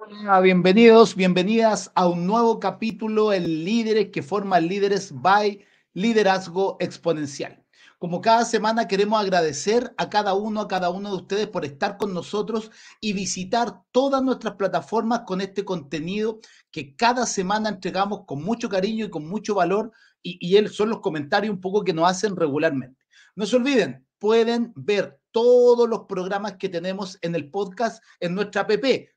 Hola, 0.00 0.40
bienvenidos, 0.40 1.16
bienvenidas 1.16 1.90
a 1.96 2.06
un 2.06 2.24
nuevo 2.24 2.60
capítulo 2.60 3.32
en 3.32 3.64
Líderes 3.64 4.10
que 4.10 4.22
forman 4.22 4.68
Líderes 4.68 5.10
by 5.12 5.64
Liderazgo 5.92 6.76
Exponencial. 6.78 7.64
Como 7.98 8.20
cada 8.20 8.44
semana 8.44 8.86
queremos 8.86 9.20
agradecer 9.20 9.92
a 9.98 10.08
cada 10.08 10.34
uno, 10.34 10.60
a 10.60 10.68
cada 10.68 10.90
uno 10.90 11.10
de 11.10 11.16
ustedes 11.16 11.48
por 11.48 11.64
estar 11.64 11.96
con 11.96 12.14
nosotros 12.14 12.70
y 13.00 13.12
visitar 13.12 13.82
todas 13.90 14.22
nuestras 14.22 14.54
plataformas 14.54 15.22
con 15.26 15.40
este 15.40 15.64
contenido 15.64 16.38
que 16.70 16.94
cada 16.94 17.26
semana 17.26 17.68
entregamos 17.68 18.24
con 18.24 18.44
mucho 18.44 18.68
cariño 18.68 19.06
y 19.06 19.10
con 19.10 19.28
mucho 19.28 19.56
valor 19.56 19.90
y, 20.22 20.38
y 20.40 20.68
son 20.68 20.90
los 20.90 21.00
comentarios 21.00 21.52
un 21.52 21.60
poco 21.60 21.82
que 21.82 21.92
nos 21.92 22.08
hacen 22.08 22.36
regularmente. 22.36 23.04
No 23.34 23.46
se 23.46 23.56
olviden, 23.56 24.06
pueden 24.18 24.72
ver 24.76 25.20
todos 25.30 25.88
los 25.88 26.06
programas 26.06 26.56
que 26.56 26.68
tenemos 26.68 27.16
en 27.22 27.34
el 27.34 27.50
podcast 27.50 28.02
en 28.20 28.34
nuestra 28.34 28.60
app, 28.62 28.70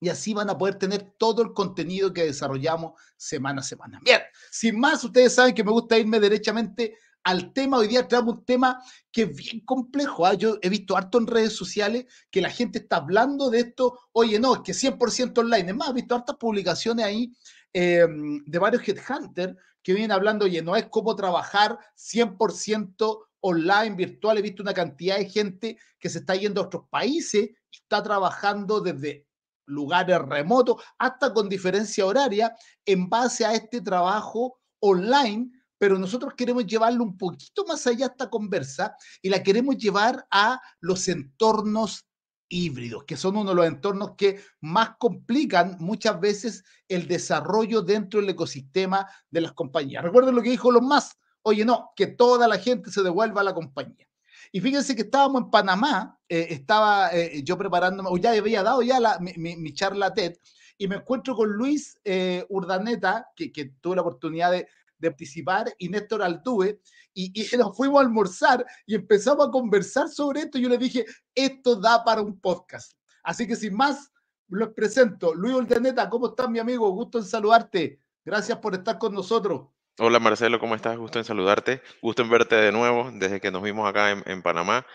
y 0.00 0.08
así 0.08 0.32
van 0.32 0.48
a 0.48 0.56
poder 0.56 0.76
tener 0.76 1.14
todo 1.18 1.42
el 1.42 1.52
contenido 1.52 2.12
que 2.12 2.24
desarrollamos 2.24 2.98
semana 3.16 3.60
a 3.60 3.64
semana. 3.64 4.00
Bien, 4.02 4.20
sin 4.50 4.80
más, 4.80 5.04
ustedes 5.04 5.34
saben 5.34 5.54
que 5.54 5.62
me 5.62 5.72
gusta 5.72 5.98
irme 5.98 6.18
derechamente 6.18 6.96
al 7.22 7.52
tema. 7.52 7.76
Hoy 7.76 7.88
día 7.88 8.08
traemos 8.08 8.34
un 8.34 8.44
tema 8.44 8.82
que 9.12 9.24
es 9.24 9.36
bien 9.36 9.60
complejo. 9.60 10.24
¿ah? 10.24 10.32
Yo 10.32 10.56
he 10.62 10.70
visto 10.70 10.96
harto 10.96 11.18
en 11.18 11.26
redes 11.26 11.54
sociales 11.54 12.06
que 12.30 12.40
la 12.40 12.48
gente 12.48 12.78
está 12.78 12.96
hablando 12.96 13.50
de 13.50 13.60
esto. 13.60 13.98
Oye, 14.12 14.40
no, 14.40 14.54
es 14.54 14.60
que 14.60 14.72
100% 14.72 15.38
online. 15.38 15.68
Es 15.68 15.76
más, 15.76 15.90
he 15.90 15.94
visto 15.94 16.14
hartas 16.14 16.36
publicaciones 16.36 17.04
ahí 17.04 17.30
em, 17.74 18.42
de 18.46 18.58
varios 18.58 18.82
headhunters 18.88 19.54
que 19.82 19.92
vienen 19.92 20.12
hablando, 20.12 20.44
oye, 20.44 20.62
no 20.62 20.76
es 20.76 20.86
cómo 20.86 21.16
trabajar 21.16 21.78
100% 21.96 23.26
online, 23.40 23.96
virtual. 23.96 24.38
He 24.38 24.42
visto 24.42 24.62
una 24.62 24.74
cantidad 24.74 25.18
de 25.18 25.28
gente 25.28 25.78
que 25.98 26.08
se 26.08 26.18
está 26.18 26.34
yendo 26.34 26.60
a 26.60 26.64
otros 26.64 26.84
países 26.90 27.50
está 27.90 28.02
trabajando 28.02 28.80
desde 28.80 29.26
lugares 29.66 30.18
remotos, 30.20 30.82
hasta 30.98 31.32
con 31.32 31.48
diferencia 31.48 32.06
horaria, 32.06 32.54
en 32.84 33.08
base 33.08 33.44
a 33.44 33.52
este 33.52 33.80
trabajo 33.80 34.58
online, 34.80 35.50
pero 35.78 35.98
nosotros 35.98 36.34
queremos 36.36 36.66
llevarlo 36.66 37.04
un 37.04 37.16
poquito 37.16 37.64
más 37.66 37.86
allá 37.86 38.06
esta 38.06 38.28
conversa 38.28 38.94
y 39.22 39.28
la 39.28 39.42
queremos 39.42 39.76
llevar 39.76 40.26
a 40.30 40.60
los 40.80 41.08
entornos 41.08 42.06
híbridos, 42.48 43.04
que 43.04 43.16
son 43.16 43.36
uno 43.36 43.50
de 43.50 43.56
los 43.56 43.66
entornos 43.66 44.12
que 44.16 44.40
más 44.60 44.96
complican 44.98 45.76
muchas 45.78 46.20
veces 46.20 46.64
el 46.88 47.06
desarrollo 47.06 47.82
dentro 47.82 48.20
del 48.20 48.30
ecosistema 48.30 49.06
de 49.30 49.40
las 49.40 49.52
compañías. 49.52 50.02
Recuerden 50.02 50.34
lo 50.34 50.42
que 50.42 50.50
dijo 50.50 50.72
los 50.72 50.82
más, 50.82 51.16
oye, 51.42 51.64
no, 51.64 51.92
que 51.96 52.06
toda 52.06 52.46
la 52.48 52.58
gente 52.58 52.90
se 52.90 53.02
devuelva 53.02 53.40
a 53.40 53.44
la 53.44 53.54
compañía. 53.54 54.06
Y 54.52 54.60
fíjense 54.60 54.96
que 54.96 55.02
estábamos 55.02 55.42
en 55.42 55.50
Panamá, 55.50 56.18
eh, 56.28 56.48
estaba 56.50 57.10
eh, 57.12 57.42
yo 57.44 57.56
preparándome, 57.56 58.08
o 58.10 58.16
ya 58.16 58.32
había 58.32 58.62
dado 58.62 58.82
ya 58.82 58.98
mi, 59.20 59.72
charla 59.74 60.12
TED, 60.12 60.36
y 60.76 60.88
me 60.88 60.96
encuentro 60.96 61.36
con 61.36 61.50
Luis 61.50 61.98
eh, 62.04 62.44
Urdaneta, 62.48 63.28
que, 63.36 63.50
tuve 63.80 63.96
la 63.96 64.02
oportunidad 64.02 64.50
de, 64.50 64.66
participar, 65.00 65.72
y 65.78 65.88
Néstor 65.88 66.22
Altuve, 66.22 66.80
y, 67.14 67.32
y, 67.40 67.56
nos 67.56 67.76
fuimos 67.76 67.98
a 67.98 68.04
almorzar 68.04 68.66
y 68.86 68.94
empezamos 68.94 69.48
a 69.48 69.50
conversar 69.50 70.08
sobre 70.08 70.40
esto. 70.40 70.58
Y 70.58 70.62
yo 70.62 70.68
le 70.68 70.78
dije, 70.78 71.06
esto 71.34 71.76
da 71.76 72.02
para 72.04 72.20
un 72.20 72.38
podcast. 72.40 72.92
Así 73.22 73.46
que 73.46 73.56
sin 73.56 73.74
más, 73.74 74.10
los 74.48 74.70
presento. 74.70 75.34
Luis 75.34 75.54
Urdaneta, 75.54 76.08
¿cómo 76.10 76.28
estás, 76.28 76.50
mi 76.50 76.58
amigo? 76.58 76.90
Gusto 76.90 77.18
en 77.18 77.24
saludarte. 77.24 78.00
Gracias 78.24 78.58
por 78.58 78.74
estar 78.74 78.98
con 78.98 79.14
nosotros. 79.14 79.68
Hola 79.98 80.18
Marcelo, 80.18 80.58
¿cómo 80.58 80.74
estás? 80.74 80.96
Gusto 80.96 81.18
en 81.18 81.24
saludarte. 81.24 81.82
Gusto 82.00 82.22
en 82.22 82.30
verte 82.30 82.56
de 82.56 82.72
nuevo 82.72 83.10
desde 83.12 83.40
que 83.40 83.50
nos 83.50 83.62
vimos 83.62 83.88
acá 83.88 84.10
en, 84.10 84.42
Panamá. 84.42 84.86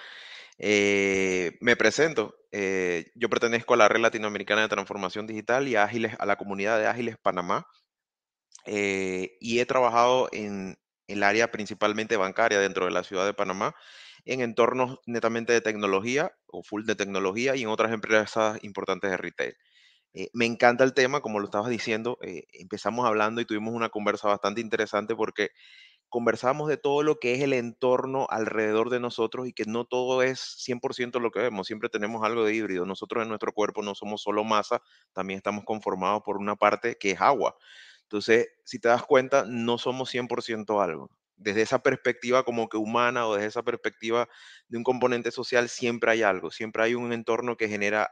Eh, 0.57 1.57
me 1.61 1.75
presento. 1.75 2.35
Eh, 2.51 3.11
yo 3.15 3.29
pertenezco 3.29 3.73
a 3.73 3.77
la 3.77 3.87
Red 3.87 4.01
Latinoamericana 4.01 4.61
de 4.61 4.69
Transformación 4.69 5.27
Digital 5.27 5.67
y 5.67 5.75
a, 5.75 5.83
Ágiles, 5.83 6.15
a 6.19 6.25
la 6.25 6.37
comunidad 6.37 6.79
de 6.79 6.87
Ágiles 6.87 7.17
Panamá. 7.21 7.67
Eh, 8.65 9.37
y 9.39 9.59
he 9.59 9.65
trabajado 9.65 10.29
en 10.31 10.77
el 11.07 11.23
área 11.23 11.51
principalmente 11.51 12.17
bancaria 12.17 12.59
dentro 12.59 12.85
de 12.85 12.91
la 12.91 13.03
ciudad 13.03 13.25
de 13.25 13.33
Panamá, 13.33 13.75
en 14.25 14.41
entornos 14.41 14.99
netamente 15.05 15.53
de 15.53 15.61
tecnología 15.61 16.31
o 16.47 16.63
full 16.63 16.85
de 16.85 16.95
tecnología 16.95 17.55
y 17.55 17.63
en 17.63 17.69
otras 17.69 17.93
empresas 17.93 18.57
importantes 18.63 19.11
de 19.11 19.17
retail. 19.17 19.55
Eh, 20.17 20.29
me 20.33 20.45
encanta 20.45 20.85
el 20.85 20.93
tema, 20.93 21.19
como 21.19 21.39
lo 21.39 21.45
estabas 21.45 21.69
diciendo, 21.69 22.17
eh, 22.21 22.45
empezamos 22.53 23.05
hablando 23.05 23.41
y 23.41 23.45
tuvimos 23.45 23.73
una 23.73 23.89
conversa 23.89 24.29
bastante 24.29 24.61
interesante 24.61 25.13
porque 25.13 25.49
conversamos 26.07 26.69
de 26.69 26.77
todo 26.77 27.03
lo 27.03 27.19
que 27.19 27.33
es 27.33 27.41
el 27.41 27.51
entorno 27.51 28.25
alrededor 28.29 28.89
de 28.89 29.01
nosotros 29.01 29.45
y 29.47 29.53
que 29.53 29.65
no 29.65 29.83
todo 29.83 30.23
es 30.23 30.39
100% 30.39 31.19
lo 31.19 31.31
que 31.31 31.41
vemos, 31.41 31.67
siempre 31.67 31.89
tenemos 31.89 32.23
algo 32.23 32.45
de 32.45 32.55
híbrido. 32.55 32.85
Nosotros 32.85 33.23
en 33.23 33.29
nuestro 33.29 33.51
cuerpo 33.51 33.83
no 33.83 33.93
somos 33.93 34.21
solo 34.21 34.45
masa, 34.45 34.81
también 35.13 35.37
estamos 35.37 35.65
conformados 35.65 36.23
por 36.23 36.37
una 36.37 36.55
parte 36.55 36.97
que 36.97 37.11
es 37.11 37.21
agua. 37.21 37.57
Entonces, 38.03 38.47
si 38.63 38.79
te 38.79 38.87
das 38.87 39.03
cuenta, 39.03 39.45
no 39.47 39.77
somos 39.77 40.09
100% 40.09 40.81
algo. 40.81 41.09
Desde 41.35 41.61
esa 41.63 41.79
perspectiva 41.79 42.43
como 42.43 42.69
que 42.69 42.77
humana 42.77 43.27
o 43.27 43.35
desde 43.35 43.47
esa 43.47 43.63
perspectiva 43.63 44.29
de 44.69 44.77
un 44.77 44.85
componente 44.85 45.31
social, 45.31 45.67
siempre 45.67 46.11
hay 46.11 46.23
algo, 46.23 46.51
siempre 46.51 46.83
hay 46.83 46.95
un 46.95 47.11
entorno 47.11 47.57
que 47.57 47.67
genera 47.67 48.11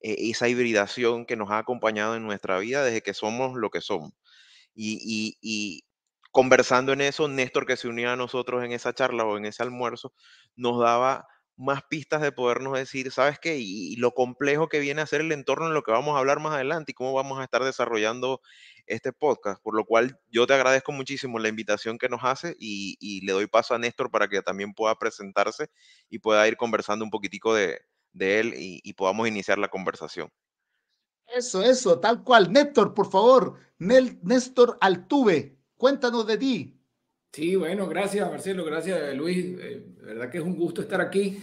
e, 0.00 0.30
esa 0.30 0.48
hibridación 0.48 1.26
que 1.26 1.36
nos 1.36 1.50
ha 1.50 1.58
acompañado 1.58 2.16
en 2.16 2.24
nuestra 2.24 2.58
vida 2.58 2.84
desde 2.84 3.02
que 3.02 3.14
somos 3.14 3.56
lo 3.56 3.70
que 3.70 3.80
somos. 3.80 4.12
Y, 4.74 5.84
conversando 6.32 6.92
en 6.92 7.00
eso, 7.00 7.28
Néstor, 7.28 7.66
que 7.66 7.76
se 7.76 7.88
unía 7.88 8.12
a 8.12 8.16
nosotros 8.16 8.64
en 8.64 8.72
esa 8.72 8.92
charla 8.92 9.24
o 9.24 9.36
en 9.38 9.46
ese 9.46 9.62
almuerzo, 9.62 10.12
nos 10.56 10.80
daba 10.80 11.26
más 11.56 11.82
pistas 11.88 12.20
de 12.22 12.32
podernos 12.32 12.74
decir, 12.74 13.12
¿sabes 13.12 13.38
qué? 13.38 13.56
Y, 13.58 13.96
lo 13.96 14.12
complejo 14.12 14.68
que 14.68 14.80
viene 14.80 15.02
a 15.02 15.06
ser 15.06 15.20
el 15.20 15.32
entorno 15.32 15.68
en 15.68 15.74
lo 15.74 15.82
que 15.82 15.92
vamos 15.92 16.16
a 16.16 16.18
hablar 16.18 16.40
más 16.40 16.54
adelante 16.54 16.92
y 16.92 16.94
cómo 16.94 17.12
vamos 17.12 17.38
a 17.38 17.44
estar 17.44 17.62
desarrollando 17.64 18.40
este 18.86 19.12
podcast. 19.12 19.62
Por 19.62 19.76
lo 19.76 19.84
cual 19.84 20.18
yo 20.30 20.46
te 20.46 20.54
agradezco 20.54 20.92
muchísimo 20.92 21.38
la 21.38 21.48
invitación 21.48 21.98
que 21.98 22.08
nos 22.08 22.24
hace 22.24 22.56
y, 22.58 22.96
y 23.00 23.24
le 23.24 23.32
doy 23.32 23.46
paso 23.46 23.74
a 23.74 23.78
Néstor 23.78 24.10
para 24.10 24.28
que 24.28 24.42
también 24.42 24.74
pueda 24.74 24.96
presentarse 24.96 25.68
y 26.10 26.18
pueda 26.18 26.46
ir 26.48 26.56
conversando 26.56 27.04
un 27.04 27.10
poquitico 27.10 27.54
de, 27.54 27.80
de 28.14 28.40
él 28.40 28.54
y, 28.56 28.92
podamos 28.94 29.28
iniciar 29.28 29.58
la 29.58 29.68
conversación. 29.68 30.30
Eso, 31.26 31.62
eso, 31.62 32.00
tal 32.00 32.22
cual. 32.22 32.52
Néstor, 32.52 32.94
por 32.94 33.10
favor, 33.10 33.58
Néstor 33.78 34.78
Altuve, 34.80 35.58
cuéntanos 35.76 36.26
de 36.26 36.38
ti. 36.38 36.80
Sí, 37.32 37.56
bueno, 37.56 37.88
gracias 37.88 38.30
Marcelo, 38.30 38.64
gracias 38.64 39.12
Luis. 39.16 39.44
Eh, 39.44 39.82
de 39.96 40.06
verdad 40.06 40.30
que 40.30 40.38
es 40.38 40.44
un 40.44 40.54
gusto 40.54 40.80
estar 40.80 41.00
aquí. 41.00 41.42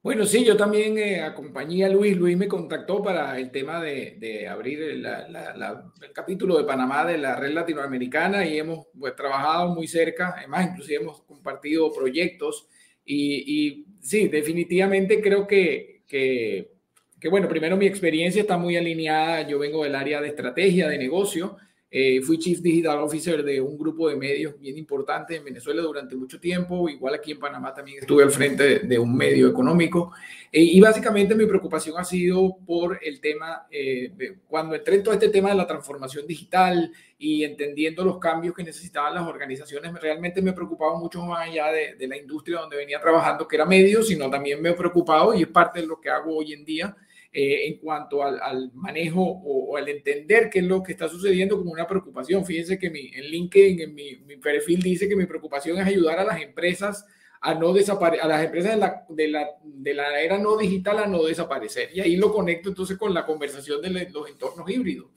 Bueno, 0.00 0.26
sí, 0.26 0.44
yo 0.44 0.56
también 0.56 0.96
eh, 0.98 1.22
acompañé 1.22 1.84
a 1.84 1.88
Luis. 1.88 2.16
Luis 2.16 2.36
me 2.36 2.46
contactó 2.46 3.02
para 3.02 3.36
el 3.38 3.50
tema 3.50 3.82
de, 3.82 4.46
abrir 4.46 4.80
el 4.82 6.12
capítulo 6.12 6.58
de 6.58 6.64
Panamá 6.64 7.04
de 7.06 7.18
la 7.18 7.34
red 7.36 7.52
latinoamericana 7.52 8.46
y 8.46 8.58
hemos 8.58 8.86
pues, 8.96 9.16
trabajado 9.16 9.74
muy 9.74 9.88
cerca. 9.88 10.34
Además, 10.36 10.68
inclusive 10.68 11.02
hemos 11.02 11.22
compartido 11.22 11.90
proyectos 11.92 12.68
y, 13.04 13.70
y 13.70 13.86
sí, 14.02 14.28
definitivamente 14.28 15.20
creo 15.20 15.46
que, 15.46 15.93
que, 16.14 17.28
bueno, 17.28 17.48
primero 17.48 17.76
mi 17.76 17.86
experiencia 17.86 18.40
está 18.40 18.56
muy 18.56 18.76
alineada, 18.76 19.46
yo 19.48 19.58
vengo 19.58 19.82
del 19.82 19.94
área 19.94 20.20
de 20.20 20.28
estrategia, 20.28 20.88
de 20.88 20.98
negocio, 20.98 21.56
Eh, 21.96 22.20
fui 22.22 22.38
Chief 22.38 22.60
Digital 22.60 22.98
Officer 22.98 23.44
de 23.44 23.60
un 23.60 23.78
grupo 23.78 24.08
de 24.08 24.16
medios 24.16 24.58
bien 24.58 24.76
importante 24.76 25.36
en 25.36 25.44
Venezuela 25.44 25.80
durante 25.80 26.16
mucho 26.16 26.40
tiempo. 26.40 26.88
Igual 26.88 27.14
aquí 27.14 27.30
en 27.30 27.38
Panamá 27.38 27.72
también 27.72 28.00
estuve 28.00 28.24
al 28.24 28.32
frente 28.32 28.80
de, 28.80 28.98
un 28.98 29.14
medio 29.14 29.46
económico. 29.46 30.10
Eh, 30.50 30.60
y 30.60 30.80
básicamente 30.80 31.36
mi 31.36 31.46
preocupación 31.46 31.96
ha 31.96 32.02
sido 32.02 32.56
por 32.66 32.98
el 33.00 33.20
tema, 33.20 33.68
eh, 33.70 34.10
cuando 34.48 34.74
entré 34.74 34.96
en 34.96 35.04
todo 35.04 35.14
este 35.14 35.28
tema 35.28 35.50
de 35.50 35.54
la 35.54 35.68
transformación 35.68 36.26
digital 36.26 36.90
y 37.16 37.44
entendiendo 37.44 38.04
los 38.04 38.18
cambios 38.18 38.56
que 38.56 38.64
necesitaban 38.64 39.14
las 39.14 39.28
organizaciones, 39.28 39.92
realmente 40.00 40.42
me 40.42 40.52
preocupaba 40.52 40.98
mucho 40.98 41.24
más 41.24 41.48
allá 41.48 41.70
de, 41.70 41.94
de 41.94 42.08
la 42.08 42.16
industria 42.16 42.58
donde 42.58 42.76
venía 42.76 43.00
trabajando, 43.00 43.46
que 43.46 43.54
era 43.54 43.66
medio, 43.66 44.02
sino 44.02 44.28
también 44.28 44.60
me 44.60 44.70
he 44.70 44.74
preocupado 44.74 45.32
y 45.32 45.42
es 45.42 45.48
parte 45.48 45.82
de 45.82 45.86
lo 45.86 46.00
que 46.00 46.10
hago 46.10 46.38
hoy 46.38 46.54
en 46.54 46.64
día 46.64 46.96
eh, 47.36 47.66
en 47.66 47.78
cuanto 47.78 48.22
al, 48.22 48.70
manejo 48.74 49.20
o, 49.20 49.76
al 49.76 49.88
entender 49.88 50.48
qué 50.48 50.60
es 50.60 50.64
lo 50.64 50.84
que 50.84 50.92
está 50.92 51.08
sucediendo 51.08 51.58
como 51.58 51.72
una 51.72 51.84
preocupación. 51.84 52.46
Fíjense 52.46 52.78
que 52.78 52.90
mi, 52.90 53.10
en 53.12 53.24
LinkedIn, 53.24 53.80
en 53.80 53.92
mi, 53.92 54.36
perfil 54.36 54.80
dice 54.80 55.08
que 55.08 55.16
mi 55.16 55.26
preocupación 55.26 55.76
es 55.78 55.84
ayudar 55.84 56.20
a 56.20 56.24
las 56.24 56.40
empresas 56.40 57.04
a 57.40 57.52
no 57.56 57.72
desaparecer, 57.72 58.24
a 58.24 58.28
las 58.28 58.44
empresas 58.44 58.74
de 58.74 58.78
la, 58.78 59.04
de, 59.08 59.28
la, 59.28 59.48
de 59.64 59.94
la, 59.94 60.20
era 60.20 60.38
no 60.38 60.56
digital 60.56 61.00
a 61.00 61.08
no 61.08 61.24
desaparecer. 61.24 61.90
Y 61.92 62.02
ahí 62.02 62.14
lo 62.14 62.32
conecto 62.32 62.68
entonces 62.68 62.96
con 62.96 63.12
la 63.12 63.26
conversación 63.26 63.82
de 63.82 64.08
los 64.12 64.30
entornos 64.30 64.70
híbridos 64.70 65.10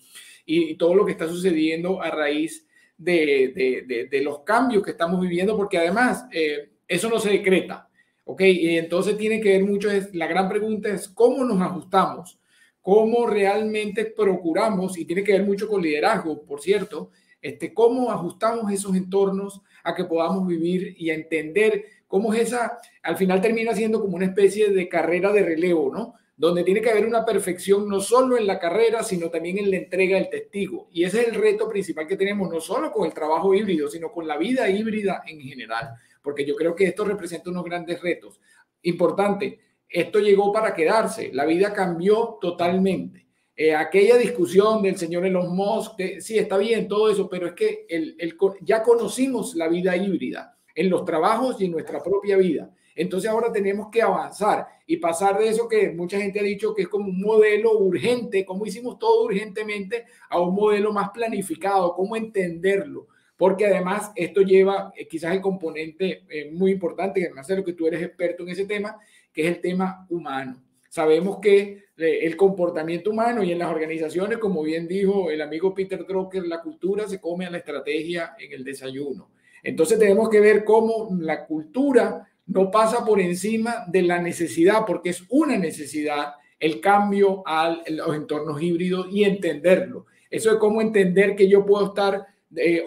y, 0.44 0.74
todo 0.74 0.96
lo 0.96 1.06
que 1.06 1.12
está 1.12 1.28
sucediendo 1.28 2.02
a 2.02 2.10
raíz 2.10 2.68
de, 2.98 4.08
de 4.10 4.22
los 4.24 4.40
cambios 4.40 4.82
que 4.82 4.90
estamos 4.90 5.22
viviendo, 5.22 5.56
porque 5.56 5.78
además 5.78 6.26
eh, 6.32 6.72
eso 6.88 7.10
no 7.10 7.20
se 7.20 7.30
decreta. 7.30 7.87
¿Ok? 8.28 8.42
Y 8.42 8.78
entonces 8.78 9.18
tiene 9.18 9.40
que 9.40 9.54
ver 9.54 9.64
mucho, 9.64 9.90
es, 9.90 10.14
la 10.14 10.28
gran 10.28 10.50
pregunta 10.50 10.90
es 10.90 11.08
cómo 11.08 11.46
nos 11.46 11.62
ajustamos, 11.62 12.38
cómo 12.82 13.26
realmente 13.26 14.06
procuramos, 14.06 14.98
y 14.98 15.06
tiene 15.06 15.24
que 15.24 15.32
ver 15.32 15.44
mucho 15.44 15.68
con 15.68 15.82
liderazgo, 15.82 16.44
por 16.44 16.62
cierto, 16.62 17.10
este, 17.42 17.74
cómo 17.74 18.12
ajustamos 18.12 18.72
esos 18.72 18.96
entornos 18.96 19.62
a 19.84 19.96
que 19.96 20.04
podamos 20.04 20.46
vivir 20.46 20.94
y 20.98 21.10
a 21.10 21.16
entender 21.16 21.86
cómo 22.06 22.34
es 22.34 22.50
esa, 22.50 22.80
al 23.02 23.16
final 23.16 23.40
termina 23.40 23.74
siendo 23.74 24.02
como 24.02 24.18
una 24.18 24.26
especie 24.26 24.72
de 24.72 24.90
carrera 24.90 25.32
de 25.32 25.44
relevo, 25.44 25.90
¿no? 25.94 26.16
Donde 26.36 26.64
tiene 26.64 26.82
que 26.82 26.90
haber 26.90 27.06
una 27.06 27.26
perfección 27.26 27.88
no 27.88 28.02
solo 28.02 28.38
en 28.38 28.46
la 28.46 28.60
carrera, 28.60 29.04
sino 29.04 29.30
también 29.30 29.58
en 29.58 29.72
la 29.72 29.78
entrega 29.78 30.18
del 30.18 30.30
testigo. 30.30 30.88
Y 30.92 31.04
ese 31.04 31.22
es 31.22 31.28
el 31.30 31.36
reto 31.36 31.68
principal 31.68 32.06
que 32.08 32.18
tenemos, 32.18 32.50
no 32.52 32.60
solo 32.60 32.92
con 32.92 33.08
el 33.08 33.14
trabajo 33.14 33.56
híbrido, 33.56 33.88
sino 33.88 34.12
con 34.12 34.28
la 34.28 34.38
vida 34.38 34.70
híbrida 34.70 35.24
en 35.26 35.40
general 35.40 35.96
porque 36.28 36.44
yo 36.44 36.58
creo 36.58 36.76
que 36.76 36.84
esto 36.84 37.06
representa 37.06 37.50
unos 37.50 37.64
grandes 37.64 38.02
retos. 38.02 38.42
Importante, 38.82 39.62
esto 39.88 40.20
llegó 40.20 40.52
para 40.52 40.74
quedarse, 40.74 41.32
la 41.32 41.46
vida 41.46 41.72
cambió 41.72 42.38
totalmente. 42.42 43.26
Eh, 43.56 43.74
aquella 43.74 44.18
discusión 44.18 44.82
del 44.82 44.98
señor 44.98 45.26
Elon 45.26 45.56
Musk, 45.56 45.98
sí, 46.20 46.38
está 46.38 46.58
bien 46.58 46.90
todo 46.90 47.10
eso, 47.10 47.30
pero 47.30 47.48
es 47.48 47.54
que 47.54 47.86
el, 47.88 48.18
ya 48.60 48.84
conocimos 48.84 49.56
la 49.56 49.70
vida 49.70 49.96
híbrida 49.96 50.58
en 50.76 50.90
los 50.90 51.06
trabajos 51.06 51.62
y 51.62 51.66
en 51.68 51.72
nuestra 51.72 52.04
propia 52.04 52.36
vida. 52.36 52.74
Entonces 52.94 53.30
ahora 53.30 53.50
tenemos 53.50 53.88
que 53.90 54.02
avanzar 54.02 54.68
y 54.86 54.98
pasar 54.98 55.40
de 55.40 55.48
eso 55.48 55.70
que 55.70 55.92
mucha 55.92 56.20
gente 56.20 56.42
ha 56.42 56.44
dicho 56.44 56.76
que 56.76 56.82
es 56.82 56.90
como 56.90 57.06
un 57.06 57.22
modelo 57.22 57.80
urgente, 57.80 58.44
como 58.44 58.66
hicimos 58.66 59.00
todo 59.00 59.24
urgentemente, 59.24 60.04
a 60.30 60.42
un 60.42 60.54
modelo 60.54 60.92
más 60.92 61.12
planificado, 61.12 61.96
cómo 61.96 62.18
entenderlo, 62.18 63.08
porque 63.38 63.68
además 63.68 64.12
esto 64.16 64.42
lleva 64.42 64.92
eh, 64.98 65.08
quizás 65.08 65.34
el 65.34 65.42
componente 65.42 66.24
eh, 66.30 66.50
muy 66.52 66.72
importante, 66.72 67.20
que 67.20 67.28
además 67.28 67.48
de 67.48 67.58
lo 67.58 67.64
que 67.64 67.74
tú 67.74 67.88
eres 67.88 68.02
experto 68.02 68.44
en 68.44 68.50
ese 68.50 68.66
tema, 68.66 68.98
que 69.32 69.44
es 69.44 69.48
el 69.48 69.62
tema 69.62 70.06
humano. 70.10 70.62
Sabemos 70.90 71.38
que 71.40 71.86
eh, 71.98 72.20
el 72.24 72.36
comportamiento 72.36 73.12
humano 73.12 73.44
y 73.44 73.52
en 73.52 73.60
las 73.60 73.70
organizaciones, 73.70 74.40
como 74.40 74.64
bien 74.64 74.88
dijo 74.88 75.30
el 75.30 75.42
amigo 75.42 75.74
Peter 75.74 76.06
Drucker, 76.06 76.48
la 76.48 76.62
cultura 76.62 77.08
se 77.08 77.22
come 77.22 77.46
a 77.46 77.52
la 77.52 77.60
estrategia 77.60 78.36
en 78.40 78.52
el 78.52 78.64
desayuno. 78.64 79.30
Entonces 79.62 80.00
tenemos 80.00 80.30
que 80.30 80.40
ver 80.40 80.64
cómo 80.64 81.10
la 81.20 81.46
cultura 81.46 82.28
no 82.48 82.72
pasa 82.72 83.06
por 83.06 83.20
encima 83.20 83.86
de 83.88 84.02
la 84.02 84.20
necesidad, 84.20 84.86
porque 84.86 85.10
es 85.10 85.24
una 85.30 85.58
necesidad 85.58 86.34
el 86.60 86.80
cambio 86.82 87.44
a 87.46 87.78
los 87.90 88.16
entornos 88.16 88.62
híbridos 88.62 89.08
y 89.12 89.26
entenderlo. 89.26 90.08
Eso 90.30 90.52
es 90.52 90.58
cómo 90.58 90.82
entender 90.82 91.36
que 91.36 91.48
yo 91.48 91.66
puedo 91.66 91.88
estar 91.88 92.26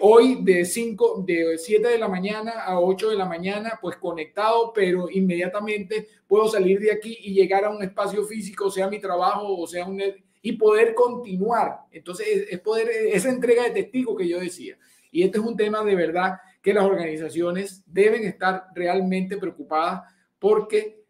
hoy 0.01 0.43
de 0.43 0.65
5, 0.65 1.23
de 1.25 1.57
7 1.57 1.87
de 1.87 1.97
la 1.97 2.07
mañana 2.07 2.63
a 2.63 2.79
8 2.79 3.09
de 3.11 3.15
la 3.15 3.25
mañana, 3.25 3.77
pues 3.81 3.97
conectado, 3.97 4.71
pero 4.73 5.09
inmediatamente 5.09 6.07
puedo 6.27 6.47
salir 6.47 6.79
de 6.79 6.91
aquí 6.91 7.17
y 7.21 7.33
llegar 7.33 7.65
a 7.65 7.69
un 7.69 7.83
espacio 7.83 8.23
físico, 8.25 8.71
sea 8.71 8.89
mi 8.89 8.99
trabajo 8.99 9.57
o 9.57 9.67
sea 9.67 9.85
un... 9.85 10.01
y 10.41 10.51
poder 10.53 10.95
continuar. 10.95 11.81
Entonces, 11.91 12.47
es 12.49 12.59
poder, 12.59 12.89
esa 12.89 13.29
entrega 13.29 13.63
de 13.63 13.71
testigo 13.71 14.15
que 14.15 14.27
yo 14.27 14.39
decía. 14.39 14.77
Y 15.11 15.23
este 15.23 15.37
es 15.37 15.43
un 15.43 15.57
tema 15.57 15.83
de 15.83 15.95
verdad 15.95 16.37
que 16.61 16.73
las 16.73 16.85
organizaciones 16.85 17.83
deben 17.85 18.23
estar 18.23 18.67
realmente 18.73 19.37
preocupadas 19.37 20.01
porque 20.39 21.01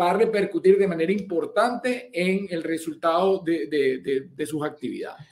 va 0.00 0.10
a 0.10 0.14
repercutir 0.14 0.78
de 0.78 0.88
manera 0.88 1.12
importante 1.12 2.10
en 2.12 2.46
el 2.50 2.62
resultado 2.62 3.40
de, 3.40 3.66
de, 3.66 4.28
de, 4.34 4.46
sus 4.46 4.64
actividades. 4.64 5.26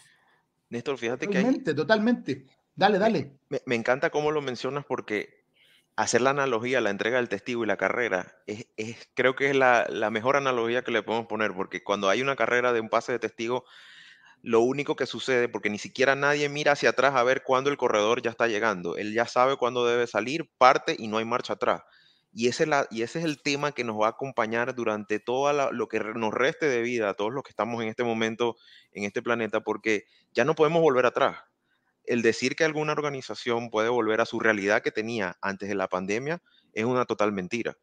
Néstor, 0.68 0.98
fíjate 0.98 1.26
que 1.28 1.38
hay... 1.38 1.58
Totalmente. 1.60 2.44
Dale, 2.76 2.98
dale. 2.98 3.32
Me, 3.48 3.74
encanta 3.74 4.10
cómo 4.10 4.30
lo 4.32 4.42
mencionas 4.42 4.84
porque 4.84 5.46
hacer 5.96 6.20
la 6.20 6.30
analogía, 6.30 6.82
la 6.82 6.90
entrega 6.90 7.16
del 7.16 7.30
testigo 7.30 7.64
y 7.64 7.66
la 7.66 7.78
carrera, 7.78 8.36
es, 8.46 8.66
creo 9.14 9.34
que 9.34 9.48
es 9.48 9.56
la, 9.56 9.88
mejor 10.10 10.36
analogía 10.36 10.84
que 10.84 10.90
le 10.90 11.02
podemos 11.02 11.26
poner, 11.26 11.54
porque 11.54 11.82
cuando 11.82 12.10
hay 12.10 12.20
una 12.20 12.36
carrera 12.36 12.74
de 12.74 12.80
un 12.80 12.90
pase 12.90 13.12
de 13.12 13.18
testigo, 13.18 13.64
lo 14.42 14.60
único 14.60 14.94
que 14.94 15.06
sucede, 15.06 15.48
porque 15.48 15.70
ni 15.70 15.78
siquiera 15.78 16.14
nadie 16.16 16.50
mira 16.50 16.72
hacia 16.72 16.90
atrás 16.90 17.14
a 17.14 17.22
ver 17.22 17.42
cuándo 17.44 17.70
el 17.70 17.78
corredor 17.78 18.20
ya 18.20 18.30
está 18.30 18.46
llegando, 18.46 18.98
él 18.98 19.14
ya 19.14 19.26
sabe 19.26 19.56
cuándo 19.56 19.86
debe 19.86 20.06
salir, 20.06 20.50
parte 20.58 20.94
y 20.98 21.08
no 21.08 21.16
hay 21.16 21.24
marcha 21.24 21.54
atrás. 21.54 21.82
Y 22.34 22.48
ese, 22.48 22.66
la, 22.66 22.86
y 22.90 23.00
ese 23.00 23.20
es 23.20 23.24
el 23.24 23.40
tema 23.40 23.72
que 23.72 23.84
nos 23.84 23.98
va 23.98 24.08
a 24.08 24.10
acompañar 24.10 24.74
durante 24.74 25.18
todo 25.18 25.72
lo 25.72 25.88
que 25.88 26.00
nos 26.00 26.34
reste 26.34 26.66
de 26.68 26.82
vida, 26.82 27.14
todos 27.14 27.32
los 27.32 27.42
que 27.42 27.50
estamos 27.50 27.82
en 27.82 27.88
este 27.88 28.04
momento 28.04 28.56
en 28.92 29.04
este 29.04 29.22
planeta, 29.22 29.60
porque 29.60 30.04
ya 30.34 30.44
no 30.44 30.54
podemos 30.54 30.82
volver 30.82 31.06
atrás 31.06 31.38
el 32.06 32.22
decir 32.22 32.56
que 32.56 32.64
alguna 32.64 32.92
organización 32.92 33.70
puede 33.70 33.88
volver 33.88 34.20
a 34.20 34.26
su 34.26 34.40
realidad 34.40 34.82
que 34.82 34.92
tenía 34.92 35.36
antes 35.40 35.68
de 35.68 35.74
la 35.74 35.88
pandemia 35.88 36.42
es 36.72 36.84
una 36.84 37.04
total 37.04 37.32
mentira. 37.32 37.76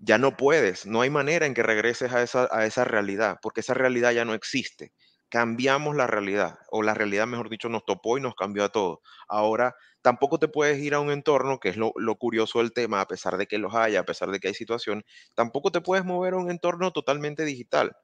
Ya 0.00 0.18
no 0.18 0.36
puedes, 0.36 0.86
no 0.86 1.00
hay 1.00 1.10
manera 1.10 1.46
en 1.46 1.54
que 1.54 1.62
regreses 1.62 2.12
a 2.12 2.22
esa, 2.22 2.48
a 2.52 2.66
esa 2.66 2.84
realidad, 2.84 3.38
porque 3.42 3.60
esa 3.60 3.74
realidad 3.74 4.12
ya 4.12 4.24
no 4.24 4.34
existe. 4.34 4.92
Cambiamos 5.28 5.96
la 5.96 6.06
realidad, 6.06 6.58
o 6.70 6.82
la 6.82 6.94
realidad, 6.94 7.26
mejor 7.26 7.50
dicho, 7.50 7.68
nos 7.68 7.84
topó 7.84 8.16
y 8.16 8.20
nos 8.20 8.34
cambió 8.34 8.64
a 8.64 8.70
todos. 8.70 8.98
Ahora, 9.28 9.74
tampoco 10.00 10.38
te 10.38 10.48
puedes 10.48 10.78
ir 10.78 10.94
a 10.94 11.00
un 11.00 11.10
entorno, 11.10 11.58
que 11.58 11.68
es 11.70 11.76
lo, 11.76 11.92
lo 11.96 12.16
curioso 12.16 12.60
del 12.60 12.72
tema, 12.72 13.00
a 13.00 13.06
pesar 13.08 13.36
de 13.36 13.46
que 13.46 13.58
los 13.58 13.74
haya, 13.74 14.00
a 14.00 14.04
pesar 14.04 14.30
de 14.30 14.40
que 14.40 14.48
hay 14.48 14.54
situación, 14.54 15.04
tampoco 15.34 15.72
te 15.72 15.80
puedes 15.80 16.04
mover 16.04 16.34
a 16.34 16.38
un 16.38 16.50
entorno 16.50 16.92
totalmente 16.92 17.44
digital 17.44 17.96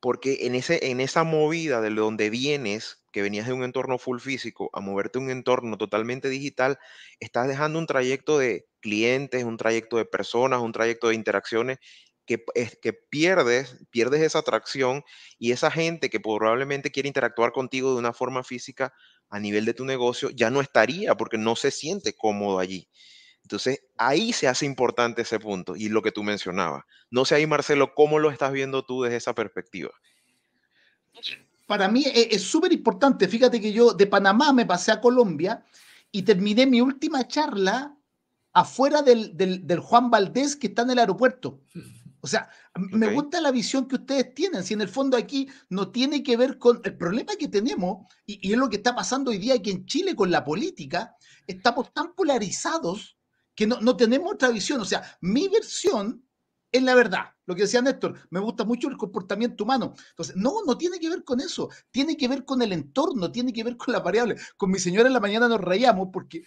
porque 0.00 0.38
en, 0.46 0.54
ese, 0.54 0.90
en 0.90 1.00
esa 1.00 1.24
movida 1.24 1.80
de 1.80 1.90
donde 1.90 2.30
vienes, 2.30 3.02
que 3.12 3.22
venías 3.22 3.46
de 3.46 3.52
un 3.54 3.64
entorno 3.64 3.98
full 3.98 4.20
físico, 4.20 4.70
a 4.72 4.80
moverte 4.80 5.18
a 5.18 5.22
un 5.22 5.30
entorno 5.30 5.76
totalmente 5.78 6.28
digital, 6.28 6.78
estás 7.20 7.48
dejando 7.48 7.78
un 7.78 7.86
trayecto 7.86 8.38
de 8.38 8.66
clientes, 8.80 9.44
un 9.44 9.56
trayecto 9.56 9.96
de 9.96 10.04
personas, 10.04 10.60
un 10.60 10.72
trayecto 10.72 11.08
de 11.08 11.14
interacciones 11.16 11.78
que, 12.26 12.92
pierdes, 13.10 13.76
pierdes 13.90 14.20
esa 14.22 14.40
atracción 14.40 15.02
y 15.38 15.52
esa 15.52 15.70
gente 15.70 16.10
que 16.10 16.20
probablemente 16.20 16.90
quiere 16.90 17.08
interactuar 17.08 17.52
contigo 17.52 17.92
de 17.92 17.98
una 17.98 18.12
forma 18.12 18.44
física 18.44 18.92
a 19.30 19.40
nivel 19.40 19.64
de 19.64 19.74
tu 19.74 19.84
negocio 19.86 20.30
ya 20.30 20.50
no 20.50 20.60
estaría 20.60 21.14
porque 21.14 21.38
no 21.38 21.56
se 21.56 21.70
siente 21.70 22.14
cómodo 22.14 22.58
allí. 22.58 22.88
Entonces, 23.48 23.80
ahí 23.96 24.34
se 24.34 24.46
hace 24.46 24.66
importante 24.66 25.22
ese 25.22 25.40
punto 25.40 25.74
y 25.74 25.88
lo 25.88 26.02
que 26.02 26.12
tú 26.12 26.22
mencionabas. 26.22 26.84
No 27.10 27.24
sé 27.24 27.34
ahí, 27.34 27.46
Marcelo, 27.46 27.94
¿cómo 27.94 28.18
lo 28.18 28.30
estás 28.30 28.52
viendo 28.52 28.84
tú 28.84 29.04
desde 29.04 29.16
esa 29.16 29.34
perspectiva? 29.34 29.88
Para 31.66 31.88
mí 31.88 32.04
e, 32.04 32.28
es 32.30 32.42
súper 32.42 32.74
importante. 32.74 33.26
Fíjate 33.26 33.58
que 33.58 33.72
yo 33.72 33.94
de 33.94 34.06
Panamá 34.06 34.52
me 34.52 34.66
pasé 34.66 34.92
a 34.92 35.00
Colombia 35.00 35.64
y 36.12 36.24
terminé 36.24 36.66
mi 36.66 36.82
última 36.82 37.26
charla 37.26 37.96
afuera 38.52 39.00
del, 39.00 39.80
Juan 39.80 40.10
Valdés 40.10 40.54
que 40.54 40.66
está 40.66 40.82
en 40.82 40.90
el 40.90 40.98
aeropuerto. 40.98 41.62
O 42.20 42.26
sea, 42.26 42.50
me 42.74 43.14
gusta 43.14 43.40
la 43.40 43.50
visión 43.50 43.88
que 43.88 43.94
ustedes 43.94 44.34
tienen. 44.34 44.62
Si 44.62 44.74
en 44.74 44.82
el 44.82 44.88
fondo 44.88 45.16
aquí 45.16 45.48
no 45.70 45.90
tiene 45.90 46.22
que 46.22 46.36
ver 46.36 46.58
con 46.58 46.82
el 46.84 46.98
problema 46.98 47.32
que 47.36 47.48
tenemos, 47.48 48.04
y, 48.26 48.46
y, 48.46 48.52
es 48.52 48.58
lo 48.58 48.68
que 48.68 48.76
está 48.76 48.94
pasando 48.94 49.30
hoy 49.30 49.38
día 49.38 49.54
aquí 49.54 49.70
en 49.70 49.86
Chile 49.86 50.14
con 50.14 50.30
la 50.30 50.44
política, 50.44 51.16
estamos 51.46 51.94
tan 51.94 52.12
polarizados 52.12 53.17
que 53.58 53.66
no, 53.66 53.96
tenemos 53.96 54.34
otra 54.34 54.50
visión. 54.50 54.80
O 54.80 54.84
sea, 54.84 55.02
mi 55.20 55.48
versión 55.48 56.24
es 56.70 56.80
la 56.80 56.94
verdad. 56.94 57.34
Lo 57.44 57.56
que 57.56 57.62
decía 57.62 57.82
Néstor, 57.82 58.14
me 58.30 58.38
gusta 58.38 58.64
mucho 58.64 58.88
el 58.88 58.96
comportamiento 58.96 59.64
humano. 59.64 59.94
Entonces, 60.10 60.36
no, 60.36 60.62
no 60.64 60.78
tiene 60.78 61.00
que 61.00 61.10
ver 61.10 61.24
con 61.24 61.40
eso. 61.40 61.68
Tiene 61.90 62.16
que 62.16 62.28
ver 62.28 62.44
con 62.44 62.62
el 62.62 62.72
entorno, 62.72 63.32
tiene 63.32 63.52
que 63.52 63.64
ver 63.64 63.76
con 63.76 63.92
la 63.94 63.98
variable. 63.98 64.36
Con 64.56 64.70
mi 64.70 64.78
señora 64.78 65.08
en 65.08 65.12
la 65.12 65.18
mañana 65.18 65.48
nos 65.48 65.60
reíamos 65.60 66.10
porque 66.12 66.44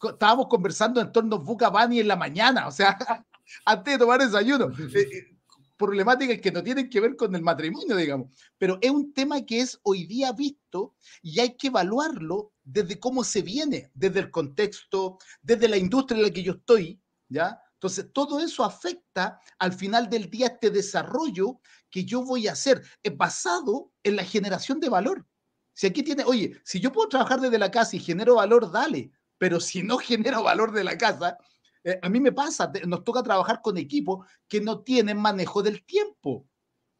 estábamos 0.00 0.46
conversando 0.46 1.00
en 1.00 1.10
torno 1.10 1.34
a 1.34 1.38
Buca 1.40 1.68
Bani 1.68 1.98
en 1.98 2.06
la 2.06 2.14
mañana, 2.14 2.68
o 2.68 2.70
sea, 2.70 2.96
antes 3.64 3.94
de 3.94 3.98
tomar 3.98 4.20
desayuno. 4.20 4.66
Eh, 4.68 5.00
eh, 5.00 5.36
problemáticas 5.76 6.40
que 6.40 6.52
no 6.52 6.62
tienen 6.62 6.88
que 6.88 7.00
ver 7.00 7.16
con 7.16 7.34
el 7.34 7.42
matrimonio, 7.42 7.96
digamos. 7.96 8.28
Pero 8.56 8.78
es 8.80 8.90
un 8.92 9.12
tema 9.12 9.44
que 9.44 9.62
es 9.62 9.80
hoy 9.82 10.06
día 10.06 10.30
visto 10.30 10.94
y 11.22 11.40
hay 11.40 11.56
que 11.56 11.66
evaluarlo 11.66 12.51
desde 12.64 12.98
cómo 12.98 13.24
se 13.24 13.42
viene, 13.42 13.90
desde 13.94 14.20
el 14.20 14.30
contexto, 14.30 15.18
desde 15.40 15.68
la 15.68 15.76
industria 15.76 16.18
en 16.18 16.22
la 16.24 16.30
que 16.30 16.42
yo 16.42 16.52
estoy, 16.52 17.00
¿ya? 17.28 17.60
Entonces, 17.74 18.12
todo 18.12 18.38
eso 18.38 18.64
afecta 18.64 19.40
al 19.58 19.72
final 19.72 20.08
del 20.08 20.30
día 20.30 20.46
este 20.46 20.70
desarrollo 20.70 21.60
que 21.90 22.04
yo 22.04 22.24
voy 22.24 22.46
a 22.46 22.52
hacer, 22.52 22.82
basado 23.16 23.92
en 24.04 24.14
la 24.14 24.24
generación 24.24 24.78
de 24.78 24.88
valor. 24.88 25.26
Si 25.74 25.88
aquí 25.88 26.04
tiene, 26.04 26.22
oye, 26.24 26.60
si 26.64 26.78
yo 26.78 26.92
puedo 26.92 27.08
trabajar 27.08 27.40
desde 27.40 27.58
la 27.58 27.70
casa 27.70 27.96
y 27.96 27.98
genero 27.98 28.36
valor, 28.36 28.70
dale, 28.70 29.10
pero 29.36 29.58
si 29.58 29.82
no 29.82 29.98
genero 29.98 30.44
valor 30.44 30.70
de 30.72 30.84
la 30.84 30.96
casa, 30.96 31.36
eh, 31.82 31.98
a 32.00 32.08
mí 32.08 32.20
me 32.20 32.30
pasa, 32.30 32.70
nos 32.86 33.02
toca 33.02 33.22
trabajar 33.22 33.60
con 33.60 33.76
equipos 33.76 34.26
que 34.46 34.60
no 34.60 34.82
tienen 34.82 35.18
manejo 35.18 35.62
del 35.62 35.84
tiempo. 35.84 36.46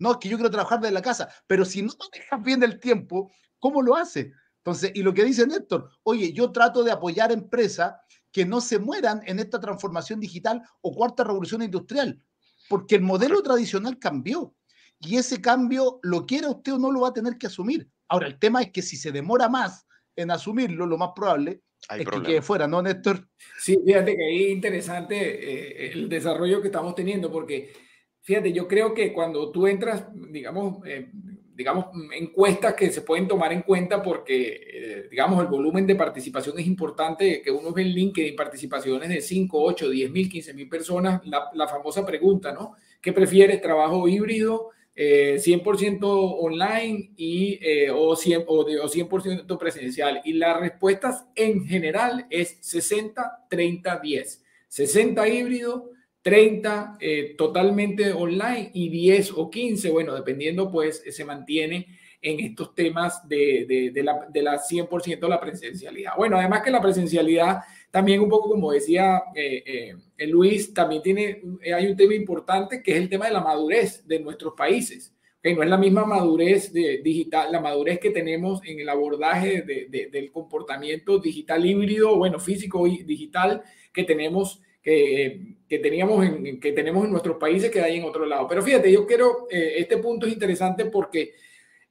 No, 0.00 0.10
es 0.10 0.16
que 0.16 0.28
yo 0.28 0.36
quiero 0.36 0.50
trabajar 0.50 0.80
desde 0.80 0.94
la 0.94 1.02
casa, 1.02 1.28
pero 1.46 1.64
si 1.64 1.82
no 1.82 1.92
manejas 1.96 2.42
bien 2.42 2.62
el 2.64 2.80
tiempo, 2.80 3.30
¿cómo 3.60 3.82
lo 3.82 3.94
hace? 3.94 4.32
Entonces, 4.64 4.92
y 4.94 5.02
lo 5.02 5.12
que 5.12 5.24
dice 5.24 5.46
Néstor, 5.46 5.90
oye, 6.04 6.32
yo 6.32 6.52
trato 6.52 6.84
de 6.84 6.92
apoyar 6.92 7.32
empresas 7.32 7.94
que 8.30 8.46
no 8.46 8.60
se 8.60 8.78
mueran 8.78 9.20
en 9.26 9.40
esta 9.40 9.58
transformación 9.60 10.20
digital 10.20 10.62
o 10.80 10.94
cuarta 10.94 11.24
revolución 11.24 11.62
industrial, 11.62 12.22
porque 12.68 12.94
el 12.94 13.02
modelo 13.02 13.42
tradicional 13.42 13.98
cambió 13.98 14.54
y 15.00 15.16
ese 15.16 15.40
cambio, 15.40 15.98
lo 16.02 16.26
quiera 16.26 16.48
usted 16.48 16.74
o 16.74 16.78
no, 16.78 16.92
lo 16.92 17.00
va 17.00 17.08
a 17.08 17.12
tener 17.12 17.36
que 17.36 17.48
asumir. 17.48 17.88
Ahora, 18.08 18.28
el 18.28 18.38
tema 18.38 18.62
es 18.62 18.70
que 18.70 18.82
si 18.82 18.96
se 18.96 19.10
demora 19.10 19.48
más 19.48 19.84
en 20.14 20.30
asumirlo, 20.30 20.86
lo 20.86 20.96
más 20.96 21.10
probable 21.14 21.62
es 21.90 22.08
que 22.08 22.22
quede 22.22 22.42
fuera, 22.42 22.68
¿no, 22.68 22.80
Néstor? 22.80 23.28
Sí, 23.58 23.76
fíjate 23.84 24.16
que 24.16 24.24
ahí 24.24 24.44
es 24.44 24.50
interesante 24.52 25.16
eh, 25.16 25.92
el 25.92 26.08
desarrollo 26.08 26.60
que 26.60 26.68
estamos 26.68 26.94
teniendo, 26.94 27.32
porque 27.32 27.72
fíjate, 28.20 28.52
yo 28.52 28.68
creo 28.68 28.94
que 28.94 29.12
cuando 29.12 29.50
tú 29.50 29.66
entras, 29.66 30.06
digamos, 30.30 30.86
eh, 30.86 31.10
digamos, 31.54 31.86
encuestas 32.14 32.74
que 32.74 32.90
se 32.90 33.02
pueden 33.02 33.28
tomar 33.28 33.52
en 33.52 33.62
cuenta 33.62 34.02
porque, 34.02 34.60
eh, 34.72 35.08
digamos, 35.10 35.42
el 35.42 35.48
volumen 35.48 35.86
de 35.86 35.94
participación 35.94 36.58
es 36.58 36.66
importante, 36.66 37.42
que 37.42 37.50
uno 37.50 37.72
ve 37.72 37.82
en 37.82 37.88
LinkedIn 37.88 38.34
participaciones 38.36 39.08
de 39.08 39.20
5, 39.20 39.62
8, 39.62 39.90
10 39.90 40.10
mil, 40.10 40.28
15 40.30 40.54
mil 40.54 40.68
personas, 40.68 41.20
la, 41.26 41.50
la, 41.54 41.68
famosa 41.68 42.06
pregunta, 42.06 42.52
¿no? 42.52 42.74
¿Qué 43.00 43.12
prefieres, 43.12 43.60
trabajo 43.60 44.08
híbrido, 44.08 44.70
eh, 44.94 45.36
100% 45.38 45.98
online 46.02 47.12
y, 47.16 47.58
eh, 47.62 47.90
o, 47.90 48.16
100, 48.16 48.44
o, 48.46 48.64
de, 48.64 48.80
o 48.80 48.88
100% 48.88 49.58
presencial? 49.58 50.22
Y 50.24 50.34
las 50.34 50.58
respuestas 50.58 51.26
en 51.34 51.66
general 51.66 52.26
es 52.30 52.56
60, 52.60 53.46
30, 53.50 53.98
10. 53.98 54.44
60 54.68 55.28
híbrido, 55.28 55.90
30 56.22 56.98
eh, 57.00 57.34
totalmente 57.36 58.12
online 58.12 58.70
y 58.72 58.88
10 58.88 59.32
o 59.36 59.50
15, 59.50 59.90
bueno, 59.90 60.14
dependiendo, 60.14 60.70
pues 60.70 61.02
se 61.08 61.24
mantiene 61.24 61.88
en 62.22 62.38
estos 62.38 62.74
temas 62.74 63.28
de, 63.28 63.90
de, 63.92 64.02
la, 64.02 64.26
de 64.32 64.42
la 64.42 64.60
100% 64.60 65.28
la 65.28 65.40
presencialidad. 65.40 66.12
Bueno, 66.16 66.38
además 66.38 66.62
que 66.62 66.70
la 66.70 66.80
presencialidad 66.80 67.58
también 67.90 68.20
un 68.20 68.28
poco 68.28 68.48
como 68.48 68.70
decía 68.70 69.22
eh, 69.34 69.94
eh, 70.16 70.26
Luis, 70.28 70.72
también 70.72 71.02
tiene, 71.02 71.42
hay 71.76 71.86
un 71.86 71.96
tema 71.96 72.14
importante 72.14 72.82
que 72.82 72.92
es 72.92 72.98
el 72.98 73.08
tema 73.08 73.26
de 73.26 73.32
la 73.32 73.40
madurez 73.40 74.06
de 74.06 74.20
nuestros 74.20 74.54
países. 74.56 75.12
que 75.42 75.54
No 75.54 75.64
es 75.64 75.68
la 75.68 75.76
misma 75.76 76.06
madurez 76.06 76.72
de, 76.72 77.02
digital, 77.02 77.50
la 77.50 77.60
madurez 77.60 77.98
que 77.98 78.10
tenemos 78.10 78.60
en 78.64 78.78
el 78.78 78.88
abordaje 78.88 79.62
de, 79.62 80.08
del 80.10 80.30
comportamiento 80.30 81.18
digital 81.18 81.66
híbrido, 81.66 82.16
bueno, 82.16 82.38
físico 82.38 82.86
y 82.86 83.02
digital 83.02 83.62
que 83.92 84.04
tenemos 84.04 84.62
que, 84.82 85.58
que, 85.68 85.78
teníamos 85.78 86.24
en, 86.26 86.60
que 86.60 86.72
tenemos 86.72 87.04
en 87.04 87.12
nuestros 87.12 87.36
países 87.36 87.70
que 87.70 87.80
hay 87.80 87.98
en 87.98 88.04
otro 88.04 88.26
lado. 88.26 88.46
Pero 88.48 88.62
fíjate, 88.62 88.92
yo 88.92 89.06
quiero, 89.06 89.46
eh, 89.50 89.74
este 89.76 89.98
punto 89.98 90.26
es 90.26 90.32
interesante 90.32 90.86
porque 90.86 91.34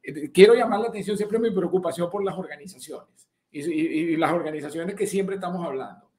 eh, 0.03 0.29
quiero 0.31 0.53
llamar 0.53 0.81
la 0.81 0.87
atención 0.89 1.15
siempre 1.15 1.39
mi 1.39 1.51
preocupación 1.51 2.09
por 2.09 2.23
las 2.23 2.37
organizaciones 2.37 3.29
y, 3.49 3.61
y, 3.61 3.81
y, 4.13 4.17
las 4.17 4.33
organizaciones 4.33 4.95
que 4.95 5.07
siempre 5.07 5.35
estamos 5.35 5.65
hablando. 5.65 6.09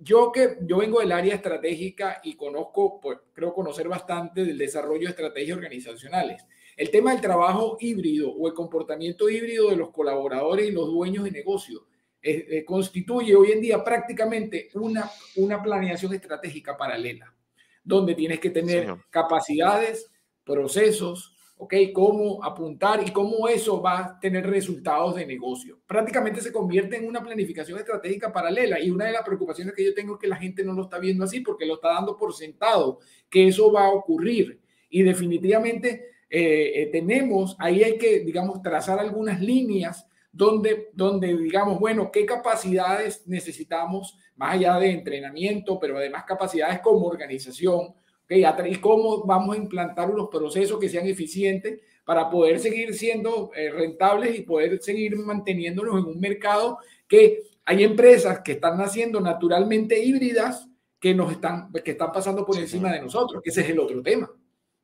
Yo 0.00 0.30
que 0.32 0.58
yo 0.62 0.78
vengo 0.78 1.00
del 1.00 1.12
área 1.12 1.34
estratégica 1.34 2.20
y 2.22 2.34
conozco, 2.34 3.00
pues 3.00 3.18
creo 3.32 3.54
conocer 3.54 3.88
bastante 3.88 4.44
del 4.44 4.58
desarrollo 4.58 5.04
de 5.04 5.10
estrategias 5.10 5.56
organizacionales. 5.56 6.44
El 6.76 6.90
tema 6.90 7.12
del 7.12 7.20
trabajo 7.20 7.76
híbrido 7.80 8.30
o 8.32 8.48
el 8.48 8.54
comportamiento 8.54 9.28
híbrido 9.28 9.70
de 9.70 9.76
los 9.76 9.90
colaboradores 9.90 10.68
y 10.68 10.72
los 10.72 10.86
dueños 10.88 11.24
de 11.24 11.30
negocio 11.30 11.86
eh, 12.22 12.46
eh, 12.50 12.64
constituye 12.64 13.34
hoy 13.34 13.52
en 13.52 13.60
día 13.60 13.82
prácticamente 13.82 14.68
una, 14.74 15.10
una 15.36 15.62
planeación 15.62 16.12
estratégica 16.12 16.76
paralela, 16.76 17.34
donde 17.82 18.14
tienes 18.14 18.40
que 18.40 18.50
tener 18.50 18.94
capacidades, 19.10 20.10
procesos, 20.44 21.36
¿ok? 21.56 21.74
Cómo 21.92 22.42
apuntar 22.42 23.06
y 23.06 23.10
cómo 23.10 23.46
eso 23.46 23.82
va 23.82 23.98
a 23.98 24.18
tener 24.18 24.46
resultados 24.46 25.14
de 25.14 25.26
negocio. 25.26 25.78
Prácticamente 25.86 26.40
se 26.40 26.52
convierte 26.52 26.96
en 26.96 27.06
una 27.06 27.22
planificación 27.22 27.78
estratégica 27.78 28.32
paralela 28.32 28.80
y 28.80 28.90
una 28.90 29.04
de 29.04 29.12
las 29.12 29.22
preocupaciones 29.22 29.74
que 29.74 29.84
yo 29.84 29.94
tengo 29.94 30.14
es 30.14 30.20
que 30.20 30.26
la 30.26 30.36
gente 30.36 30.64
no 30.64 30.72
lo 30.72 30.84
está 30.84 30.98
viendo 30.98 31.24
así 31.24 31.40
porque 31.40 31.66
lo 31.66 31.74
está 31.74 31.88
dando 31.88 32.16
por 32.16 32.34
sentado, 32.34 33.00
que 33.28 33.46
eso 33.46 33.70
va 33.70 33.86
a 33.86 33.90
ocurrir. 33.90 34.58
Y 34.88 35.02
definitivamente 35.02 36.06
eh, 36.30 36.72
eh, 36.82 36.86
tenemos, 36.90 37.56
ahí 37.58 37.82
hay 37.82 37.98
que, 37.98 38.20
digamos, 38.20 38.62
trazar 38.62 38.98
algunas 38.98 39.40
líneas 39.40 40.06
donde, 40.32 40.90
donde 40.92 41.36
digamos, 41.36 41.78
bueno, 41.80 42.10
qué 42.12 42.24
capacidades 42.24 43.26
necesitamos 43.26 44.16
más 44.36 44.54
allá 44.54 44.78
de 44.78 44.90
entrenamiento, 44.90 45.78
pero 45.80 45.98
además 45.98 46.24
capacidades 46.26 46.80
como 46.80 47.06
organización, 47.06 47.94
¿okay? 48.24 48.44
y 48.66 48.76
cómo 48.76 49.24
vamos 49.24 49.56
a 49.56 49.58
implantar 49.58 50.10
unos 50.10 50.28
procesos 50.28 50.78
que 50.78 50.88
sean 50.88 51.06
eficientes 51.06 51.80
para 52.04 52.30
poder 52.30 52.58
seguir 52.58 52.94
siendo 52.94 53.50
eh, 53.54 53.70
rentables 53.70 54.38
y 54.38 54.42
poder 54.42 54.80
seguir 54.82 55.16
manteniéndonos 55.16 55.98
en 55.98 56.06
un 56.06 56.20
mercado 56.20 56.78
que 57.06 57.42
hay 57.64 57.84
empresas 57.84 58.40
que 58.40 58.52
están 58.52 58.78
naciendo 58.78 59.20
naturalmente 59.20 60.02
híbridas 60.02 60.68
que 60.98 61.14
nos 61.14 61.32
están, 61.32 61.72
que 61.72 61.92
están 61.92 62.12
pasando 62.12 62.44
por 62.44 62.54
sí, 62.54 62.62
encima 62.62 62.88
sí. 62.88 62.94
de 62.96 63.02
nosotros, 63.02 63.42
que 63.42 63.50
ese 63.50 63.62
es 63.62 63.70
el 63.70 63.78
otro 63.78 64.02
tema. 64.02 64.30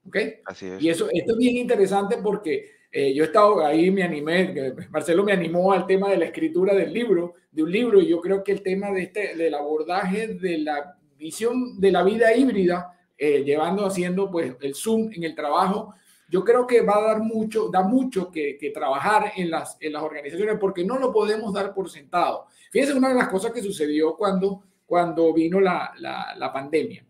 ¿Ok? 0.07 0.17
Así 0.45 0.67
es. 0.67 0.83
Y 0.83 0.89
eso, 0.89 1.09
esto 1.13 1.33
es 1.33 1.39
bien 1.39 1.57
interesante 1.57 2.19
porque 2.23 2.71
eh, 2.99 3.13
yo 3.13 3.25
he 3.25 3.27
estado 3.27 3.63
ahí, 3.63 3.91
me 3.91 4.03
animé, 4.03 4.73
Marcelo 4.89 5.23
me 5.23 5.33
animó 5.33 5.71
al 5.71 5.87
tema 5.87 6.09
de 6.09 6.17
la 6.17 6.25
escritura 6.25 6.75
del 6.75 6.95
libro, 6.95 7.35
de 7.53 7.63
un 7.63 7.71
libro, 7.71 8.01
y 8.01 8.07
yo 8.07 8.23
creo 8.23 8.43
que 8.43 8.53
el 8.53 8.63
tema 8.63 8.91
de 8.91 9.03
este, 9.03 9.37
del 9.37 9.55
abordaje 9.55 10.29
de 10.29 10.57
la 10.57 10.97
visión 11.19 11.79
de 11.79 11.93
la 11.93 12.03
vida 12.03 12.35
híbrida, 12.35 12.99
eh, 13.19 13.45
llevando, 13.45 13.85
haciendo 13.85 14.31
pues 14.31 14.57
el 14.63 14.75
Zoom 14.75 15.11
en 15.13 15.25
el 15.25 15.35
trabajo, 15.35 15.93
yo 16.31 16.43
creo 16.43 16.67
que 16.67 16.81
va 16.81 16.97
a 16.97 17.03
dar 17.03 17.21
mucho, 17.21 17.69
da 17.69 17.83
mucho 17.83 18.31
que, 18.31 18.57
que 18.57 18.71
trabajar 18.71 19.31
en 19.37 19.51
las, 19.51 19.77
en 19.79 19.93
las 19.93 20.03
organizaciones 20.03 20.57
porque 20.59 20.83
no 20.83 20.99
lo 20.99 21.13
podemos 21.13 21.53
dar 21.53 21.75
por 21.75 21.91
sentado. 21.91 22.47
Fíjense 22.71 22.95
una 22.95 23.11
de 23.11 23.17
las 23.17 23.29
cosas 23.29 23.53
que 23.53 23.61
sucedió 23.61 24.17
cuando, 24.17 24.63
cuando 24.87 25.35
vino 25.35 25.61
la, 25.61 25.93
la, 25.99 26.35
la 26.35 26.51
pandemia. 26.51 27.05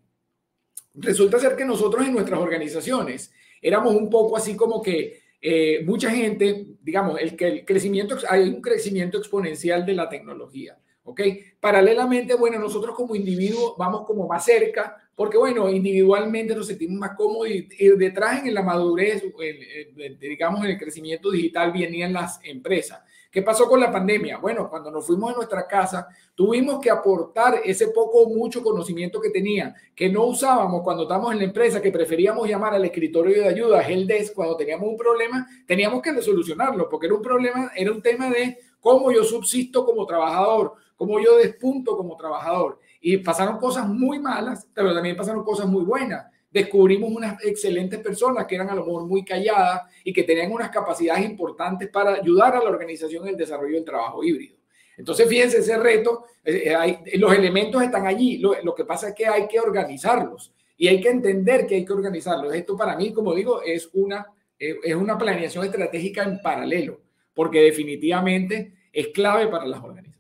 Resulta 0.95 1.39
ser 1.39 1.55
que 1.55 1.65
nosotros 1.65 2.05
en 2.05 2.15
nuestras 2.15 2.41
organizaciones 2.41 3.33
éramos 3.63 3.95
un 3.95 4.11
poco 4.11 4.37
así 4.37 4.57
como 4.57 4.83
que 4.83 5.26
eh, 5.49 5.85
mucha 5.85 6.11
gente, 6.11 6.67
digamos, 6.83 7.21
el, 7.21 7.37
el 7.39 7.65
crecimiento, 7.65 8.19
hay 8.29 8.49
un 8.49 8.61
crecimiento 8.61 9.17
exponencial 9.17 9.87
de 9.87 9.93
la 9.93 10.09
tecnología, 10.09 10.77
¿ok? 11.05 11.21
Paralelamente, 11.61 12.35
bueno, 12.35 12.59
nosotros 12.59 12.97
como 12.97 13.15
individuos 13.15 13.75
vamos 13.79 14.05
como 14.05 14.27
más 14.27 14.45
cerca, 14.45 14.97
porque 15.15 15.39
bueno, 15.39 15.71
individualmente 15.71 16.53
nos 16.53 16.67
sentimos 16.67 16.99
más 16.99 17.17
cómodos 17.17 17.49
y, 17.49 17.69
detrás 17.97 18.45
en 18.45 18.55
la 18.55 18.63
madurez, 18.65 19.23
el, 19.39 20.19
digamos, 20.19 20.65
en 20.65 20.73
el 20.73 20.79
crecimiento 20.79 21.31
digital 21.31 21.71
venían 21.71 22.13
las 22.13 22.41
empresas. 22.43 22.99
¿Qué 23.37 23.43
pasó 23.43 23.69
con 23.69 23.79
la 23.79 23.93
pandemia? 23.93 24.39
Bueno, 24.39 24.71
cuando 24.71 24.91
nos 24.91 25.07
fuimos 25.07 25.31
a 25.31 25.37
nuestra 25.37 25.67
casa, 25.67 26.09
tuvimos 26.35 26.81
que 26.81 26.89
aportar 26.89 27.61
ese 27.63 27.89
poco 27.89 28.23
o 28.23 28.31
mucho 28.31 28.63
conocimiento 28.63 29.21
que 29.21 29.29
tenía, 29.29 29.75
que 29.95 30.09
no 30.09 30.25
usábamos 30.25 30.81
cuando 30.83 31.03
estábamos 31.03 31.33
en 31.33 31.41
la 31.41 31.45
empresa, 31.45 31.83
que 31.83 31.93
preferíamos 31.93 32.49
llamar 32.49 32.73
al 32.73 32.87
escritorio 32.87 33.43
de 33.43 33.47
ayuda, 33.47 33.83
el 33.83 34.09
cuando 34.35 34.57
teníamos 34.57 34.89
un 34.89 34.97
problema, 34.97 35.47
teníamos 35.67 36.01
que 36.01 36.23
solucionarlo, 36.23 36.89
porque 36.89 37.09
era 37.09 37.15
un 37.15 37.21
problema, 37.21 37.71
era 37.77 37.93
un 37.93 38.01
tema 38.01 38.31
de 38.31 38.57
cómo 38.81 39.13
yo 39.13 39.23
subsisto 39.23 39.85
como 39.85 40.07
trabajador, 40.07 40.73
cómo 40.97 41.21
yo 41.21 41.37
despunto 41.37 41.95
como 41.95 42.17
trabajador. 42.17 42.79
Y 43.03 43.19
pasaron 43.19 43.59
cosas 43.59 43.87
muy 43.87 44.19
malas, 44.19 44.67
pero 44.73 44.95
también 44.95 45.15
pasaron 45.15 45.45
cosas 45.45 45.67
muy 45.67 45.85
buenas 45.85 46.25
descubrimos 46.57 47.11
unas 47.11 47.45
excelentes 47.45 48.01
personas 48.01 48.47
que 48.47 48.55
eran 48.55 48.71
a 48.71 48.75
lo 48.75 48.87
mejor 48.87 49.05
muy 49.05 49.23
calladas 49.23 49.83
y 50.03 50.13
que 50.13 50.23
tenían 50.23 50.51
unas 50.51 50.71
capacidades 50.71 51.25
importantes 51.27 51.89
para 51.91 52.15
ayudar 52.15 52.57
a 52.57 52.65
la 52.65 52.71
organización 52.71 53.25
en 53.25 53.31
el 53.31 53.37
desarrollo 53.37 53.75
del 53.75 53.85
trabajo 53.85 54.25
híbrido. 54.25 54.57
Entonces, 54.97 55.29
fíjense 55.29 55.59
ese 55.59 55.77
reto, 55.77 56.25
eh, 56.43 56.75
hay, 56.75 56.99
los 57.15 57.35
elementos 57.35 57.83
están 57.83 58.07
allí, 58.07 58.39
lo, 58.39 58.55
lo, 58.63 58.75
que 58.75 58.87
pasa 58.87 59.09
es 59.09 59.15
que 59.15 59.27
hay 59.27 59.47
que 59.47 59.61
organizarlos 59.61 60.55
y 60.79 60.89
hay 60.89 60.99
que 60.99 61.11
entender 61.11 61.67
que 61.67 61.75
hay 61.75 61.85
que 61.85 61.93
organizarlos. 61.93 62.55
Esto 62.55 62.75
para 62.75 62.97
mí, 62.97 63.13
como 63.13 63.35
digo, 63.35 63.61
es 63.63 63.91
una, 63.93 64.27
eh, 64.59 64.77
es 64.83 64.95
una 64.95 65.19
planeación 65.19 65.67
estratégica 65.67 66.23
en 66.23 66.41
paralelo, 66.41 67.03
porque 67.35 67.61
definitivamente 67.61 68.73
es 68.91 69.09
clave 69.09 69.49
para 69.49 69.67
las 69.67 69.83
organizaciones. 69.83 70.16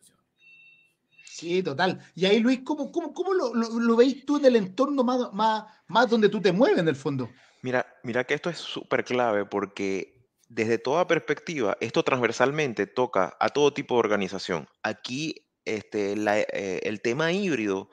Sí, 1.36 1.62
total. 1.62 2.00
Y 2.14 2.24
ahí, 2.24 2.40
Luis, 2.40 2.60
¿cómo, 2.64 2.90
cómo, 2.90 3.12
cómo 3.12 3.34
lo, 3.34 3.54
lo, 3.54 3.68
lo 3.78 3.96
veis 3.96 4.24
tú 4.24 4.38
del 4.38 4.56
entorno 4.56 5.04
más, 5.04 5.30
más, 5.34 5.64
más 5.86 6.08
donde 6.08 6.30
tú 6.30 6.40
te 6.40 6.50
mueves 6.50 6.78
en 6.78 6.88
el 6.88 6.96
fondo? 6.96 7.28
Mira, 7.60 7.86
mira 8.02 8.24
que 8.24 8.32
esto 8.32 8.48
es 8.48 8.56
súper 8.56 9.04
clave 9.04 9.44
porque 9.44 10.30
desde 10.48 10.78
toda 10.78 11.06
perspectiva, 11.06 11.76
esto 11.82 12.02
transversalmente 12.02 12.86
toca 12.86 13.36
a 13.38 13.50
todo 13.50 13.74
tipo 13.74 13.96
de 13.96 14.00
organización. 14.00 14.66
Aquí 14.82 15.46
este, 15.66 16.14
eh, 16.14 16.80
el 16.84 17.02
tema 17.02 17.32
híbrido 17.32 17.90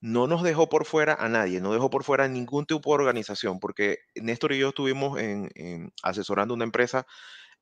no 0.00 0.28
nos 0.28 0.44
dejó 0.44 0.68
por 0.68 0.84
fuera 0.84 1.14
a 1.18 1.28
nadie, 1.28 1.60
no 1.60 1.72
dejó 1.72 1.90
por 1.90 2.04
fuera 2.04 2.26
a 2.26 2.28
ningún 2.28 2.66
tipo 2.66 2.90
de 2.90 3.02
organización, 3.02 3.58
porque 3.58 3.98
Néstor 4.14 4.52
y 4.52 4.58
yo 4.58 4.68
estuvimos 4.68 5.18
asesorando 6.04 6.54
una 6.54 6.62
empresa 6.62 7.04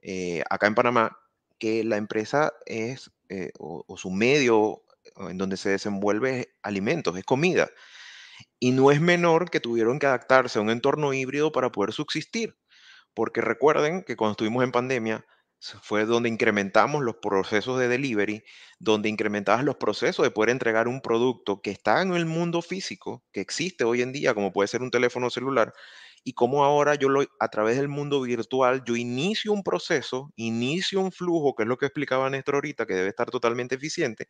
eh, 0.02 0.42
acá 0.50 0.66
en 0.66 0.74
Panamá, 0.74 1.16
que 1.58 1.82
la 1.82 1.96
empresa 1.96 2.52
es, 2.66 3.10
eh, 3.30 3.52
o, 3.58 3.96
su 3.96 4.10
medio 4.10 4.82
en 5.16 5.38
donde 5.38 5.56
se 5.56 5.70
desenvuelve 5.70 6.54
alimentos, 6.62 7.16
es 7.16 7.24
comida. 7.24 7.70
Y 8.58 8.72
no 8.72 8.90
es 8.90 9.00
menor 9.00 9.50
que 9.50 9.60
tuvieron 9.60 9.98
que 9.98 10.06
adaptarse 10.06 10.58
a 10.58 10.62
un 10.62 10.70
entorno 10.70 11.12
híbrido 11.12 11.52
para 11.52 11.70
poder 11.70 11.92
subsistir, 11.92 12.56
porque 13.14 13.40
recuerden 13.40 14.02
que 14.02 14.16
cuando 14.16 14.32
estuvimos 14.32 14.64
en 14.64 14.72
pandemia, 14.72 15.24
fue 15.82 16.04
donde 16.04 16.28
incrementamos 16.28 17.02
los 17.02 17.16
procesos 17.16 17.78
de 17.78 17.88
delivery, 17.88 18.44
donde 18.78 19.08
incrementabas 19.08 19.64
los 19.64 19.76
procesos 19.76 20.24
de 20.24 20.30
poder 20.30 20.50
entregar 20.50 20.88
un 20.88 21.00
producto 21.00 21.62
que 21.62 21.70
está 21.70 22.02
en 22.02 22.14
el 22.14 22.26
mundo 22.26 22.60
físico, 22.60 23.24
que 23.32 23.40
existe 23.40 23.84
hoy 23.84 24.02
en 24.02 24.12
día, 24.12 24.34
como 24.34 24.52
puede 24.52 24.68
ser 24.68 24.82
un 24.82 24.90
teléfono 24.90 25.30
celular, 25.30 25.72
y 26.24 26.32
como 26.34 26.64
ahora 26.64 26.94
yo 26.96 27.08
lo, 27.10 27.22
a 27.40 27.48
través 27.48 27.76
del 27.76 27.88
mundo 27.88 28.20
virtual, 28.22 28.82
yo 28.86 28.96
inicio 28.96 29.52
un 29.52 29.62
proceso, 29.62 30.32
inicio 30.36 31.00
un 31.00 31.12
flujo, 31.12 31.54
que 31.54 31.64
es 31.64 31.68
lo 31.68 31.76
que 31.78 31.86
explicaba 31.86 32.30
Néstor 32.30 32.56
ahorita, 32.56 32.86
que 32.86 32.94
debe 32.94 33.08
estar 33.10 33.30
totalmente 33.30 33.74
eficiente, 33.76 34.28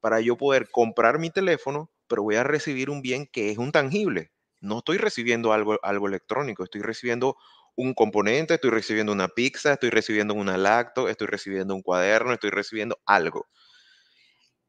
para 0.00 0.20
yo 0.20 0.36
poder 0.36 0.70
comprar 0.70 1.18
mi 1.18 1.30
teléfono, 1.30 1.90
pero 2.08 2.22
voy 2.22 2.36
a 2.36 2.44
recibir 2.44 2.90
un 2.90 3.02
bien 3.02 3.26
que 3.26 3.50
es 3.50 3.58
un 3.58 3.72
tangible. 3.72 4.32
No 4.60 4.78
estoy 4.78 4.98
recibiendo 4.98 5.52
algo, 5.52 5.78
algo 5.82 6.08
electrónico, 6.08 6.64
estoy 6.64 6.82
recibiendo 6.82 7.36
un 7.76 7.94
componente, 7.94 8.54
estoy 8.54 8.70
recibiendo 8.70 9.12
una 9.12 9.28
pizza, 9.28 9.74
estoy 9.74 9.90
recibiendo 9.90 10.34
una 10.34 10.56
lacto, 10.56 11.08
estoy 11.08 11.26
recibiendo 11.26 11.74
un 11.74 11.82
cuaderno, 11.82 12.32
estoy 12.32 12.50
recibiendo 12.50 12.98
algo. 13.06 13.48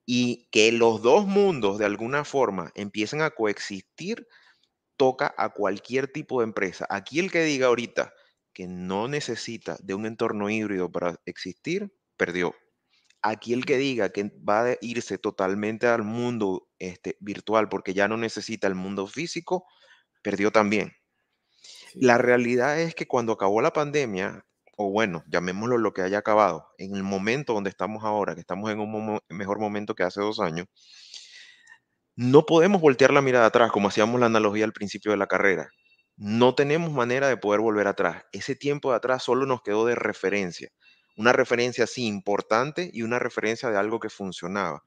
Y 0.07 0.47
que 0.51 0.71
los 0.71 1.01
dos 1.01 1.25
mundos 1.27 1.77
de 1.77 1.85
alguna 1.85 2.25
forma 2.25 2.71
empiecen 2.75 3.21
a 3.21 3.31
coexistir, 3.31 4.27
toca 4.97 5.33
a 5.37 5.49
cualquier 5.49 6.07
tipo 6.07 6.39
de 6.39 6.45
empresa. 6.45 6.85
Aquí 6.89 7.19
el 7.19 7.31
que 7.31 7.43
diga 7.43 7.67
ahorita 7.67 8.13
que 8.53 8.67
no 8.67 9.07
necesita 9.07 9.77
de 9.81 9.93
un 9.93 10.05
entorno 10.05 10.49
híbrido 10.49 10.91
para 10.91 11.19
existir, 11.25 11.93
perdió. 12.17 12.55
Aquí 13.21 13.53
el 13.53 13.65
que 13.65 13.77
diga 13.77 14.09
que 14.09 14.31
va 14.47 14.69
a 14.69 14.77
irse 14.81 15.17
totalmente 15.17 15.87
al 15.87 16.03
mundo 16.03 16.67
este, 16.79 17.17
virtual 17.19 17.69
porque 17.69 17.93
ya 17.93 18.07
no 18.07 18.17
necesita 18.17 18.67
el 18.67 18.75
mundo 18.75 19.07
físico, 19.07 19.65
perdió 20.21 20.51
también. 20.51 20.93
La 21.93 22.17
realidad 22.17 22.79
es 22.79 22.95
que 22.95 23.07
cuando 23.07 23.33
acabó 23.33 23.61
la 23.61 23.73
pandemia, 23.73 24.45
o 24.77 24.89
bueno, 24.89 25.23
llamémoslo 25.27 25.77
lo 25.77 25.93
que 25.93 26.01
haya 26.01 26.19
acabado, 26.19 26.67
en 26.77 26.95
el 26.95 27.03
momento 27.03 27.53
donde 27.53 27.69
estamos 27.69 28.03
ahora, 28.03 28.35
que 28.35 28.41
estamos 28.41 28.69
en 28.71 28.79
un 28.79 29.19
mejor 29.29 29.59
momento 29.59 29.95
que 29.95 30.03
hace 30.03 30.21
dos 30.21 30.39
años, 30.39 30.67
no 32.15 32.45
podemos 32.45 32.81
voltear 32.81 33.11
la 33.11 33.21
mirada 33.21 33.47
atrás 33.47 33.71
como 33.71 33.89
hacíamos 33.89 34.19
la 34.19 34.27
analogía 34.27 34.65
al 34.65 34.73
principio 34.73 35.11
de 35.11 35.17
la 35.17 35.27
carrera. 35.27 35.69
No 36.17 36.55
tenemos 36.55 36.91
manera 36.91 37.27
de 37.27 37.37
poder 37.37 37.59
volver 37.59 37.87
atrás. 37.87 38.23
Ese 38.31 38.55
tiempo 38.55 38.91
de 38.91 38.97
atrás 38.97 39.23
solo 39.23 39.45
nos 39.45 39.61
quedó 39.61 39.85
de 39.85 39.95
referencia. 39.95 40.69
Una 41.17 41.33
referencia 41.33 41.87
sí 41.87 42.05
importante 42.05 42.89
y 42.93 43.01
una 43.01 43.19
referencia 43.19 43.69
de 43.69 43.77
algo 43.77 43.99
que 43.99 44.09
funcionaba. 44.09 44.83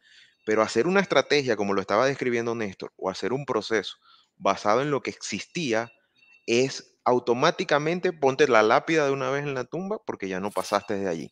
Pero 0.47 0.63
hacer 0.63 0.87
una 0.87 1.01
estrategia, 1.01 1.57
como 1.57 1.75
lo 1.75 1.83
estaba 1.83 2.07
describiendo 2.07 2.55
Néstor, 2.55 2.93
o 2.97 3.11
hacer 3.11 3.35
un 3.35 3.45
proceso 3.45 3.97
basado 4.37 4.81
en 4.81 4.91
lo 4.91 5.03
que 5.03 5.11
existía, 5.11 5.93
es 6.47 6.99
automáticamente 7.05 8.13
ponte 8.13 8.49
la 8.49 8.63
lápida 8.63 9.05
de 9.07 9.13
una 9.13 9.31
vez 9.31 9.43
en 9.43 9.55
la 9.55 9.65
tumba 9.65 9.99
porque 10.07 10.29
ya 10.29 10.41
no 10.41 10.51
pasaste 10.51 10.95
de 10.95 11.09
allí. 11.09 11.31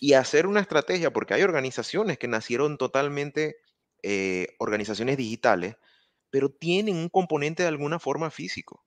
Y 0.00 0.14
hacer 0.14 0.46
una 0.46 0.60
estrategia, 0.60 1.12
porque 1.12 1.34
hay 1.34 1.42
organizaciones 1.42 2.18
que 2.18 2.28
nacieron 2.28 2.78
totalmente 2.78 3.56
eh, 4.02 4.48
organizaciones 4.58 5.16
digitales, 5.16 5.76
pero 6.30 6.50
tienen 6.50 6.96
un 6.96 7.08
componente 7.08 7.62
de 7.62 7.68
alguna 7.68 7.98
forma 7.98 8.30
físico. 8.30 8.84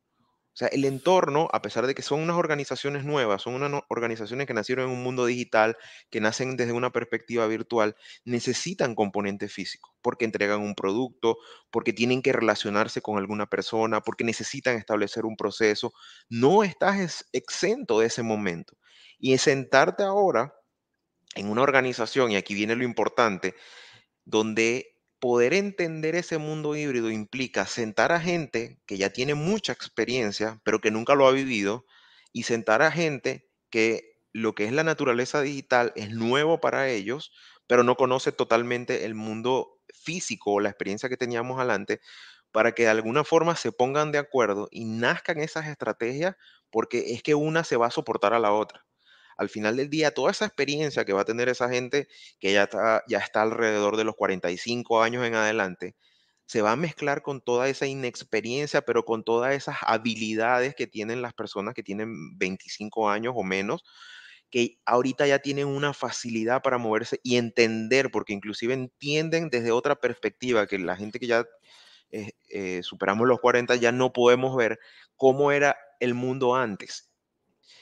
O 0.54 0.58
sea, 0.58 0.68
el 0.68 0.84
entorno, 0.84 1.48
a 1.54 1.62
pesar 1.62 1.88
de 1.88 1.96
que 1.96 2.02
son 2.02 2.20
unas 2.20 2.36
organizaciones 2.36 3.06
nuevas, 3.06 3.42
son 3.42 3.54
unas 3.54 3.84
organizaciones 3.88 4.48
que 4.48 4.54
nacieron 4.54 4.86
en 4.90 4.92
un 4.92 5.02
mundo 5.02 5.26
digital, 5.26 5.78
que 6.10 6.20
nacen 6.20 6.58
desde 6.58 6.74
una 6.74 6.92
perspectiva 6.92 7.48
virtual, 7.48 7.96
necesitan 8.26 8.94
componente 8.94 9.48
físico, 9.48 9.96
porque 10.02 10.26
entregan 10.26 10.60
un 10.60 10.76
producto, 10.76 11.38
porque 11.72 11.94
tienen 11.94 12.22
que 12.22 12.34
relacionarse 12.34 13.02
con 13.02 13.18
alguna 13.18 13.46
persona, 13.48 14.02
porque 14.02 14.26
necesitan 14.26 14.76
establecer 14.76 15.24
un 15.26 15.38
proceso. 15.38 15.94
No 16.30 16.64
estás 16.64 17.26
exento 17.32 18.00
de 18.00 18.08
ese 18.08 18.22
momento. 18.22 18.76
Y 19.20 19.38
sentarte 19.38 20.04
ahora 20.04 20.54
en 21.36 21.50
una 21.50 21.62
organización, 21.62 22.32
y 22.32 22.36
aquí 22.36 22.54
viene 22.56 22.76
lo 22.76 22.84
importante, 22.84 23.56
donde 24.26 24.91
poder 25.22 25.54
entender 25.54 26.16
ese 26.16 26.40
mundo 26.40 26.76
híbrido 26.76 27.12
implica 27.12 27.68
sentar 27.68 28.12
a 28.12 28.20
gente 28.20 28.82
que 28.88 28.98
ya 28.98 29.12
tiene 29.12 29.36
mucha 29.36 29.72
experiencia, 29.74 30.62
pero 30.66 30.82
que 30.82 30.92
nunca 30.92 31.16
lo 31.16 31.28
ha 31.28 31.32
vivido, 31.32 31.86
y 32.34 32.44
sentar 32.44 32.82
a 32.82 32.92
gente 32.92 33.50
que 33.70 34.18
lo 34.34 34.56
que 34.56 34.66
es 34.66 34.74
la 34.74 34.84
naturaleza 34.84 35.42
digital 35.42 35.94
es 35.96 36.12
nuevo 36.12 36.60
para 36.62 36.90
ellos, 36.90 37.32
pero 37.68 37.84
no 37.84 37.96
conoce 37.98 38.34
totalmente 38.34 39.06
el 39.06 39.16
mundo 39.16 39.80
físico 39.94 40.54
o 40.54 40.60
la 40.60 40.70
experiencia 40.70 41.10
que 41.10 41.18
teníamos 41.18 41.60
adelante, 41.60 42.02
para 42.52 42.74
que 42.74 42.84
de 42.84 42.90
alguna 42.90 43.24
forma 43.24 43.56
se 43.56 43.72
pongan 43.72 44.12
de 44.12 44.18
acuerdo 44.20 44.70
y 44.72 44.86
nazcan 44.86 45.40
esas 45.40 45.68
estrategias, 45.68 46.36
porque 46.72 47.14
es 47.14 47.24
que 47.24 47.36
una 47.36 47.64
se 47.64 47.78
va 47.78 47.88
a 47.88 47.92
soportar 47.92 48.34
a 48.34 48.40
la 48.40 48.54
otra 48.54 48.86
al 49.38 49.50
final 49.50 49.78
del 49.78 49.90
día, 49.90 50.12
toda 50.12 50.32
esa 50.32 50.46
experiencia 50.46 51.06
que 51.06 51.14
va 51.14 51.22
a 51.22 51.26
tener 51.26 51.50
esa 51.50 51.70
gente 51.70 52.08
que 52.40 52.54
ya 52.54 52.64
está, 52.64 53.04
ya 53.08 53.20
está 53.20 53.42
alrededor 53.42 53.98
de 53.98 54.04
los 54.04 54.16
45 54.16 55.02
años 55.04 55.26
en 55.26 55.36
adelante, 55.36 55.96
se 56.46 56.62
va 56.62 56.74
a 56.74 56.76
mezclar 56.76 57.22
con 57.22 57.42
toda 57.42 57.70
esa 57.70 57.88
inexperiencia, 57.88 58.82
pero 58.82 59.06
con 59.06 59.24
todas 59.24 59.56
esas 59.56 59.78
habilidades 59.84 60.76
que 60.76 60.88
tienen 60.88 61.22
las 61.22 61.34
personas 61.34 61.74
que 61.74 61.84
tienen 61.84 62.38
25 62.38 63.10
años 63.10 63.34
o 63.38 63.44
menos, 63.44 63.84
que 64.50 64.80
ahorita 64.86 65.28
ya 65.28 65.40
tienen 65.40 65.68
una 65.68 65.94
facilidad 65.94 66.62
para 66.62 66.78
moverse 66.78 67.20
y 67.24 67.38
entender, 67.38 68.12
porque 68.12 68.34
inclusive 68.34 68.74
entienden 68.74 69.50
desde 69.50 69.72
otra 69.72 69.96
perspectiva 69.96 70.68
que 70.68 70.78
la 70.80 70.98
gente 70.98 71.20
que 71.20 71.28
ya 71.28 71.46
eh, 72.12 72.32
eh, 72.50 72.82
superamos 72.84 73.28
los 73.28 73.40
40 73.40 73.76
ya 73.78 73.94
no 73.94 74.12
podemos 74.12 74.56
ver 74.58 74.80
cómo 75.16 75.54
era 75.54 75.78
el 76.02 76.14
mundo 76.16 76.56
antes 76.56 77.11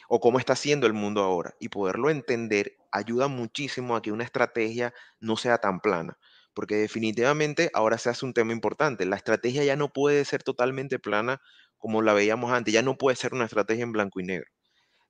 o 0.08 0.20
cómo 0.20 0.40
está 0.40 0.56
siendo 0.56 0.88
el 0.88 0.94
mundo 0.94 1.22
ahora. 1.22 1.56
Y 1.60 1.70
poderlo 1.70 2.10
entender 2.10 2.78
ayuda 2.92 3.28
muchísimo 3.28 3.96
a 3.96 4.02
que 4.02 4.12
una 4.12 4.24
estrategia 4.24 4.94
no 5.20 5.38
sea 5.38 5.58
tan 5.60 5.80
plana, 5.80 6.18
porque 6.54 6.76
definitivamente 6.76 7.70
ahora 7.74 7.98
se 7.98 8.10
hace 8.10 8.26
un 8.26 8.34
tema 8.34 8.52
importante. 8.54 9.06
La 9.06 9.16
estrategia 9.16 9.64
ya 9.64 9.76
no 9.76 9.92
puede 9.94 10.26
ser 10.26 10.44
totalmente 10.44 11.00
plana 11.00 11.42
como 11.78 12.02
la 12.02 12.14
veíamos 12.14 12.52
antes, 12.52 12.74
ya 12.74 12.82
no 12.82 12.98
puede 12.98 13.16
ser 13.16 13.34
una 13.34 13.46
estrategia 13.46 13.84
en 13.84 13.92
blanco 13.94 14.20
y 14.20 14.24
negro. 14.24 14.50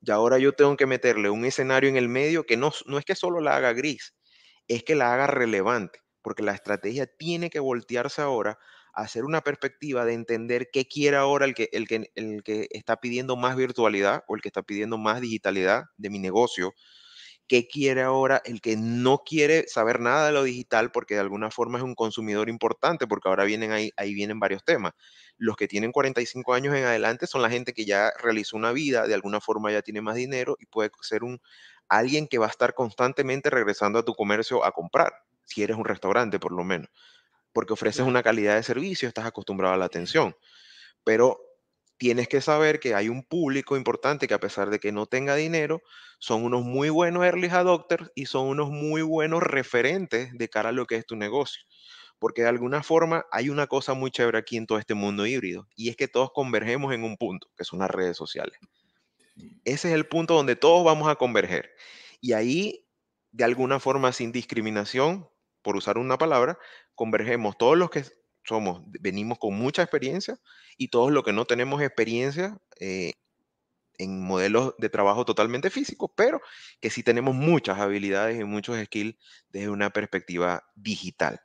Y 0.02 0.10
ahora 0.10 0.38
yo 0.38 0.52
tengo 0.54 0.76
que 0.76 0.86
meterle 0.86 1.30
un 1.30 1.44
escenario 1.44 1.90
en 1.90 1.96
el 1.96 2.08
medio 2.08 2.44
que 2.44 2.56
no, 2.56 2.72
no 2.86 2.98
es 2.98 3.04
que 3.04 3.14
solo 3.14 3.40
la 3.40 3.56
haga 3.56 3.72
gris, 3.72 4.14
es 4.68 4.84
que 4.84 4.94
la 4.94 5.12
haga 5.12 5.26
relevante, 5.26 6.00
porque 6.22 6.42
la 6.42 6.52
estrategia 6.52 7.06
tiene 7.06 7.50
que 7.50 7.60
voltearse 7.60 8.22
ahora 8.22 8.58
hacer 8.94 9.24
una 9.24 9.40
perspectiva 9.40 10.04
de 10.04 10.14
entender 10.14 10.68
qué 10.72 10.86
quiere 10.86 11.16
ahora 11.16 11.44
el 11.44 11.54
que, 11.54 11.68
el, 11.72 11.86
que, 11.86 12.10
el 12.14 12.42
que 12.42 12.68
está 12.70 12.96
pidiendo 12.96 13.36
más 13.36 13.56
virtualidad 13.56 14.24
o 14.28 14.36
el 14.36 14.42
que 14.42 14.48
está 14.48 14.62
pidiendo 14.62 14.98
más 14.98 15.20
digitalidad 15.20 15.84
de 15.96 16.10
mi 16.10 16.18
negocio, 16.18 16.74
qué 17.50 17.66
quiere 17.66 18.02
ahora 18.02 18.40
el 18.44 18.60
que 18.60 18.76
no 18.76 19.24
quiere 19.26 19.66
saber 19.66 19.98
nada 19.98 20.26
de 20.26 20.32
lo 20.32 20.44
digital 20.44 20.92
porque 20.92 21.14
de 21.14 21.20
alguna 21.20 21.50
forma 21.50 21.78
es 21.78 21.84
un 21.84 21.96
consumidor 21.96 22.48
importante, 22.48 23.08
porque 23.08 23.28
ahora 23.28 23.44
vienen 23.44 23.72
ahí, 23.72 23.90
ahí 23.96 24.14
vienen 24.14 24.38
varios 24.38 24.64
temas. 24.64 24.92
Los 25.36 25.56
que 25.56 25.66
tienen 25.66 25.90
45 25.90 26.54
años 26.54 26.76
en 26.76 26.84
adelante 26.84 27.26
son 27.26 27.42
la 27.42 27.50
gente 27.50 27.72
que 27.72 27.84
ya 27.84 28.12
realizó 28.22 28.56
una 28.56 28.70
vida, 28.70 29.06
de 29.08 29.14
alguna 29.14 29.40
forma 29.40 29.72
ya 29.72 29.82
tiene 29.82 30.00
más 30.00 30.14
dinero 30.14 30.56
y 30.60 30.66
puede 30.66 30.90
ser 31.00 31.24
un 31.24 31.40
alguien 31.88 32.28
que 32.28 32.38
va 32.38 32.46
a 32.46 32.50
estar 32.50 32.72
constantemente 32.72 33.50
regresando 33.50 33.98
a 33.98 34.04
tu 34.04 34.14
comercio 34.14 34.64
a 34.64 34.70
comprar, 34.70 35.12
si 35.44 35.64
eres 35.64 35.76
un 35.76 35.84
restaurante 35.84 36.38
por 36.38 36.52
lo 36.52 36.62
menos 36.62 36.88
porque 37.52 37.72
ofreces 37.72 38.06
una 38.06 38.22
calidad 38.22 38.56
de 38.56 38.62
servicio, 38.62 39.08
estás 39.08 39.26
acostumbrado 39.26 39.74
a 39.74 39.78
la 39.78 39.84
atención. 39.86 40.36
Pero 41.04 41.40
tienes 42.00 42.28
que 42.28 42.40
saber 42.40 42.80
que 42.80 42.94
hay 42.94 43.10
un 43.10 43.22
público 43.22 43.76
importante 43.76 44.26
que 44.26 44.34
a 44.34 44.40
pesar 44.40 44.70
de 44.70 44.78
que 44.78 44.90
no 44.90 45.04
tenga 45.04 45.34
dinero, 45.36 45.82
son 46.18 46.44
unos 46.44 46.62
muy 46.62 46.88
buenos 46.88 47.24
early 47.24 47.48
adopters 47.48 48.10
y 48.14 48.26
son 48.26 48.46
unos 48.46 48.70
muy 48.70 49.02
buenos 49.02 49.42
referentes 49.42 50.30
de 50.32 50.48
cara 50.48 50.70
a 50.70 50.72
lo 50.72 50.86
que 50.86 50.96
es 50.96 51.04
tu 51.04 51.16
negocio. 51.16 51.62
Porque 52.18 52.40
de 52.42 52.48
alguna 52.48 52.82
forma 52.82 53.26
hay 53.30 53.50
una 53.50 53.66
cosa 53.66 53.92
muy 53.92 54.10
chévere 54.10 54.38
aquí 54.38 54.56
en 54.56 54.66
todo 54.66 54.78
este 54.78 54.94
mundo 54.94 55.26
híbrido 55.26 55.68
y 55.76 55.90
es 55.90 55.96
que 55.96 56.08
todos 56.08 56.30
convergemos 56.32 56.94
en 56.94 57.04
un 57.04 57.18
punto, 57.18 57.48
que 57.54 57.64
son 57.64 57.80
las 57.80 57.90
redes 57.90 58.16
sociales. 58.16 58.58
Ese 59.64 59.88
es 59.88 59.94
el 59.94 60.06
punto 60.06 60.34
donde 60.34 60.56
todos 60.56 60.84
vamos 60.84 61.08
a 61.08 61.16
converger. 61.16 61.70
Y 62.20 62.32
ahí, 62.32 62.86
de 63.30 63.44
alguna 63.44 63.78
forma, 63.78 64.12
sin 64.12 64.32
discriminación, 64.32 65.28
por 65.62 65.76
usar 65.76 65.98
una 65.98 66.18
palabra, 66.18 66.58
convergemos 66.94 67.56
todos 67.58 67.76
los 67.76 67.90
que 67.90 68.04
somos, 68.44 68.82
venimos 69.00 69.38
con 69.38 69.54
mucha 69.54 69.82
experiencia 69.82 70.38
y 70.76 70.88
todos 70.88 71.12
los 71.12 71.24
que 71.24 71.32
no 71.32 71.44
tenemos 71.44 71.82
experiencia, 71.82 72.58
eh, 72.78 73.12
en 73.98 74.20
modelos 74.22 74.74
de 74.78 74.88
trabajo 74.88 75.24
totalmente 75.24 75.70
físicos, 75.70 76.10
pero 76.16 76.40
que 76.80 76.90
sí 76.90 77.02
tenemos 77.02 77.34
muchas 77.34 77.78
habilidades 77.78 78.40
y 78.40 78.44
muchos 78.44 78.82
skills 78.82 79.16
desde 79.50 79.68
una 79.68 79.90
perspectiva 79.90 80.64
digital. 80.74 81.40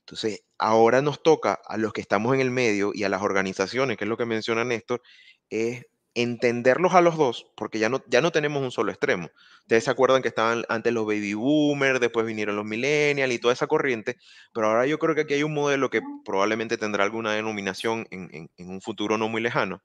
Entonces, 0.00 0.42
ahora 0.58 1.02
nos 1.02 1.22
toca 1.22 1.60
a 1.64 1.76
los 1.76 1.92
que 1.92 2.00
estamos 2.00 2.34
en 2.34 2.40
el 2.40 2.50
medio 2.50 2.90
y 2.94 3.04
a 3.04 3.08
las 3.08 3.22
organizaciones, 3.22 3.96
que 3.96 4.04
es 4.04 4.08
lo 4.08 4.16
que 4.16 4.26
menciona 4.26 4.64
Néstor, 4.64 5.02
es 5.50 5.86
entenderlos 6.14 6.94
a 6.94 7.00
los 7.00 7.16
dos, 7.16 7.46
porque 7.56 7.78
ya 7.78 7.88
no, 7.88 8.02
ya 8.08 8.20
no 8.20 8.32
tenemos 8.32 8.62
un 8.62 8.70
solo 8.72 8.90
extremo. 8.90 9.30
Ustedes 9.60 9.84
se 9.84 9.90
acuerdan 9.90 10.22
que 10.22 10.28
estaban 10.28 10.64
antes 10.68 10.92
los 10.92 11.06
baby 11.06 11.34
boomers, 11.34 12.00
después 12.00 12.26
vinieron 12.26 12.56
los 12.56 12.64
millennials 12.64 13.32
y 13.32 13.38
toda 13.38 13.54
esa 13.54 13.66
corriente, 13.66 14.16
pero 14.52 14.68
ahora 14.68 14.86
yo 14.86 14.98
creo 14.98 15.14
que 15.14 15.22
aquí 15.22 15.34
hay 15.34 15.42
un 15.44 15.54
modelo 15.54 15.88
que 15.90 16.00
probablemente 16.24 16.76
tendrá 16.76 17.04
alguna 17.04 17.32
denominación 17.32 18.06
en, 18.10 18.50
en 18.56 18.70
un 18.70 18.80
futuro 18.80 19.18
no 19.18 19.28
muy 19.28 19.40
lejano, 19.40 19.82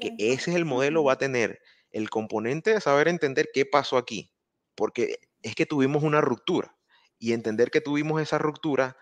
que 0.00 0.14
ese 0.18 0.50
es 0.50 0.56
el 0.56 0.64
modelo, 0.64 1.04
va 1.04 1.14
a 1.14 1.18
tener 1.18 1.60
el 1.90 2.10
componente 2.10 2.72
de 2.74 2.80
saber 2.80 3.08
entender 3.08 3.50
qué 3.52 3.66
pasó 3.66 3.98
aquí, 3.98 4.30
porque 4.74 5.18
es 5.42 5.54
que 5.54 5.66
tuvimos 5.66 6.02
una 6.02 6.20
ruptura 6.20 6.74
y 7.18 7.32
entender 7.32 7.70
que 7.70 7.80
tuvimos 7.80 8.20
esa 8.20 8.38
ruptura 8.38 8.96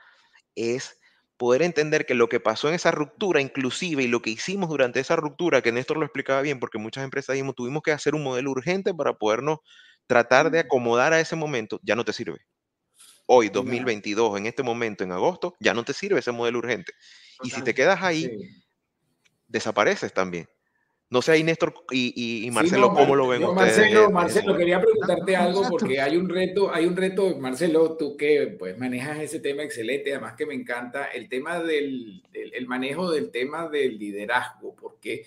es 0.55 1.01
poder 1.37 1.63
entender 1.63 2.07
que 2.07 2.15
lo 2.15 2.29
que 2.29 2.41
pasó 2.41 2.69
en 2.69 2.75
esa 2.75 2.91
ruptura, 2.91 3.41
inclusive, 3.41 4.03
y 4.03 4.09
lo 4.09 4.23
que 4.23 4.31
hicimos 4.31 4.69
durante 4.69 5.01
esa 5.01 5.17
ruptura, 5.17 5.63
que 5.63 5.73
Néstor 5.73 5.97
lo 5.97 6.05
explicaba 6.05 6.41
bien, 6.43 6.61
porque 6.61 6.79
muchas 6.79 7.05
empresas 7.05 7.35
dijimos, 7.35 7.55
tuvimos 7.55 7.83
que 7.83 7.93
hacer 7.93 8.15
un 8.15 8.23
modelo 8.23 8.51
urgente 8.51 8.95
para 8.95 9.15
podernos 9.15 9.59
tratar 10.07 10.51
de 10.51 10.61
acomodar 10.61 11.13
a 11.13 11.21
ese 11.21 11.37
momento, 11.37 11.81
ya 11.83 11.97
no 11.97 12.05
te 12.05 12.13
sirve. 12.13 12.39
Hoy, 13.27 13.49
2022, 13.49 14.39
en 14.39 14.47
este 14.47 14.63
momento, 14.63 15.05
en 15.05 15.13
agosto, 15.13 15.55
ya 15.61 15.75
no 15.75 15.85
te 15.85 15.93
sirve 15.93 16.19
ese 16.19 16.33
modelo 16.33 16.59
urgente. 16.59 16.93
Y 17.43 17.51
si 17.51 17.63
te 17.63 17.75
quedas 17.75 18.03
ahí, 18.03 18.31
desapareces 19.47 20.13
también. 20.13 20.49
No 21.13 21.21
sé 21.21 21.33
ahí, 21.33 21.45
Néstor 21.45 21.75
y, 21.91 22.49
Marcelo, 22.55 22.95
¿cómo 22.95 23.15
lo 23.15 23.29
ven 23.29 23.45
ustedes? 23.45 23.77
Marcelo, 23.77 24.11
Marcelo, 24.11 24.57
quería 24.57 24.81
preguntarte 24.81 25.37
algo 25.37 25.63
porque 25.69 26.01
hay 26.01 26.17
un 26.17 26.27
reto, 26.27 26.73
hay 26.73 26.87
un 26.87 26.97
reto, 26.97 27.37
Marcelo, 27.39 27.99
tú 27.99 28.17
que 28.17 28.57
pues 28.59 28.79
manejas 28.79 29.21
ese 29.21 29.39
tema 29.39 29.63
excelente, 29.63 30.13
además 30.13 30.37
que 30.39 30.47
me 30.47 30.55
encanta 30.55 31.05
el 31.09 31.29
tema 31.29 31.63
del, 31.63 32.23
el 32.33 32.67
manejo 32.67 33.11
del 33.11 33.31
tema 33.31 33.69
del 33.69 33.99
liderazgo, 33.99 34.75
porque 34.75 35.27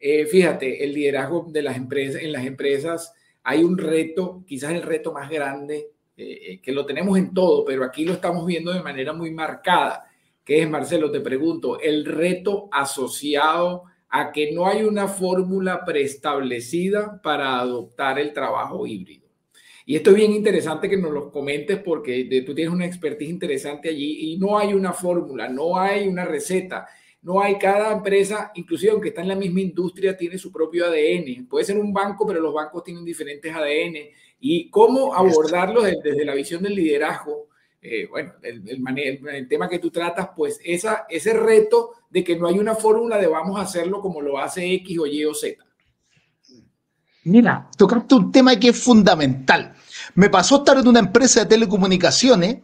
eh, 0.00 0.26
fíjate, 0.26 0.82
el 0.82 0.94
liderazgo 0.94 1.46
de 1.48 1.62
las 1.62 1.76
empresas, 1.76 2.22
en 2.22 2.32
las 2.32 2.44
empresas 2.44 3.14
hay 3.44 3.62
un 3.62 3.78
reto, 3.78 4.42
quizás 4.48 4.72
el 4.72 4.82
reto 4.82 5.12
más 5.12 5.30
grande, 5.30 5.90
eh, 6.16 6.38
eh, 6.42 6.60
que 6.60 6.72
lo 6.72 6.84
tenemos 6.84 7.16
en 7.16 7.32
todo, 7.32 7.64
pero 7.64 7.84
aquí 7.84 8.04
lo 8.04 8.14
estamos 8.14 8.44
viendo 8.46 8.72
de 8.72 8.82
manera 8.82 9.12
muy 9.12 9.30
marcada, 9.30 10.10
que 10.44 10.60
es, 10.60 10.68
Marcelo, 10.68 11.08
te 11.12 11.20
pregunto, 11.20 11.78
el 11.78 12.04
reto 12.04 12.68
asociado 12.72 13.84
a 14.10 14.32
que 14.32 14.52
no 14.52 14.66
hay 14.66 14.82
una 14.82 15.06
fórmula 15.08 15.84
preestablecida 15.84 17.20
para 17.22 17.58
adoptar 17.60 18.18
el 18.18 18.32
trabajo 18.32 18.86
híbrido. 18.86 19.28
Y 19.86 19.96
esto 19.96 20.10
es 20.10 20.16
bien 20.16 20.32
interesante 20.32 20.88
que 20.88 20.96
nos 20.96 21.12
lo 21.12 21.30
comentes 21.30 21.78
porque 21.78 22.24
tú 22.46 22.54
tienes 22.54 22.72
una 22.72 22.86
expertise 22.86 23.30
interesante 23.30 23.88
allí 23.88 24.32
y 24.32 24.38
no 24.38 24.58
hay 24.58 24.74
una 24.74 24.92
fórmula, 24.92 25.48
no 25.48 25.78
hay 25.78 26.06
una 26.06 26.24
receta, 26.24 26.86
no 27.22 27.40
hay 27.40 27.58
cada 27.58 27.92
empresa, 27.92 28.50
inclusive 28.54 28.92
aunque 28.92 29.08
está 29.08 29.20
en 29.22 29.28
la 29.28 29.36
misma 29.36 29.60
industria, 29.60 30.16
tiene 30.16 30.38
su 30.38 30.50
propio 30.50 30.86
ADN. 30.86 31.46
Puede 31.48 31.64
ser 31.64 31.78
un 31.78 31.92
banco, 31.92 32.26
pero 32.26 32.40
los 32.40 32.54
bancos 32.54 32.82
tienen 32.82 33.04
diferentes 33.04 33.54
ADN. 33.54 33.96
Y 34.40 34.70
cómo 34.70 35.14
abordarlo 35.14 35.82
desde 35.82 36.24
la 36.24 36.34
visión 36.34 36.62
del 36.62 36.74
liderazgo 36.74 37.49
eh, 37.82 38.06
bueno, 38.08 38.34
el, 38.42 38.62
el, 38.68 39.48
tema 39.48 39.68
que 39.68 39.78
tú 39.78 39.90
tratas, 39.90 40.30
pues 40.36 40.60
esa, 40.62 41.06
ese 41.08 41.32
reto 41.32 41.92
de 42.10 42.22
que 42.22 42.36
no 42.36 42.46
hay 42.46 42.58
una 42.58 42.74
fórmula 42.74 43.16
de 43.16 43.26
vamos 43.26 43.58
a 43.58 43.62
hacerlo 43.62 44.00
como 44.00 44.20
lo 44.20 44.38
hace 44.38 44.72
X 44.74 44.98
o 44.98 45.06
Y 45.06 45.24
o 45.24 45.34
Z. 45.34 45.64
Mira, 47.24 47.70
tocaste 47.76 48.14
un 48.14 48.32
tema 48.32 48.56
que 48.56 48.68
es 48.68 48.82
fundamental. 48.82 49.74
Me 50.14 50.28
pasó 50.28 50.56
estar 50.56 50.78
en 50.78 50.88
una 50.88 51.00
empresa 51.00 51.40
de 51.40 51.46
telecomunicaciones 51.46 52.58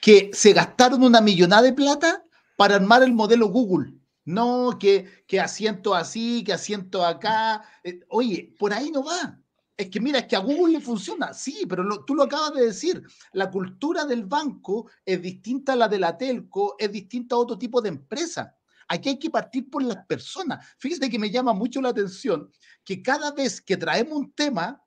que 0.00 0.30
se 0.32 0.52
gastaron 0.52 1.02
una 1.02 1.20
millonada 1.20 1.62
de 1.62 1.72
plata 1.72 2.24
para 2.56 2.76
armar 2.76 3.02
el 3.02 3.12
modelo 3.12 3.48
Google. 3.48 3.92
No, 4.24 4.76
que, 4.80 5.06
que 5.28 5.38
asiento 5.38 5.94
así, 5.94 6.42
que 6.44 6.52
asiento 6.52 7.04
acá. 7.04 7.62
Eh, 7.84 8.00
oye, 8.08 8.54
por 8.58 8.72
ahí 8.72 8.90
no 8.90 9.04
va. 9.04 9.38
Es 9.76 9.90
que 9.90 10.00
mira, 10.00 10.20
es 10.20 10.26
que 10.26 10.36
a 10.36 10.40
Google 10.40 10.74
le 10.74 10.80
funciona, 10.80 11.34
sí, 11.34 11.66
pero 11.68 12.04
tú 12.06 12.14
lo 12.14 12.22
acabas 12.22 12.54
de 12.54 12.64
decir. 12.66 13.02
La 13.32 13.50
cultura 13.50 14.06
del 14.06 14.24
banco 14.24 14.90
es 15.04 15.20
distinta 15.20 15.74
a 15.74 15.76
la 15.76 15.88
de 15.88 15.98
la 15.98 16.16
telco, 16.16 16.76
es 16.78 16.90
distinta 16.90 17.34
a 17.34 17.38
otro 17.38 17.58
tipo 17.58 17.82
de 17.82 17.90
empresa. 17.90 18.56
Aquí 18.88 19.10
hay 19.10 19.18
que 19.18 19.30
partir 19.30 19.68
por 19.68 19.82
las 19.82 20.06
personas. 20.06 20.66
Fíjate 20.78 21.10
que 21.10 21.18
me 21.18 21.30
llama 21.30 21.52
mucho 21.52 21.82
la 21.82 21.90
atención 21.90 22.50
que 22.84 23.02
cada 23.02 23.32
vez 23.32 23.60
que 23.60 23.76
traemos 23.76 24.16
un 24.16 24.32
tema, 24.32 24.82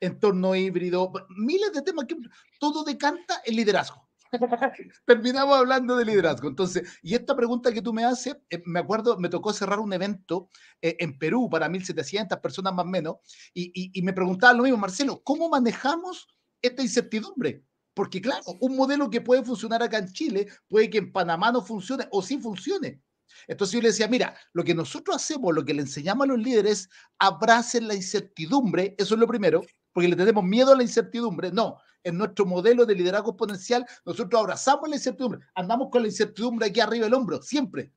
entorno 0.00 0.56
híbrido, 0.56 1.12
miles 1.36 1.72
de 1.72 1.82
temas 1.82 2.06
que 2.06 2.16
todo 2.58 2.82
decanta 2.82 3.42
el 3.44 3.54
liderazgo. 3.54 4.01
Terminamos 5.06 5.56
hablando 5.56 5.96
de 5.96 6.04
liderazgo. 6.04 6.48
Entonces, 6.48 6.98
y 7.02 7.14
esta 7.14 7.36
pregunta 7.36 7.72
que 7.72 7.82
tú 7.82 7.92
me 7.92 8.04
haces, 8.04 8.36
eh, 8.50 8.62
me 8.64 8.80
acuerdo, 8.80 9.18
me 9.18 9.28
tocó 9.28 9.52
cerrar 9.52 9.78
un 9.78 9.92
evento 9.92 10.48
eh, 10.80 10.96
en 10.98 11.18
Perú 11.18 11.48
para 11.50 11.68
1.700 11.68 12.40
personas 12.40 12.74
más 12.74 12.84
o 12.84 12.88
menos, 12.88 13.16
y, 13.52 13.90
y, 13.92 14.02
me 14.02 14.12
preguntaba 14.12 14.54
lo 14.54 14.62
mismo, 14.62 14.78
Marcelo, 14.78 15.22
¿cómo 15.22 15.48
manejamos 15.48 16.28
esta 16.60 16.82
incertidumbre? 16.82 17.64
Porque 17.94 18.20
claro, 18.20 18.42
un 18.60 18.76
modelo 18.76 19.10
que 19.10 19.20
puede 19.20 19.44
funcionar 19.44 19.82
acá 19.82 19.98
en 19.98 20.12
Chile, 20.12 20.46
puede 20.66 20.88
que 20.88 20.98
en 20.98 21.12
Panamá 21.12 21.52
no 21.52 21.62
funcione 21.62 22.06
o 22.10 22.22
sí 22.22 22.38
funcione. 22.38 23.02
Entonces 23.46 23.74
yo 23.74 23.82
le 23.82 23.88
decía, 23.88 24.08
mira, 24.08 24.36
lo 24.52 24.64
que 24.64 24.74
nosotros 24.74 25.16
hacemos, 25.16 25.54
lo 25.54 25.64
que 25.64 25.74
le 25.74 25.82
enseñamos 25.82 26.24
a 26.24 26.28
los 26.28 26.38
líderes, 26.38 26.88
abracen 27.18 27.88
la 27.88 27.94
incertidumbre, 27.94 28.94
eso 28.98 29.14
es 29.14 29.20
lo 29.20 29.26
primero, 29.26 29.62
porque 29.92 30.08
le 30.08 30.16
tenemos 30.16 30.44
miedo 30.44 30.72
a 30.72 30.76
la 30.76 30.82
incertidumbre. 30.82 31.50
No, 31.50 31.78
en 32.04 32.18
nuestro 32.18 32.46
modelo 32.46 32.84
de 32.84 32.94
liderazgo 32.94 33.30
exponencial, 33.30 33.86
nosotros 34.04 34.40
abrazamos 34.40 34.88
la 34.88 34.96
incertidumbre, 34.96 35.40
andamos 35.54 35.88
con 35.90 36.02
la 36.02 36.08
incertidumbre 36.08 36.66
aquí 36.66 36.80
arriba 36.80 37.04
del 37.04 37.14
hombro, 37.14 37.42
siempre. 37.42 37.92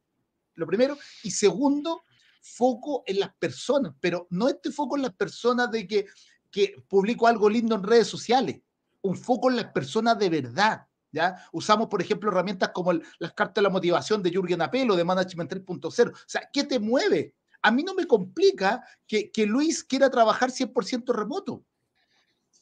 Lo 0.56 0.66
primero. 0.66 0.98
Y 1.24 1.32
segundo, 1.32 2.04
foco 2.42 3.04
en 3.08 3.20
las 3.20 3.34
personas, 3.36 3.94
pero 4.00 4.28
no 4.30 4.48
este 4.48 4.72
foco 4.72 4.96
en 4.96 5.04
las 5.04 5.14
personas 5.14 5.72
de 5.72 5.88
que, 5.88 6.06
que 6.52 6.76
publico 6.88 7.28
algo 7.28 7.50
lindo 7.50 7.76
en 7.76 7.84
redes 7.84 8.08
sociales, 8.08 8.62
un 9.02 9.18
foco 9.18 9.50
en 9.50 9.58
las 9.58 9.72
personas 9.72 10.18
de 10.20 10.30
verdad. 10.30 10.88
¿Ya? 11.12 11.48
Usamos, 11.54 11.88
por 11.88 12.02
ejemplo, 12.02 12.30
herramientas 12.30 12.72
como 12.74 12.92
las 12.92 13.34
cartas 13.34 13.56
de 13.56 13.62
la 13.62 13.70
motivación 13.70 14.22
de 14.22 14.32
Jürgen 14.32 14.62
Apelo, 14.62 14.98
de 14.98 15.06
Management 15.06 15.50
3.0. 15.50 16.12
O 16.12 16.14
sea, 16.28 16.50
¿qué 16.52 16.66
te 16.66 16.78
mueve? 16.78 17.34
A 17.62 17.72
mí 17.72 17.84
no 17.84 17.94
me 17.94 18.06
complica 18.06 18.84
que, 19.08 19.32
que 19.32 19.46
Luis 19.46 19.82
quiera 19.82 20.10
trabajar 20.10 20.50
100% 20.50 21.14
remoto 21.14 21.64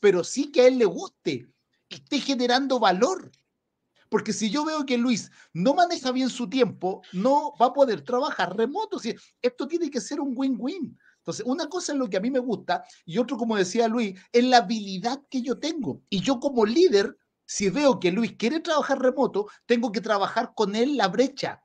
pero 0.03 0.21
sí 0.25 0.51
que 0.51 0.59
a 0.59 0.67
él 0.67 0.79
le 0.79 0.83
guste, 0.83 1.47
esté 1.87 2.19
generando 2.19 2.77
valor. 2.77 3.31
Porque 4.09 4.33
si 4.33 4.49
yo 4.49 4.65
veo 4.65 4.85
que 4.85 4.97
Luis 4.97 5.31
no 5.53 5.73
maneja 5.73 6.11
bien 6.11 6.29
su 6.29 6.49
tiempo, 6.49 7.01
no 7.13 7.53
va 7.55 7.67
a 7.67 7.73
poder 7.73 8.01
trabajar 8.01 8.53
remoto. 8.53 8.99
esto 9.41 9.65
tiene 9.65 9.89
que 9.89 10.01
ser 10.01 10.19
un 10.19 10.33
win-win. 10.35 10.99
Entonces, 11.19 11.45
una 11.45 11.69
cosa 11.69 11.93
es 11.93 11.97
lo 11.97 12.09
que 12.09 12.17
a 12.17 12.19
mí 12.19 12.29
me 12.29 12.39
gusta 12.39 12.83
y 13.05 13.17
otro, 13.17 13.37
como 13.37 13.55
decía 13.55 13.87
Luis, 13.87 14.19
es 14.33 14.43
la 14.43 14.57
habilidad 14.57 15.21
que 15.29 15.41
yo 15.41 15.57
tengo. 15.57 16.01
Y 16.09 16.19
yo 16.19 16.37
como 16.37 16.65
líder, 16.65 17.17
si 17.45 17.69
veo 17.69 17.97
que 17.97 18.11
Luis 18.11 18.35
quiere 18.37 18.59
trabajar 18.59 18.99
remoto, 18.99 19.47
tengo 19.65 19.93
que 19.93 20.01
trabajar 20.01 20.51
con 20.53 20.75
él 20.75 20.97
la 20.97 21.07
brecha. 21.07 21.63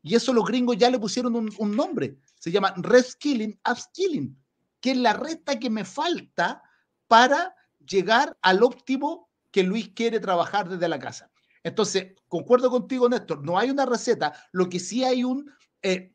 Y 0.00 0.14
eso 0.14 0.32
los 0.32 0.46
gringos 0.46 0.78
ya 0.78 0.88
le 0.88 0.98
pusieron 0.98 1.36
un, 1.36 1.52
un 1.58 1.76
nombre. 1.76 2.16
Se 2.40 2.50
llama 2.50 2.72
reskilling, 2.78 3.60
upskilling, 3.70 4.42
que 4.80 4.92
es 4.92 4.96
la 4.96 5.12
resta 5.12 5.58
que 5.58 5.68
me 5.68 5.84
falta 5.84 6.62
para 7.06 7.54
llegar 7.86 8.36
al 8.42 8.62
óptimo 8.62 9.30
que 9.50 9.62
Luis 9.62 9.90
quiere 9.94 10.20
trabajar 10.20 10.68
desde 10.68 10.88
la 10.88 10.98
casa. 10.98 11.30
Entonces, 11.62 12.12
concuerdo 12.28 12.70
contigo, 12.70 13.08
Néstor, 13.08 13.42
no 13.42 13.58
hay 13.58 13.70
una 13.70 13.86
receta, 13.86 14.32
lo 14.52 14.68
que 14.68 14.78
sí 14.78 15.02
hay 15.02 15.24
un, 15.24 15.50
eh, 15.82 16.12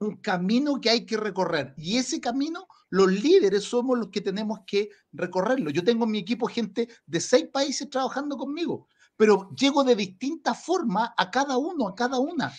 un 0.00 0.16
camino 0.16 0.80
que 0.80 0.90
hay 0.90 1.06
que 1.06 1.16
recorrer. 1.16 1.74
Y 1.76 1.98
ese 1.98 2.20
camino, 2.20 2.66
los 2.88 3.10
líderes 3.12 3.64
somos 3.64 3.98
los 3.98 4.08
que 4.08 4.20
tenemos 4.20 4.60
que 4.66 4.90
recorrerlo. 5.12 5.70
Yo 5.70 5.84
tengo 5.84 6.04
en 6.04 6.10
mi 6.10 6.18
equipo 6.18 6.46
gente 6.46 6.88
de 7.06 7.20
seis 7.20 7.48
países 7.52 7.88
trabajando 7.88 8.36
conmigo, 8.36 8.88
pero 9.16 9.50
llego 9.54 9.84
de 9.84 9.94
distinta 9.94 10.54
forma 10.54 11.14
a 11.16 11.30
cada 11.30 11.56
uno, 11.56 11.86
a 11.86 11.94
cada 11.94 12.18
una, 12.18 12.52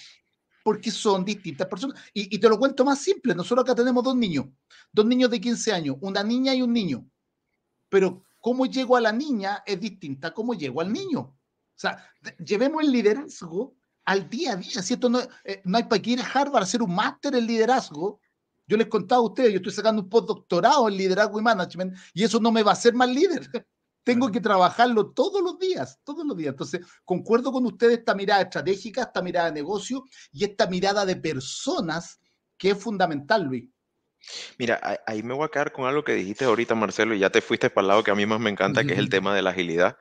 porque 0.64 0.92
son 0.92 1.26
distintas 1.26 1.68
personas. 1.68 2.00
Y, 2.14 2.34
y 2.34 2.40
te 2.40 2.48
lo 2.48 2.58
cuento 2.58 2.86
más 2.86 3.00
simple, 3.00 3.36
nosotros 3.36 3.64
acá 3.64 3.76
tenemos 3.76 4.04
dos 4.04 4.16
niños, 4.16 4.46
dos 4.92 5.06
niños 5.06 5.32
de 5.32 5.42
15 5.42 5.74
años, 5.74 5.98
una 6.00 6.24
niña 6.24 6.54
y 6.54 6.62
un 6.62 6.72
niño. 6.72 7.06
Pero 7.90 8.24
cómo 8.42 8.66
llego 8.66 8.98
a 8.98 9.02
la 9.02 9.14
niña 9.14 9.64
es 9.66 9.80
distinta 9.80 10.30
a 10.30 10.34
cómo 10.34 10.54
llego 10.54 10.82
al 10.82 10.92
niño. 10.92 11.20
O 11.20 11.38
sea, 11.82 12.04
llevemos 12.40 12.84
el 12.84 12.92
liderazgo 12.92 13.76
al 14.06 14.30
día 14.30 14.54
a 14.54 14.56
día. 14.56 14.82
Si 14.82 14.96
no, 14.98 15.20
eh, 15.44 15.62
no 15.64 15.78
hay 15.78 15.84
para 15.84 16.02
que 16.02 16.12
ir 16.12 16.20
a 16.20 16.26
Harvard 16.26 16.64
a 16.64 16.66
hacer 16.66 16.82
un 16.82 16.94
máster 16.94 17.36
en 17.36 17.48
liderazgo. 17.48 18.20
Yo 18.68 18.78
les 18.78 18.88
contaba 18.88 19.22
a 19.22 19.26
ustedes, 19.26 19.52
yo 19.52 19.58
estoy 19.58 19.74
sacando 19.74 20.02
un 20.02 20.10
postdoctorado 20.10 20.88
en 20.88 20.98
liderazgo 20.98 21.40
y 21.40 21.44
management 21.44 21.96
y 22.14 22.24
eso 22.24 22.40
no 22.40 22.52
me 22.52 22.64
va 22.64 22.72
a 22.72 22.74
hacer 22.74 22.94
más 22.94 23.10
líder. 23.10 23.48
Tengo 24.04 24.32
que 24.32 24.42
trabajarlo 24.42 25.12
todos 25.12 25.42
los 25.42 25.60
días, 25.60 26.00
todos 26.04 26.26
los 26.26 26.36
días. 26.36 26.52
Entonces, 26.54 26.82
concuerdo 27.06 27.52
con 27.52 27.66
ustedes 27.66 28.00
esta 28.00 28.16
mirada 28.16 28.42
estratégica, 28.42 29.04
esta 29.04 29.22
mirada 29.22 29.48
de 29.48 29.54
negocio 29.54 30.06
y 30.32 30.44
esta 30.44 30.66
mirada 30.68 31.06
de 31.06 31.18
personas 31.18 32.20
que 32.58 32.72
es 32.72 32.78
fundamental, 32.78 33.44
Luis. 33.44 33.70
Mira, 34.58 35.00
ahí 35.08 35.24
me 35.24 35.34
voy 35.34 35.46
a 35.46 35.50
quedar 35.50 35.72
con 35.72 35.86
algo 35.86 36.04
que 36.04 36.14
dijiste 36.14 36.46
ahorita, 36.46 36.76
Marcelo, 36.76 37.16
y 37.16 37.20
ya 37.20 37.30
te 37.30 37.42
fuiste 37.42 37.70
para 37.70 37.84
el 37.84 37.88
lado 37.90 38.04
que 38.04 38.12
a 38.12 38.16
mí 38.16 38.26
más 38.26 38.40
me 38.40 38.50
encanta, 38.50 38.84
que 38.84 38.94
es 38.94 39.00
el 39.00 39.10
tema 39.10 39.36
de 39.36 39.42
la 39.42 39.52
agilidad. 39.52 39.98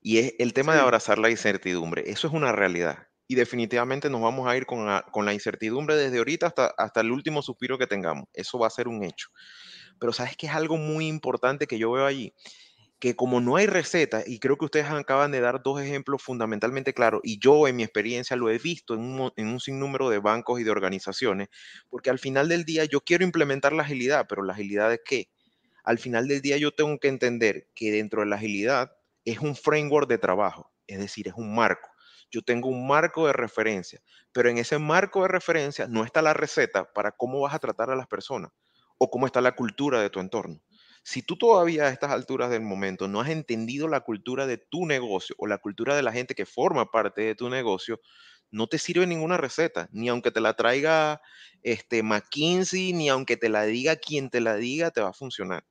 Y 0.00 0.18
es 0.18 0.34
el 0.38 0.52
tema 0.52 0.74
de 0.74 0.80
abrazar 0.80 1.18
la 1.18 1.30
incertidumbre. 1.30 2.04
Eso 2.06 2.26
es 2.28 2.34
una 2.34 2.52
realidad. 2.52 3.08
Y 3.26 3.36
definitivamente 3.36 4.10
nos 4.10 4.20
vamos 4.20 4.46
a 4.46 4.56
ir 4.56 4.66
con 4.66 4.84
la, 4.86 5.02
con 5.10 5.24
la 5.24 5.32
incertidumbre 5.32 5.96
desde 5.96 6.18
ahorita 6.18 6.46
hasta, 6.46 6.66
hasta 6.76 7.00
el 7.00 7.10
último 7.10 7.40
suspiro 7.40 7.78
que 7.78 7.86
tengamos. 7.86 8.26
Eso 8.34 8.58
va 8.58 8.66
a 8.66 8.70
ser 8.70 8.86
un 8.86 9.02
hecho. 9.02 9.28
Pero 9.98 10.12
sabes 10.12 10.36
que 10.36 10.46
es 10.46 10.52
algo 10.52 10.76
muy 10.76 11.06
importante 11.06 11.66
que 11.66 11.78
yo 11.78 11.90
veo 11.92 12.04
allí, 12.04 12.34
que 12.98 13.16
como 13.16 13.40
no 13.40 13.56
hay 13.56 13.66
receta, 13.66 14.22
y 14.26 14.38
creo 14.38 14.56
que 14.56 14.64
ustedes 14.66 14.86
acaban 14.86 15.30
de 15.30 15.40
dar 15.40 15.62
dos 15.62 15.80
ejemplos 15.80 16.22
fundamentalmente 16.22 16.94
claros, 16.94 17.20
y 17.22 17.38
yo 17.38 17.68
en 17.68 17.76
mi 17.76 17.82
experiencia 17.82 18.36
lo 18.36 18.50
he 18.50 18.58
visto 18.58 18.94
en 18.94 19.00
un, 19.00 19.32
en 19.36 19.48
un 19.48 19.60
sinnúmero 19.60 20.08
de 20.10 20.18
bancos 20.18 20.60
y 20.60 20.64
de 20.64 20.70
organizaciones, 20.70 21.48
porque 21.90 22.10
al 22.10 22.18
final 22.18 22.48
del 22.48 22.64
día 22.64 22.84
yo 22.84 23.00
quiero 23.00 23.24
implementar 23.24 23.72
la 23.72 23.82
agilidad, 23.82 24.26
pero 24.28 24.42
la 24.42 24.54
agilidad 24.54 24.92
es 24.92 25.00
qué? 25.04 25.28
Al 25.84 25.98
final 25.98 26.28
del 26.28 26.40
día 26.40 26.56
yo 26.56 26.72
tengo 26.72 26.98
que 26.98 27.08
entender 27.08 27.68
que 27.74 27.92
dentro 27.92 28.20
de 28.20 28.26
la 28.26 28.36
agilidad 28.36 28.92
es 29.24 29.38
un 29.40 29.54
framework 29.54 30.08
de 30.08 30.18
trabajo, 30.18 30.72
es 30.86 30.98
decir, 30.98 31.28
es 31.28 31.34
un 31.34 31.54
marco. 31.54 31.88
Yo 32.30 32.42
tengo 32.42 32.68
un 32.68 32.86
marco 32.86 33.26
de 33.26 33.32
referencia, 33.32 34.00
pero 34.32 34.48
en 34.48 34.58
ese 34.58 34.78
marco 34.78 35.22
de 35.22 35.28
referencia 35.28 35.86
no 35.86 36.04
está 36.04 36.22
la 36.22 36.34
receta 36.34 36.90
para 36.92 37.12
cómo 37.12 37.40
vas 37.40 37.54
a 37.54 37.58
tratar 37.58 37.90
a 37.90 37.96
las 37.96 38.06
personas 38.06 38.50
o 38.98 39.10
cómo 39.10 39.26
está 39.26 39.40
la 39.40 39.54
cultura 39.54 40.00
de 40.00 40.10
tu 40.10 40.20
entorno. 40.20 40.60
Si 41.04 41.22
tú 41.22 41.36
todavía 41.36 41.84
a 41.84 41.90
estas 41.90 42.10
alturas 42.10 42.50
del 42.50 42.62
momento 42.62 43.08
no 43.08 43.20
has 43.20 43.28
entendido 43.28 43.88
la 43.88 44.00
cultura 44.00 44.46
de 44.46 44.56
tu 44.56 44.86
negocio 44.86 45.36
o 45.38 45.46
la 45.46 45.58
cultura 45.58 45.94
de 45.94 46.02
la 46.02 46.12
gente 46.12 46.34
que 46.34 46.46
forma 46.46 46.90
parte 46.90 47.20
de 47.22 47.34
tu 47.34 47.50
negocio, 47.50 48.00
no 48.50 48.66
te 48.68 48.78
sirve 48.78 49.06
ninguna 49.06 49.36
receta, 49.36 49.88
ni 49.92 50.08
aunque 50.08 50.30
te 50.30 50.40
la 50.40 50.54
traiga 50.54 51.20
este 51.62 52.02
McKinsey, 52.02 52.94
ni 52.94 53.10
aunque 53.10 53.36
te 53.36 53.50
la 53.50 53.64
diga 53.64 53.96
quien 53.96 54.30
te 54.30 54.40
la 54.40 54.56
diga, 54.56 54.90
te 54.90 55.02
va 55.02 55.10
a 55.10 55.12
funcionar. 55.12 55.64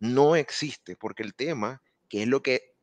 No 0.00 0.36
existe, 0.36 0.96
porque 0.96 1.22
el 1.22 1.34
tema, 1.34 1.82
que 2.08 2.22
es 2.22 2.28
lo 2.28 2.42
que 2.42 2.74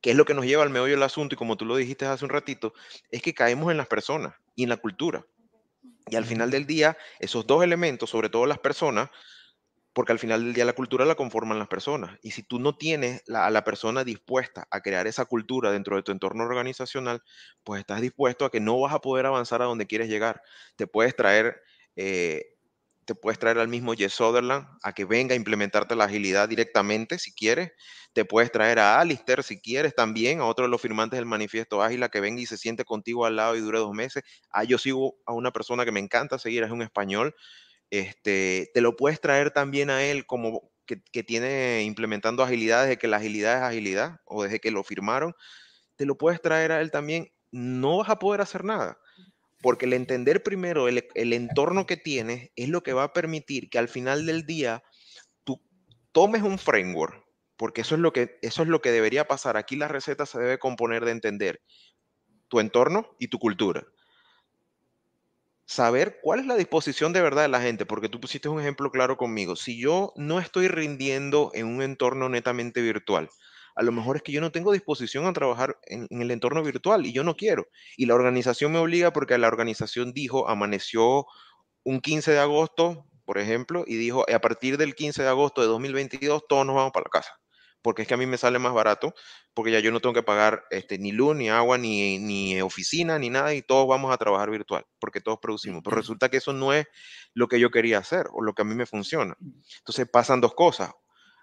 que 0.00 0.12
es 0.12 0.16
lo 0.16 0.24
que 0.24 0.34
nos 0.34 0.46
lleva 0.46 0.62
al 0.62 0.70
meollo 0.70 0.94
del 0.94 1.02
asunto, 1.02 1.34
y 1.34 1.38
como 1.38 1.56
tú 1.56 1.64
lo 1.66 1.76
dijiste 1.76 2.06
hace 2.06 2.24
un 2.24 2.30
ratito, 2.30 2.72
es 3.10 3.22
que 3.22 3.34
caemos 3.34 3.70
en 3.70 3.76
las 3.76 3.86
personas 3.86 4.34
y 4.54 4.62
en 4.62 4.70
la 4.70 4.78
cultura. 4.78 5.26
Y 6.08 6.16
al 6.16 6.24
final 6.24 6.50
del 6.50 6.66
día, 6.66 6.96
esos 7.18 7.46
dos 7.46 7.62
elementos, 7.62 8.10
sobre 8.10 8.30
todo 8.30 8.46
las 8.46 8.58
personas, 8.58 9.10
porque 9.92 10.12
al 10.12 10.18
final 10.18 10.44
del 10.44 10.54
día 10.54 10.64
la 10.64 10.72
cultura 10.74 11.04
la 11.04 11.14
conforman 11.16 11.58
las 11.58 11.68
personas. 11.68 12.18
Y 12.22 12.30
si 12.32 12.42
tú 12.42 12.58
no 12.60 12.76
tienes 12.76 13.22
a 13.34 13.50
la 13.50 13.64
persona 13.64 14.04
dispuesta 14.04 14.66
a 14.70 14.80
crear 14.80 15.06
esa 15.06 15.24
cultura 15.24 15.72
dentro 15.72 15.96
de 15.96 16.02
tu 16.02 16.12
entorno 16.12 16.44
organizacional, 16.44 17.22
pues 17.64 17.80
estás 17.80 18.00
dispuesto 18.00 18.44
a 18.44 18.50
que 18.50 18.60
no 18.60 18.78
vas 18.80 18.94
a 18.94 19.00
poder 19.00 19.26
avanzar 19.26 19.62
a 19.62 19.66
donde 19.66 19.86
quieres 19.86 20.08
llegar. 20.08 20.42
Te 20.76 20.86
puedes 20.86 21.16
traer 21.16 21.60
eh, 21.96 22.44
te 23.04 23.14
puedes 23.16 23.38
traer 23.40 23.58
al 23.58 23.66
mismo 23.68 23.94
Jess 23.94 24.12
Sutherland 24.12 24.66
a 24.82 24.92
que 24.92 25.04
venga 25.04 25.32
a 25.32 25.36
implementarte 25.36 25.96
la 25.96 26.04
agilidad 26.04 26.48
directamente 26.48 27.18
si 27.18 27.32
quieres. 27.32 27.72
Te 28.12 28.24
puedes 28.24 28.52
traer 28.52 28.78
a 28.78 29.00
Alistair 29.00 29.42
si 29.42 29.60
quieres 29.60 29.94
también, 29.94 30.40
a 30.40 30.44
otro 30.46 30.64
de 30.64 30.70
los 30.70 30.80
firmantes 30.80 31.18
del 31.18 31.26
manifiesto 31.26 31.82
ágil, 31.82 32.02
a 32.04 32.08
que 32.08 32.20
venga 32.20 32.40
y 32.40 32.46
se 32.46 32.56
siente 32.56 32.84
contigo 32.84 33.26
al 33.26 33.36
lado 33.36 33.56
y 33.56 33.60
dure 33.60 33.78
dos 33.78 33.92
meses. 33.92 34.22
Ah, 34.50 34.62
yo 34.64 34.78
sigo 34.78 35.16
a 35.26 35.32
una 35.32 35.50
persona 35.50 35.84
que 35.84 35.92
me 35.92 36.00
encanta 36.00 36.38
seguir, 36.38 36.62
es 36.62 36.70
un 36.70 36.82
español. 36.82 37.34
Este, 37.90 38.70
te 38.72 38.80
lo 38.80 38.96
puedes 38.96 39.20
traer 39.20 39.50
también 39.50 39.90
a 39.90 40.04
él 40.04 40.26
como 40.26 40.70
que, 40.86 41.22
tiene 41.22 41.82
implementando 41.84 42.42
agilidad 42.42 42.82
desde 42.82 42.98
que 42.98 43.08
la 43.08 43.18
agilidad 43.18 43.58
es 43.58 43.62
agilidad 43.62 44.20
o 44.24 44.42
desde 44.42 44.60
que 44.60 44.70
lo 44.70 44.82
firmaron. 44.82 45.34
Te 45.96 46.06
lo 46.06 46.16
puedes 46.16 46.40
traer 46.40 46.72
a 46.72 46.80
él 46.80 46.90
también. 46.90 47.32
No 47.52 47.98
vas 47.98 48.08
a 48.08 48.18
poder 48.18 48.40
hacer 48.40 48.64
nada 48.64 48.98
porque 49.62 49.86
el 49.86 49.92
entender 49.92 50.42
primero 50.42 50.88
el, 50.88 51.32
entorno 51.32 51.86
que 51.86 51.96
tienes 51.96 52.50
es 52.56 52.68
lo 52.68 52.82
que 52.82 52.92
va 52.92 53.04
a 53.04 53.12
permitir 53.12 53.68
que 53.68 53.78
al 53.78 53.88
final 53.88 54.26
del 54.26 54.46
día 54.46 54.82
tú 55.44 55.62
tomes 56.12 56.42
un 56.42 56.58
framework, 56.58 57.24
porque 57.56 57.82
eso 57.82 57.94
es 57.94 58.00
lo 58.00 58.12
que, 58.12 58.38
eso 58.42 58.62
es 58.62 58.68
lo 58.68 58.80
que 58.80 58.90
debería 58.90 59.26
pasar. 59.26 59.56
Aquí 59.56 59.76
la 59.76 59.88
receta 59.88 60.26
se 60.26 60.38
debe 60.38 60.58
componer 60.58 61.04
de 61.04 61.12
entender 61.12 61.60
tu 62.48 62.60
entorno 62.60 63.16
y 63.18 63.28
tu 63.28 63.38
cultura. 63.38 63.84
Saber 65.70 66.18
cuál 66.20 66.40
es 66.40 66.46
la 66.46 66.56
disposición 66.56 67.12
de 67.12 67.22
verdad 67.22 67.42
de 67.42 67.48
la 67.48 67.60
gente, 67.60 67.86
porque 67.86 68.08
tú 68.08 68.18
pusiste 68.18 68.48
un 68.48 68.58
ejemplo 68.60 68.90
claro 68.90 69.16
conmigo. 69.16 69.54
Si 69.54 69.80
yo 69.80 70.12
no 70.16 70.40
estoy 70.40 70.66
rindiendo 70.66 71.52
en 71.54 71.68
un 71.68 71.80
entorno 71.80 72.28
netamente 72.28 72.82
virtual, 72.82 73.30
a 73.76 73.84
lo 73.84 73.92
mejor 73.92 74.16
es 74.16 74.24
que 74.24 74.32
yo 74.32 74.40
no 74.40 74.50
tengo 74.50 74.72
disposición 74.72 75.26
a 75.26 75.32
trabajar 75.32 75.78
en, 75.86 76.08
el 76.10 76.32
entorno 76.32 76.64
virtual 76.64 77.06
y 77.06 77.12
yo 77.12 77.22
no 77.22 77.36
quiero. 77.36 77.68
Y 77.96 78.06
la 78.06 78.16
organización 78.16 78.72
me 78.72 78.80
obliga 78.80 79.12
porque 79.12 79.38
la 79.38 79.46
organización 79.46 80.12
dijo, 80.12 80.48
amaneció 80.48 81.26
un 81.84 82.00
15 82.00 82.32
de 82.32 82.40
agosto, 82.40 83.06
por 83.24 83.38
ejemplo, 83.38 83.84
y 83.86 83.94
dijo, 83.94 84.26
a 84.28 84.40
partir 84.40 84.76
del 84.76 84.96
15 84.96 85.22
de 85.22 85.28
agosto 85.28 85.60
de 85.60 85.68
2022 85.68 86.48
todos 86.48 86.66
nos 86.66 86.74
vamos 86.74 86.90
para 86.90 87.04
la 87.04 87.10
casa. 87.10 87.39
Porque 87.82 88.02
es 88.02 88.08
que 88.08 88.14
a 88.14 88.16
mí 88.16 88.26
me 88.26 88.36
sale 88.36 88.58
más 88.58 88.74
barato, 88.74 89.14
porque 89.54 89.72
ya 89.72 89.80
yo 89.80 89.90
no 89.90 90.00
tengo 90.00 90.14
que 90.14 90.22
pagar 90.22 90.64
este, 90.70 90.98
ni 90.98 91.12
luz, 91.12 91.36
ni 91.36 91.48
agua, 91.48 91.78
ni, 91.78 92.18
ni 92.18 92.60
oficina, 92.60 93.18
ni 93.18 93.30
nada, 93.30 93.54
y 93.54 93.62
todos 93.62 93.88
vamos 93.88 94.12
a 94.12 94.18
trabajar 94.18 94.50
virtual, 94.50 94.84
porque 94.98 95.20
todos 95.20 95.38
producimos. 95.40 95.82
Pero 95.84 95.96
resulta 95.96 96.28
que 96.28 96.38
eso 96.38 96.52
no 96.52 96.72
es 96.72 96.86
lo 97.34 97.48
que 97.48 97.60
yo 97.60 97.70
quería 97.70 97.98
hacer 97.98 98.26
o 98.32 98.42
lo 98.42 98.54
que 98.54 98.62
a 98.62 98.64
mí 98.64 98.74
me 98.74 98.86
funciona. 98.86 99.36
Entonces 99.78 100.08
pasan 100.10 100.40
dos 100.40 100.54
cosas 100.54 100.90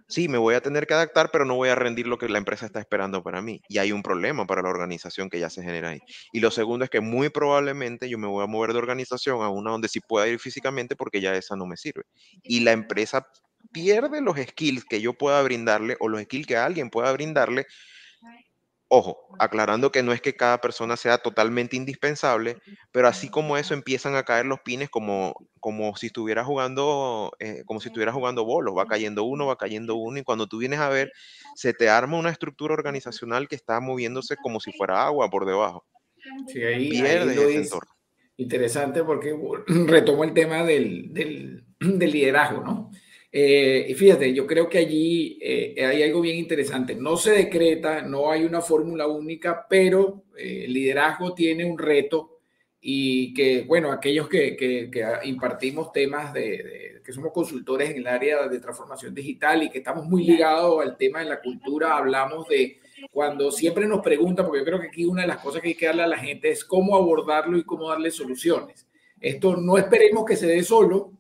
sí, 0.08 0.28
me 0.28 0.38
voy 0.38 0.56
a 0.56 0.62
tener 0.62 0.88
que 0.88 0.93
adaptar, 0.93 1.30
pero 1.32 1.45
no 1.45 1.56
voy 1.56 1.69
a 1.69 1.76
rendir 1.76 2.08
lo 2.08 2.17
que 2.17 2.30
la 2.30 2.38
empresa 2.38 2.65
está 2.65 2.80
esperando 2.80 3.23
para 3.23 3.41
mí. 3.41 3.62
Y 3.67 3.78
hay 3.78 3.91
un 3.91 4.02
problema 4.04 4.45
para 4.45 4.62
la 4.62 4.69
organización 4.69 5.30
que 5.30 5.39
ya 5.39 5.50
se 5.50 5.63
genera 5.63 5.89
ahí. 5.89 6.00
Y 6.32 6.39
lo 6.39 6.52
segundo 6.52 6.86
es 6.86 6.89
que 6.89 7.02
muy 7.02 7.30
probablemente 7.30 8.10
yo 8.10 8.17
me 8.17 8.28
voy 8.28 8.43
a 8.43 8.47
mover 8.47 8.73
de 8.73 8.80
organización 8.80 9.41
a 9.41 9.50
una 9.50 9.71
donde 9.71 9.89
sí 9.89 10.00
pueda 10.00 10.28
ir 10.28 10.39
físicamente 10.39 10.95
porque 10.95 11.21
ya 11.21 11.36
esa 11.36 11.56
no 11.56 11.65
me 11.65 11.78
sirve. 11.78 12.04
Y 12.43 12.62
la 12.62 12.71
empresa 12.71 13.28
pierde 13.71 14.21
los 14.21 14.38
skills 14.38 14.86
que 14.86 15.01
yo 15.01 15.13
pueda 15.13 15.41
brindarle 15.41 15.97
o 15.99 16.10
los 16.10 16.21
skills 16.23 16.47
que 16.47 16.58
alguien 16.58 16.89
pueda 16.89 17.12
brindarle 17.12 17.67
Ojo, 18.89 19.17
aclarando 19.38 19.91
que 19.91 20.01
no 20.01 20.13
es 20.13 20.21
que 20.21 20.38
cada 20.38 20.62
persona 20.62 20.95
sea 20.95 21.17
totalmente 21.17 21.75
indispensable, 21.75 22.56
pero 22.93 23.10
así 23.10 23.30
como 23.30 23.58
eso 23.58 23.73
empiezan 23.73 24.15
a 24.15 24.23
caer 24.23 24.45
los 24.45 24.62
pines 24.62 24.89
como, 24.89 25.36
como 25.60 25.93
si 25.97 26.08
estuviera 26.08 26.45
jugando, 26.45 27.34
eh, 27.39 27.63
como 27.65 27.82
si 27.82 27.89
estuviera 27.89 28.13
jugando 28.13 28.45
bolos, 28.45 28.77
va 28.77 28.86
cayendo 28.86 29.25
uno, 29.25 29.45
va 29.45 29.58
cayendo 29.58 29.95
uno, 29.95 30.19
y 30.19 30.23
cuando 30.23 30.47
tú 30.47 30.60
vienes 30.60 30.80
a 30.80 30.88
ver, 30.88 31.12
se 31.53 31.73
te 31.73 31.89
arma 31.89 32.17
una 32.17 32.30
estructura 32.30 32.73
organizacional 32.73 33.49
que 33.49 33.56
está 33.56 33.82
moviéndose 33.82 34.38
como 34.38 34.62
si 34.62 34.71
fuera 34.71 35.06
agua 35.06 35.30
por 35.30 35.45
debajo. 35.45 35.86
Sí, 36.47 36.63
ahí, 36.63 36.89
Pierdes 36.89 37.38
ese 37.38 37.56
entorno. 37.56 37.91
Interesante 38.38 39.03
porque 39.03 39.36
retomo 39.67 40.23
el 40.23 40.34
tema 40.34 40.63
del, 40.63 41.13
del, 41.13 41.65
del 41.82 42.12
liderazgo, 42.12 42.62
¿no? 42.62 42.91
Eh, 43.31 43.87
y 43.89 43.93
fíjate, 43.93 44.33
yo 44.33 44.47
creo 44.47 44.69
que 44.69 44.77
allí 44.77 45.37
eh, 45.41 45.85
hay 45.85 46.03
algo 46.03 46.21
bien 46.21 46.37
interesante. 46.37 46.95
No 46.95 47.17
se 47.17 47.31
decreta, 47.31 48.01
no 48.01 48.31
hay 48.31 48.45
una 48.45 48.61
fórmula 48.61 49.07
única, 49.07 49.65
pero 49.69 50.23
eh, 50.37 50.63
el 50.65 50.73
liderazgo 50.73 51.33
tiene 51.33 51.65
un 51.65 51.77
reto 51.77 52.39
y 52.79 53.33
que, 53.33 53.63
bueno, 53.63 53.91
aquellos 53.91 54.29
que, 54.29 54.89
impartimos 55.25 55.91
temas 55.91 56.31
de, 56.33 57.01
que 57.03 57.11
somos 57.11 57.33
consultores 57.33 57.89
en 57.89 57.97
el 57.97 58.07
área 58.07 58.47
de 58.47 58.59
transformación 58.59 59.13
digital 59.13 59.63
y 59.63 59.69
que 59.69 59.79
estamos 59.79 60.05
muy 60.05 60.23
ligados 60.23 60.81
al 60.81 60.95
tema 60.95 61.19
de 61.19 61.25
la 61.25 61.41
cultura, 61.41 61.97
hablamos 61.97 62.47
de 62.47 62.79
cuando 63.11 63.51
siempre 63.51 63.87
nos 63.87 64.01
preguntan, 64.01 64.45
porque 64.45 64.59
yo 64.59 64.65
creo 64.65 64.79
que 64.79 64.87
aquí 64.87 65.05
una 65.05 65.23
de 65.23 65.27
las 65.27 65.39
cosas 65.39 65.61
que 65.61 65.69
hay 65.69 65.75
que 65.75 65.87
darle 65.87 66.03
a 66.03 66.07
la 66.07 66.17
gente 66.17 66.49
es 66.49 66.63
cómo 66.63 66.95
abordarlo 66.95 67.57
y 67.57 67.63
cómo 67.63 67.89
darle 67.89 68.09
soluciones. 68.09 68.87
Esto 69.19 69.57
no 69.57 69.77
esperemos 69.77 70.23
que 70.25 70.35
se 70.35 70.47
dé 70.47 70.63
solo, 70.63 71.16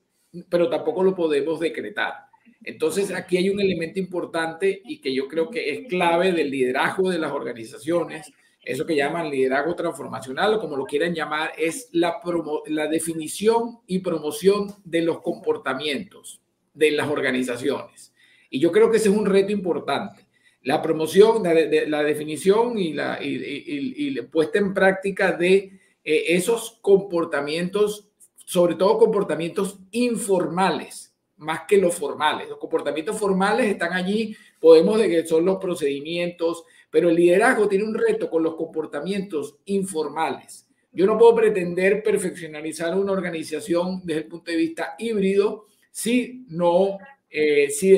pero 0.49 0.69
tampoco 0.69 1.03
lo 1.03 1.15
podemos 1.15 1.59
decretar. 1.59 2.27
Entonces, 2.63 3.13
aquí 3.13 3.37
hay 3.37 3.49
un 3.49 3.59
elemento 3.59 3.99
importante 3.99 4.81
y 4.83 4.99
que 4.99 5.13
yo 5.13 5.27
creo 5.27 5.49
que 5.49 5.69
es 5.71 5.87
clave 5.87 6.31
del 6.31 6.49
liderazgo 6.49 7.09
de 7.09 7.19
las 7.19 7.31
organizaciones, 7.31 8.31
eso 8.63 8.85
que 8.85 8.95
llaman 8.95 9.29
liderazgo 9.29 9.75
transformacional 9.75 10.55
o 10.55 10.59
como 10.59 10.75
lo 10.75 10.85
quieran 10.85 11.13
llamar, 11.13 11.53
es 11.57 11.89
la, 11.93 12.19
la 12.67 12.87
definición 12.87 13.79
y 13.87 13.99
promoción 13.99 14.73
de 14.83 15.01
los 15.01 15.21
comportamientos 15.21 16.41
de 16.73 16.91
las 16.91 17.09
organizaciones. 17.09 18.13
Y 18.49 18.59
yo 18.59 18.71
creo 18.71 18.91
que 18.91 18.97
ese 18.97 19.09
es 19.09 19.15
un 19.15 19.25
reto 19.25 19.51
importante. 19.51 20.27
La 20.63 20.81
promoción, 20.81 21.43
la, 21.43 22.03
definición 22.03 22.77
y 22.77 22.93
la 22.93 23.19
y, 23.21 24.19
puesta 24.23 24.59
en 24.59 24.73
práctica 24.73 25.31
de 25.31 25.79
eh, 26.03 26.23
esos 26.27 26.79
comportamientos 26.81 28.06
sobre 28.47 28.75
todo 28.75 28.97
comportamientos 28.97 29.77
informales, 29.91 31.13
más 31.35 31.63
que 31.67 31.77
los 31.77 31.93
formales. 31.93 32.47
Los 32.47 32.57
comportamientos 32.57 33.19
formales 33.19 33.67
están 33.67 33.91
allí, 33.91 34.37
podemos 34.57 34.97
decir 34.97 35.21
que 35.21 35.27
son 35.27 35.43
los 35.43 35.57
procedimientos, 35.57 36.63
pero 36.89 37.09
el 37.09 37.17
liderazgo 37.17 37.67
tiene 37.67 37.83
un 37.83 37.93
reto 37.93 38.29
con 38.29 38.43
los 38.43 38.55
comportamientos 38.55 39.57
informales. 39.65 40.65
Yo 40.93 41.05
no 41.05 41.17
puedo 41.17 41.35
pretender 41.35 42.01
perfeccionalizar 42.01 42.97
una 42.97 43.11
organización 43.11 43.99
desde 44.05 44.21
el 44.21 44.27
punto 44.27 44.49
de 44.49 44.57
vista 44.57 44.95
híbrido 44.97 45.65
si 45.91 46.45
no, 46.47 46.99
eh, 47.29 47.69
si, 47.69 47.97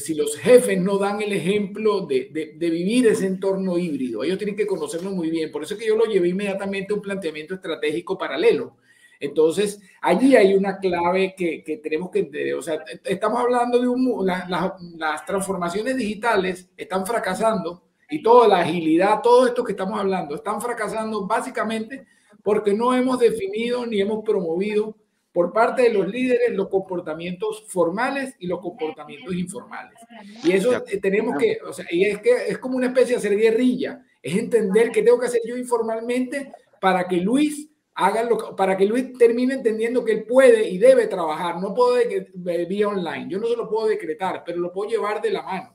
si, 0.00 0.14
los 0.14 0.36
jefes 0.36 0.80
no 0.80 0.98
dan 0.98 1.22
el 1.22 1.32
ejemplo 1.34 2.00
de, 2.00 2.30
de, 2.32 2.54
de, 2.56 2.70
vivir 2.70 3.06
ese 3.06 3.26
entorno 3.26 3.78
híbrido. 3.78 4.24
Ellos 4.24 4.38
tienen 4.38 4.56
que 4.56 4.66
conocerlo 4.66 5.12
muy 5.12 5.30
bien. 5.30 5.52
Por 5.52 5.62
eso 5.62 5.74
es 5.74 5.80
que 5.80 5.86
yo 5.86 5.94
lo 5.94 6.06
llevé 6.06 6.30
inmediatamente 6.30 6.92
a 6.92 6.96
un 6.96 7.02
planteamiento 7.02 7.54
estratégico 7.54 8.18
paralelo 8.18 8.78
Entonces, 9.20 9.80
allí 10.00 10.36
hay 10.36 10.54
una 10.54 10.78
clave 10.78 11.34
que, 11.36 11.62
que 11.62 11.78
tenemos 11.78 12.10
que 12.10 12.20
entender. 12.20 12.54
O 12.54 12.62
sea, 12.62 12.84
estamos 13.04 13.40
hablando 13.40 13.80
de 13.80 13.88
un, 13.88 14.26
las 14.26 15.26
transformaciones 15.26 15.96
digitales 15.96 16.68
están 16.76 17.06
fracasando 17.06 17.82
y 18.10 18.22
toda 18.22 18.48
la 18.48 18.60
agilidad, 18.60 19.20
todo 19.22 19.46
esto 19.46 19.64
que 19.64 19.72
estamos 19.72 19.98
hablando, 19.98 20.34
están 20.34 20.60
fracasando 20.60 21.26
básicamente 21.26 22.06
porque 22.42 22.74
no 22.74 22.94
hemos 22.94 23.18
definido 23.18 23.86
ni 23.86 24.00
hemos 24.00 24.22
promovido 24.22 24.96
por 25.32 25.52
parte 25.52 25.82
de 25.82 25.92
los 25.92 26.06
líderes 26.06 26.52
los 26.52 26.68
comportamientos 26.68 27.64
formales 27.66 28.36
y 28.38 28.46
los 28.46 28.60
comportamientos 28.60 29.34
informales. 29.34 29.98
Y 30.44 30.52
eso 30.52 30.70
tenemos 31.02 31.36
que, 31.36 31.58
o 31.66 31.72
sea, 31.72 31.86
y 31.90 32.04
es 32.04 32.20
que 32.20 32.30
es 32.48 32.58
como 32.58 32.76
una 32.76 32.86
especie 32.86 33.14
de 33.14 33.18
hacer 33.18 33.36
guerrilla, 33.36 34.04
es 34.22 34.36
entender 34.36 34.92
qué 34.92 35.02
tengo 35.02 35.18
que 35.18 35.26
hacer 35.26 35.40
yo 35.44 35.56
informalmente 35.56 36.52
para 36.80 37.08
que 37.08 37.16
Luis 37.16 37.68
haga 37.94 38.24
lo 38.24 38.56
para 38.56 38.76
que 38.76 38.86
Luis 38.86 39.16
termine 39.16 39.54
entendiendo 39.54 40.04
que 40.04 40.12
él 40.12 40.24
puede 40.24 40.68
y 40.68 40.78
debe 40.78 41.06
trabajar. 41.06 41.60
No 41.60 41.74
puedo 41.74 41.96
vía 42.68 42.88
online, 42.88 43.26
yo 43.28 43.38
no 43.38 43.46
se 43.46 43.56
lo 43.56 43.68
puedo 43.68 43.88
decretar, 43.88 44.42
pero 44.44 44.58
lo 44.58 44.72
puedo 44.72 44.90
llevar 44.90 45.20
de 45.22 45.30
la 45.30 45.42
mano. 45.42 45.74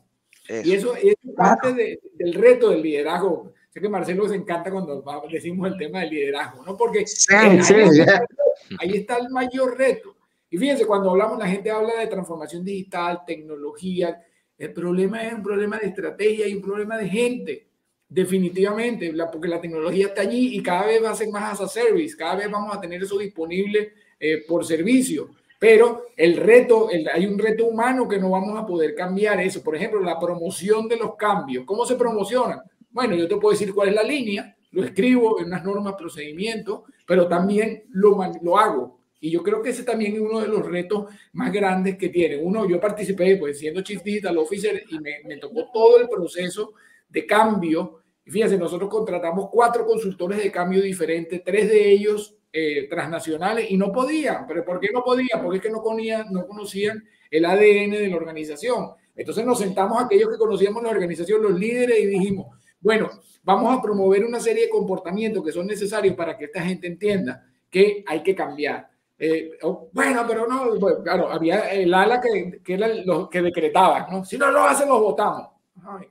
Y 0.64 0.74
eso 0.74 0.96
es 0.96 1.16
parte 1.36 2.00
del 2.16 2.34
reto 2.34 2.72
del 2.72 2.82
liderazgo. 2.82 3.54
Sé 3.70 3.80
que 3.80 3.90
Marcelo 3.90 4.28
se 4.28 4.36
encanta 4.36 4.72
cuando 4.72 5.04
decimos 5.32 5.72
el 5.72 5.78
tema 5.78 6.00
del 6.00 6.10
liderazgo, 6.10 6.66
¿no? 6.66 6.76
Porque 6.76 7.06
sí, 7.06 7.28
sí, 7.62 7.74
Ahí 8.80 8.98
está 8.98 9.18
el 9.18 9.30
mayor 9.30 9.78
reto. 9.78 10.16
Y 10.50 10.58
fíjense, 10.58 10.88
cuando 10.88 11.12
hablamos, 11.12 11.38
la 11.38 11.48
gente 11.48 11.70
habla 11.70 12.00
de 12.00 12.08
transformación 12.08 12.66
digital, 12.66 13.22
tecnología. 13.26 14.20
El 14.58 14.74
problema 14.74 15.24
es 15.24 15.34
un 15.34 15.44
problema 15.44 15.78
de 15.78 15.88
estrategia 15.88 16.48
y 16.48 16.56
un 16.56 16.62
problema 16.64 16.98
de 16.98 17.08
gente. 17.08 17.69
Definitivamente, 18.12 19.14
porque 19.32 19.48
la 19.48 19.62
tecnología 19.62 20.08
está 20.08 20.22
allí 20.22 20.58
y 20.58 20.64
cada 20.64 20.88
vez 20.88 21.04
va 21.04 21.12
a 21.12 21.16
ser 21.16 21.30
más 21.30 21.54
as 21.54 21.62
a 21.62 21.68
service, 21.68 22.18
cada 22.18 22.36
vez 22.36 22.50
vamos 22.50 22.76
a 22.76 22.82
tener 22.82 23.04
eso 23.04 23.20
disponible 23.20 23.94
eh, 24.20 24.44
por 24.48 24.66
servicio. 24.66 25.30
Pero 25.60 26.08
el 26.16 26.38
reto, 26.38 26.90
hay 27.14 27.26
un 27.28 27.38
reto 27.38 27.66
humano 27.66 28.08
que 28.08 28.18
no 28.18 28.32
vamos 28.32 28.58
a 28.58 28.66
poder 28.66 28.96
cambiar 28.96 29.40
eso. 29.42 29.62
Por 29.62 29.76
ejemplo, 29.76 30.00
la 30.00 30.18
promoción 30.18 30.88
de 30.88 30.96
los 30.98 31.16
cambios. 31.16 31.66
¿Cómo 31.66 31.86
se 31.86 31.96
promocionan? 31.96 32.62
Bueno, 32.90 33.16
yo 33.16 33.28
te 33.28 33.36
puedo 33.36 33.52
decir 33.52 33.74
cuál 33.74 33.90
es 33.90 33.96
la 33.96 34.04
línea, 34.04 34.56
lo 34.72 34.84
escribo 34.84 35.40
en 35.40 35.48
unas 35.48 35.64
normas, 35.64 35.94
procedimientos, 35.96 36.82
pero 37.06 37.28
también 37.28 37.84
lo, 37.92 38.18
lo 38.42 38.58
hago. 38.58 39.00
Y 39.20 39.30
yo 39.30 39.44
creo 39.44 39.62
que 39.62 39.70
ese 39.72 39.84
también 39.84 40.14
es 40.16 40.22
uno 40.22 40.40
de 40.40 40.48
los 40.48 40.66
retos 40.66 41.14
más 41.34 41.52
grandes 41.52 41.98
que 41.98 42.10
tiene. 42.10 42.38
Uno, 42.38 42.68
yo 42.68 42.80
participé, 42.80 43.36
pues 43.36 43.60
siendo 43.60 43.82
Chief 43.82 44.02
Digital 44.02 44.38
Officer, 44.38 44.82
y 44.90 45.00
me, 45.00 45.18
me 45.26 45.38
tocó 45.38 45.70
todo 45.74 46.00
el 46.00 46.08
proceso 46.08 46.74
de 47.10 47.26
cambio. 47.26 47.99
Y 48.30 48.32
fíjense, 48.32 48.60
nosotros 48.60 48.92
contratamos 48.92 49.50
cuatro 49.52 49.88
consultores 49.88 50.38
de 50.38 50.52
cambio 50.52 50.84
diferentes, 50.84 51.44
tres 51.44 51.68
de 51.68 51.90
ellos 51.90 52.38
eh, 52.54 52.88
transnacionales, 52.88 53.72
y 53.72 53.76
no 53.76 53.92
podían. 53.92 54.46
¿Pero 54.46 54.64
por 54.64 54.80
qué 54.80 54.90
no 54.94 55.02
podían? 55.04 55.42
Porque 55.42 55.68
no, 55.72 55.82
no 56.30 56.46
conocían 56.46 57.04
el 57.32 57.44
ADN 57.44 57.90
de 57.90 58.08
la 58.08 58.18
organización. 58.18 58.92
Entonces 59.16 59.44
nos 59.44 59.58
sentamos 59.58 60.00
aquellos 60.00 60.30
que 60.30 60.38
conocíamos 60.38 60.84
la 60.84 60.90
organización, 60.90 61.42
los 61.42 61.60
líderes, 61.60 62.02
y 62.02 62.06
dijimos, 62.06 62.56
bueno, 62.80 63.10
vamos 63.42 63.76
a 63.76 63.82
promover 63.82 64.24
una 64.24 64.40
serie 64.40 64.66
de 64.66 64.70
comportamientos 64.70 65.44
que 65.44 65.52
son 65.52 65.66
necesarios 65.66 66.14
para 66.14 66.38
que 66.38 66.46
esta 66.46 66.62
gente 66.62 66.86
entienda 66.86 67.44
que 67.68 68.04
hay 68.06 68.22
que 68.22 68.36
cambiar. 68.36 68.92
Eh, 69.18 69.54
bueno, 69.92 70.24
pero 70.28 70.46
no, 70.46 71.02
claro, 71.02 71.32
había 71.32 71.72
el 71.72 71.92
ala 71.92 72.22
que, 72.22 72.62
que 72.64 72.76
era 72.76 72.90
los 72.90 73.28
que 73.28 73.42
decretaba, 73.42 74.08
¿no? 74.12 74.24
Si 74.24 74.38
no 74.38 74.52
lo 74.52 74.66
hacen, 74.66 74.88
los 74.88 75.00
votamos. 75.00 75.59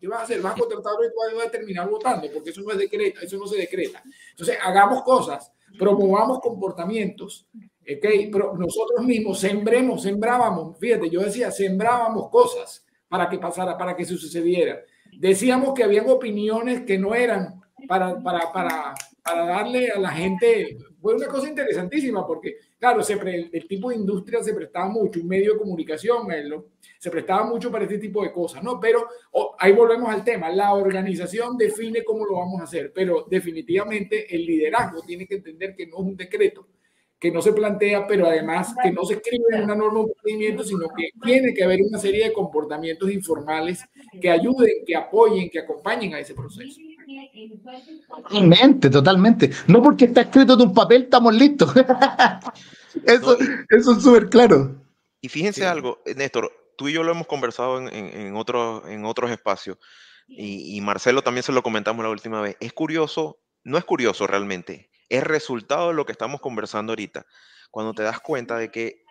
¿Qué 0.01 0.09
va 0.09 0.21
a 0.21 0.23
hacer? 0.23 0.41
¿Vas 0.41 0.55
a 0.55 0.59
contratar 0.59 0.95
y 1.33 1.37
va 1.37 1.45
a 1.45 1.51
terminar 1.51 1.89
votando? 1.89 2.29
Porque 2.33 2.51
eso 2.51 2.63
no 2.63 2.73
es 2.73 2.79
decreta, 2.79 3.21
eso 3.23 3.37
no 3.37 3.47
se 3.47 3.57
decreta. 3.57 4.03
Entonces, 4.31 4.57
hagamos 4.63 5.03
cosas, 5.03 5.53
promovamos 5.79 6.41
comportamientos, 6.41 7.47
¿ok? 7.55 8.07
Pero 8.33 8.55
nosotros 8.57 9.05
mismos 9.05 9.41
sembremos, 9.41 10.03
sembrábamos, 10.03 10.79
fíjate, 10.79 11.11
yo 11.11 11.21
decía, 11.21 11.51
sembrábamos 11.51 12.31
cosas 12.31 12.85
para 13.09 13.29
que 13.29 13.39
pasara, 13.39 13.77
para 13.77 13.97
que 13.97 14.05
sucediera. 14.05 14.81
Decíamos 15.19 15.75
que 15.75 15.85
habían 15.85 16.09
opiniones 16.09 16.83
que 16.83 16.99
no 16.99 17.15
eran 17.15 17.61
para, 17.87 18.23
para, 18.23 18.53
para, 18.53 18.95
para 19.23 19.47
darle 19.47 19.91
a 19.91 19.99
la 19.99 20.11
gente, 20.11 20.77
fue 21.01 21.15
una 21.15 21.27
cosa 21.27 21.49
interesantísima 21.49 22.27
porque, 22.27 22.57
claro, 22.79 23.03
se 23.03 23.15
el 23.15 23.67
tipo 23.69 23.91
de 23.91 23.97
industria 23.97 24.43
se 24.43 24.55
prestaba 24.55 24.89
mucho, 24.89 25.21
un 25.21 25.29
medio 25.29 25.53
de 25.53 25.59
comunicación, 25.59 26.27
se 26.99 27.11
prestaba 27.11 27.45
mucho 27.45 27.71
para 27.71 27.85
este 27.85 27.99
tipo 27.99 28.23
de 28.23 28.33
cosas, 28.33 28.63
¿no? 28.63 28.81
Pero 28.81 29.07
ahí 29.59 29.73
volvemos 29.73 30.09
al 30.09 30.25
tema, 30.25 30.51
la 30.51 30.75
organización 30.75 31.57
define 31.57 32.05
cómo 32.05 32.27
lo 32.27 32.39
vamos 32.39 32.61
a 32.61 32.65
hacer, 32.65 32.93
pero 32.95 33.27
definitivamente 33.29 34.35
el 34.35 34.45
liderazgo 34.45 35.03
tiene 35.03 35.27
que 35.27 35.37
entender 35.37 35.75
que 35.77 35.87
no 35.87 35.99
es 35.99 36.03
un 36.03 36.17
decreto, 36.17 36.67
que 37.19 37.31
no 37.33 37.43
se 37.43 37.53
plantea, 37.53 38.07
pero 38.07 38.27
además 38.27 38.75
que 38.83 38.93
no 38.93 39.05
se 39.05 39.15
escribe 39.15 39.45
en 39.53 39.65
una 39.65 39.75
norma 39.75 40.03
de 40.03 40.13
procedimiento, 40.15 40.63
sino 40.63 40.89
que 40.97 41.11
tiene 41.23 41.53
que 41.53 41.65
haber 41.65 41.81
una 41.83 41.99
serie 41.99 42.25
de 42.25 42.33
comportamientos 42.33 43.11
informales 43.11 43.85
que 44.21 44.31
ayuden, 44.31 44.85
que 44.87 44.95
apoyen, 44.95 45.51
que 45.51 45.59
acompañen 45.59 46.15
a 46.15 46.21
ese 46.21 46.35
proceso. 46.35 46.81
Totalmente, 48.09 48.91
totalmente. 48.91 49.51
No 49.67 49.83
porque 49.83 50.07
está 50.07 50.23
escrito 50.23 50.55
en 50.55 50.61
un 50.63 50.75
papel 50.75 51.05
estamos 51.05 51.35
listos. 51.35 51.75
eso, 53.05 53.37
eso 53.69 53.93
es 53.93 54.03
súper 54.03 54.29
claro. 54.29 54.83
Y 55.21 55.29
fíjense 55.29 55.67
algo, 55.67 56.03
Néstor, 56.17 56.53
tú 56.77 56.89
y 56.89 56.93
yo 56.93 57.03
lo 57.03 57.13
hemos 57.13 57.27
conversado 57.27 57.79
en, 57.79 57.89
en, 57.93 58.37
otros, 58.37 58.89
en 58.89 59.05
otros 59.05 59.31
espacios, 59.31 59.79
y, 60.29 60.77
y 60.77 60.81
Marcelo 60.81 61.23
también 61.23 61.43
se 61.43 61.53
lo 61.53 61.63
comentamos 61.63 62.05
la 62.05 62.11
última 62.11 62.41
vez. 62.41 62.57
Es 62.61 62.73
curioso, 62.73 63.41
no 63.65 63.79
es 63.79 63.85
curioso 63.85 64.27
realmente, 64.27 64.91
es 65.09 65.25
resultado 65.25 65.89
de 65.89 65.95
lo 65.95 66.07
que 66.07 66.13
estamos 66.13 66.41
conversando 66.41 66.93
ahorita. 66.93 67.27
Cuando 67.71 67.95
te 67.95 68.03
das 68.03 68.21
cuenta 68.21 68.57
de 68.57 68.71
que, 68.71 69.05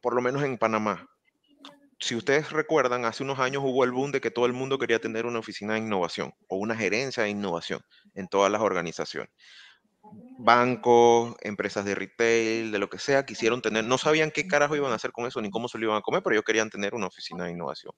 por 0.00 0.14
lo 0.14 0.20
menos 0.20 0.42
en 0.42 0.58
Panamá, 0.58 1.08
si 1.98 2.14
ustedes 2.16 2.50
recuerdan, 2.50 3.04
hace 3.04 3.22
unos 3.22 3.38
años 3.38 3.62
hubo 3.64 3.84
el 3.84 3.92
boom 3.92 4.12
de 4.12 4.20
que 4.20 4.30
todo 4.30 4.46
el 4.46 4.52
mundo 4.52 4.78
quería 4.78 5.00
tener 5.00 5.26
una 5.26 5.38
oficina 5.38 5.74
de 5.74 5.80
innovación 5.80 6.32
o 6.48 6.56
una 6.56 6.76
gerencia 6.76 7.22
de 7.22 7.30
innovación 7.30 7.80
en 8.14 8.28
todas 8.28 8.50
las 8.50 8.60
organizaciones. 8.60 9.30
Bancos, 10.38 11.34
empresas 11.40 11.84
de 11.84 11.94
retail, 11.94 12.72
de 12.72 12.78
lo 12.78 12.90
que 12.90 12.98
sea, 12.98 13.24
quisieron 13.24 13.62
tener, 13.62 13.84
no 13.84 13.98
sabían 13.98 14.30
qué 14.30 14.46
carajo 14.46 14.76
iban 14.76 14.92
a 14.92 14.96
hacer 14.96 15.12
con 15.12 15.26
eso 15.26 15.40
ni 15.40 15.50
cómo 15.50 15.68
se 15.68 15.78
lo 15.78 15.86
iban 15.86 15.96
a 15.96 16.02
comer, 16.02 16.22
pero 16.22 16.34
ellos 16.34 16.44
querían 16.44 16.70
tener 16.70 16.94
una 16.94 17.06
oficina 17.06 17.44
de 17.44 17.52
innovación. 17.52 17.92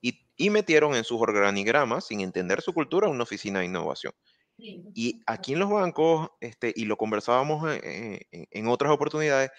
Y, 0.00 0.26
y 0.36 0.50
metieron 0.50 0.94
en 0.94 1.04
sus 1.04 1.20
organigramas, 1.20 2.06
sin 2.06 2.20
entender 2.20 2.62
su 2.62 2.72
cultura, 2.72 3.08
una 3.08 3.24
oficina 3.24 3.60
de 3.60 3.66
innovación. 3.66 4.12
Y 4.58 5.20
aquí 5.26 5.52
en 5.52 5.60
los 5.60 5.70
bancos, 5.70 6.30
este, 6.40 6.72
y 6.74 6.84
lo 6.86 6.96
conversábamos 6.96 7.72
en, 7.80 8.18
en, 8.32 8.66
otras 8.66 8.90
oportunidades, 8.90 9.50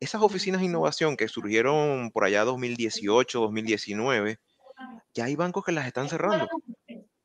esas 0.00 0.22
oficinas 0.22 0.60
de 0.60 0.66
innovación 0.66 1.16
que 1.16 1.28
surgieron 1.28 2.10
por 2.10 2.24
allá 2.24 2.44
2018, 2.44 3.40
2019, 3.40 4.38
ya 5.14 5.24
hay 5.24 5.36
bancos 5.36 5.64
que 5.64 5.72
las 5.72 5.86
están 5.86 6.08
cerrando, 6.08 6.48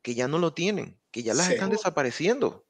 que 0.01 0.15
ya 0.15 0.27
no 0.27 0.39
lo 0.39 0.53
tienen, 0.53 0.97
que 1.11 1.23
ya 1.23 1.33
las 1.33 1.49
están 1.49 1.69
desapareciendo. 1.69 2.65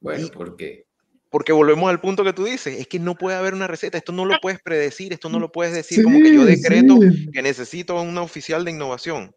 Bueno, 0.00 0.28
¿por 0.28 0.56
qué? 0.56 0.84
Porque 1.30 1.52
volvemos 1.52 1.90
al 1.90 2.00
punto 2.00 2.24
que 2.24 2.32
tú 2.32 2.44
dices, 2.44 2.78
es 2.78 2.86
que 2.86 2.98
no 2.98 3.16
puede 3.16 3.36
haber 3.36 3.54
una 3.54 3.66
receta, 3.66 3.98
esto 3.98 4.12
no 4.12 4.24
lo 4.24 4.38
puedes 4.40 4.60
predecir, 4.60 5.12
esto 5.12 5.28
no 5.28 5.38
lo 5.38 5.52
puedes 5.52 5.74
decir 5.74 6.02
como 6.02 6.18
que 6.20 6.32
yo 6.32 6.44
decreto 6.44 6.96
que 7.32 7.42
necesito 7.42 8.00
una 8.00 8.22
oficial 8.22 8.64
de 8.64 8.70
innovación. 8.70 9.34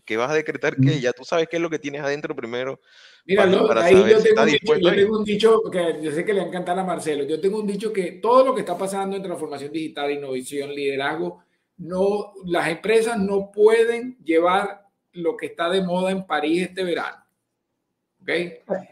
¿Qué 0.00 0.16
vas 0.16 0.30
a 0.30 0.34
decretar 0.34 0.76
que 0.76 1.00
ya 1.00 1.12
tú 1.12 1.24
sabes 1.24 1.48
qué 1.48 1.56
es 1.56 1.62
lo 1.62 1.70
que 1.70 1.78
tienes 1.78 2.02
adentro 2.02 2.34
primero. 2.34 2.80
Mira, 3.24 3.44
ahí 3.44 3.94
yo, 3.94 4.22
tengo, 4.22 5.18
un 5.18 5.24
dicho, 5.24 5.62
que 5.70 5.98
yo 6.02 6.10
sé 6.12 6.24
que 6.24 6.32
le 6.32 6.40
va 6.40 6.46
a 6.46 6.48
encantar 6.48 6.78
a 6.78 6.84
Marcelo. 6.84 7.24
Yo 7.24 7.40
tengo 7.40 7.60
un 7.60 7.66
dicho 7.66 7.92
que 7.92 8.12
todo 8.12 8.44
lo 8.44 8.54
que 8.54 8.60
está 8.60 8.76
pasando 8.76 9.16
en 9.16 9.22
transformación 9.22 9.72
digital, 9.72 10.10
innovación, 10.10 10.74
liderazgo, 10.74 11.42
no, 11.78 12.32
las 12.46 12.68
empresas 12.68 13.18
no 13.18 13.50
pueden 13.52 14.16
llevar 14.24 14.82
lo 15.12 15.36
que 15.36 15.46
está 15.46 15.68
de 15.68 15.82
moda 15.82 16.10
en 16.10 16.26
París 16.26 16.68
este 16.68 16.84
verano. 16.84 17.22
¿Ok? 18.20 18.28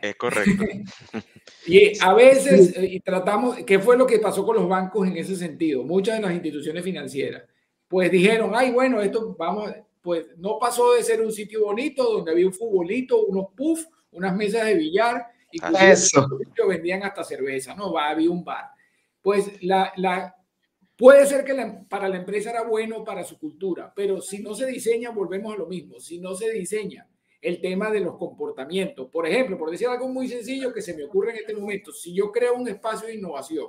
Es 0.03 0.17
correcto. 0.17 0.65
y 1.67 1.93
a 2.01 2.15
veces, 2.15 2.75
y 2.77 3.01
tratamos, 3.01 3.59
¿qué 3.59 3.79
fue 3.79 3.97
lo 3.97 4.07
que 4.07 4.19
pasó 4.19 4.45
con 4.45 4.57
los 4.57 4.69
bancos 4.69 5.07
en 5.07 5.17
ese 5.17 5.37
sentido? 5.37 5.85
Muchas 5.85 6.17
de 6.17 6.23
las 6.23 6.33
instituciones 6.33 6.83
financieras, 6.83 7.45
pues 7.87 8.11
dijeron, 8.11 8.53
ay, 8.55 8.73
bueno, 8.73 9.01
esto 9.01 9.35
vamos, 9.39 9.73
pues 10.03 10.27
no 10.39 10.59
pasó 10.59 10.95
de 10.95 11.03
ser 11.03 11.21
un 11.21 11.33
sitio 11.33 11.65
bonito 11.65 12.05
donde 12.05 12.33
había 12.33 12.47
un 12.47 12.53
futbolito, 12.53 13.25
unos 13.27 13.49
puffs, 13.57 13.89
unas 14.13 14.35
mesas 14.35 14.67
de 14.67 14.75
billar 14.75 15.27
y 15.53 15.61
eso. 15.81 16.29
vendían 16.69 17.03
hasta 17.03 17.25
cerveza, 17.25 17.75
no, 17.75 17.97
había 17.99 18.31
un 18.31 18.45
bar. 18.45 18.71
Pues 19.21 19.63
la, 19.63 19.93
la, 19.97 20.35
puede 20.97 21.27
ser 21.27 21.45
que 21.45 21.55
para 21.89 22.09
la 22.09 22.17
empresa 22.17 22.51
era 22.51 22.63
bueno 22.63 23.05
para 23.05 23.25
su 23.25 23.39
cultura, 23.39 23.93
pero 23.95 24.21
si 24.21 24.43
no 24.43 24.55
se 24.55 24.67
diseña, 24.67 25.11
volvemos 25.11 25.55
a 25.55 25.59
lo 25.59 25.67
mismo, 25.67 26.01
si 26.01 26.19
no 26.19 26.35
se 26.35 26.51
diseña 26.51 27.07
el 27.41 27.61
tema 27.61 27.91
de 27.91 28.01
los 28.01 28.17
comportamientos. 28.17 29.09
Por 29.11 29.27
ejemplo, 29.27 29.57
por 29.59 29.71
decir 29.71 29.89
algo 29.89 30.09
muy 30.09 30.29
sencillo 30.29 30.73
que 30.73 30.83
se 30.83 30.95
me 30.95 31.05
ocurre 31.05 31.31
en 31.31 31.39
este 31.39 31.55
momento, 31.55 31.93
si 31.93 32.15
yo 32.15 32.31
creo 32.31 32.55
un 32.55 32.69
espacio 32.69 33.09
de 33.09 33.15
innovación 33.15 33.69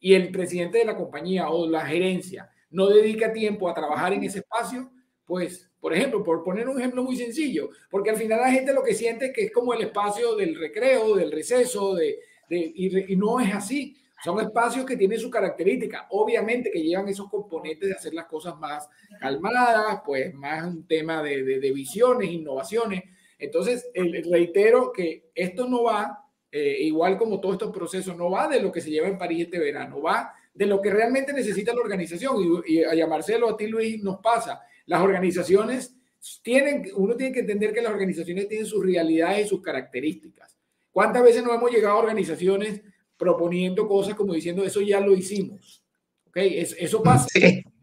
y 0.00 0.14
el 0.14 0.30
presidente 0.30 0.78
de 0.78 0.84
la 0.84 0.96
compañía 0.96 1.48
o 1.48 1.68
la 1.68 1.86
gerencia 1.86 2.50
no 2.70 2.88
dedica 2.88 3.32
tiempo 3.32 3.68
a 3.68 3.74
trabajar 3.74 4.12
en 4.12 4.24
ese 4.24 4.40
espacio, 4.40 4.90
pues, 5.26 5.68
por 5.80 5.92
ejemplo, 5.92 6.22
por 6.22 6.42
poner 6.42 6.68
un 6.68 6.78
ejemplo 6.78 7.02
muy 7.02 7.16
sencillo, 7.16 7.70
porque 7.90 8.10
al 8.10 8.16
final 8.16 8.40
la 8.40 8.50
gente 8.50 8.72
lo 8.72 8.82
que 8.82 8.94
siente 8.94 9.26
es 9.26 9.32
que 9.32 9.44
es 9.46 9.52
como 9.52 9.74
el 9.74 9.82
espacio 9.82 10.36
del 10.36 10.58
recreo, 10.58 11.16
del 11.16 11.32
receso, 11.32 11.94
de, 11.94 12.18
y, 12.48 13.12
y 13.12 13.16
no 13.16 13.40
es 13.40 13.54
así. 13.54 13.96
Son 14.24 14.40
espacios 14.40 14.86
que 14.86 14.96
tienen 14.96 15.20
su 15.20 15.30
característica, 15.30 16.06
obviamente 16.10 16.70
que 16.70 16.82
llevan 16.82 17.08
esos 17.08 17.28
componentes 17.28 17.88
de 17.88 17.94
hacer 17.94 18.14
las 18.14 18.26
cosas 18.26 18.58
más 18.58 18.88
calmadas, 19.20 20.00
pues 20.06 20.34
más 20.34 20.64
un 20.64 20.86
tema 20.86 21.22
de, 21.22 21.42
de, 21.42 21.72
visiones, 21.72 22.30
innovaciones. 22.30 23.04
Entonces, 23.38 23.86
reitero 24.30 24.90
que 24.90 25.30
esto 25.34 25.68
no 25.68 25.84
va, 25.84 26.24
eh, 26.50 26.78
igual 26.80 27.18
como 27.18 27.40
todos 27.40 27.56
estos 27.56 27.72
procesos, 27.72 28.16
no 28.16 28.30
va 28.30 28.48
de 28.48 28.60
lo 28.60 28.72
que 28.72 28.80
se 28.80 28.90
lleva 28.90 29.06
en 29.06 29.18
París 29.18 29.44
este 29.44 29.58
verano, 29.58 30.00
va 30.00 30.32
de 30.54 30.64
lo 30.64 30.80
que 30.80 30.90
realmente 30.90 31.34
necesita 31.34 31.74
la 31.74 31.82
organización. 31.82 32.62
Y, 32.66 32.80
y 32.80 33.00
a 33.00 33.06
Marcelo, 33.06 33.50
a 33.50 33.56
ti 33.56 33.66
Luis, 33.66 34.02
nos 34.02 34.20
pasa. 34.20 34.62
Las 34.86 35.02
organizaciones 35.02 35.94
tienen, 36.42 36.86
uno 36.96 37.14
tiene 37.16 37.32
que 37.32 37.40
entender 37.40 37.72
que 37.72 37.82
las 37.82 37.92
organizaciones 37.92 38.48
tienen 38.48 38.66
sus 38.66 38.84
realidades 38.84 39.46
y 39.46 39.48
sus 39.48 39.62
características. 39.62 40.56
¿Cuántas 40.90 41.22
veces 41.22 41.44
no 41.44 41.52
hemos 41.54 41.70
llegado 41.70 41.96
a 41.96 42.00
organizaciones 42.00 42.80
proponiendo 43.16 43.88
cosas 43.88 44.14
como 44.14 44.34
diciendo, 44.34 44.64
eso 44.64 44.80
ya 44.80 45.00
lo 45.00 45.14
hicimos. 45.14 45.82
¿Ok? 46.28 46.36
Eso, 46.36 47.02
pasa. 47.02 47.26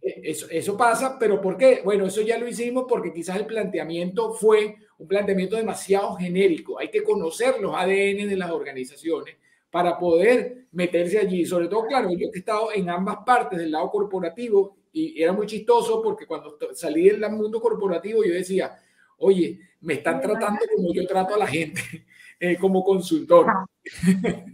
Eso, 0.01 0.47
eso, 0.49 0.77
pasa, 0.77 1.17
pero 1.17 1.41
¿por 1.41 1.57
qué? 1.57 1.81
Bueno, 1.83 2.05
eso 2.05 2.21
ya 2.21 2.37
lo 2.37 2.47
hicimos 2.47 2.85
porque 2.87 3.13
quizás 3.13 3.37
el 3.37 3.45
planteamiento 3.45 4.33
fue 4.33 4.75
un 4.97 5.07
planteamiento 5.07 5.55
demasiado 5.55 6.15
genérico. 6.15 6.79
Hay 6.79 6.89
que 6.89 7.03
conocer 7.03 7.59
los 7.61 7.73
ADN 7.75 8.27
de 8.27 8.35
las 8.35 8.51
organizaciones 8.51 9.35
para 9.71 9.97
poder 9.97 10.67
meterse 10.71 11.19
allí. 11.19 11.45
Sobre 11.45 11.67
todo, 11.67 11.87
claro, 11.87 12.09
yo 12.11 12.27
he 12.33 12.37
estado 12.37 12.71
en 12.73 12.89
ambas 12.89 13.17
partes 13.25 13.57
del 13.59 13.71
lado 13.71 13.89
corporativo 13.89 14.77
y 14.93 15.21
era 15.21 15.33
muy 15.33 15.47
chistoso 15.47 16.01
porque 16.01 16.27
cuando 16.27 16.57
salí 16.73 17.09
del 17.09 17.29
mundo 17.31 17.59
corporativo 17.59 18.23
yo 18.23 18.31
decía, 18.31 18.79
oye, 19.17 19.59
me 19.81 19.95
están 19.95 20.21
tratando 20.21 20.61
como 20.75 20.93
yo 20.93 21.05
trato 21.07 21.35
a 21.35 21.39
la 21.39 21.47
gente, 21.47 21.81
eh, 22.39 22.57
como 22.57 22.83
consultor. 22.83 23.47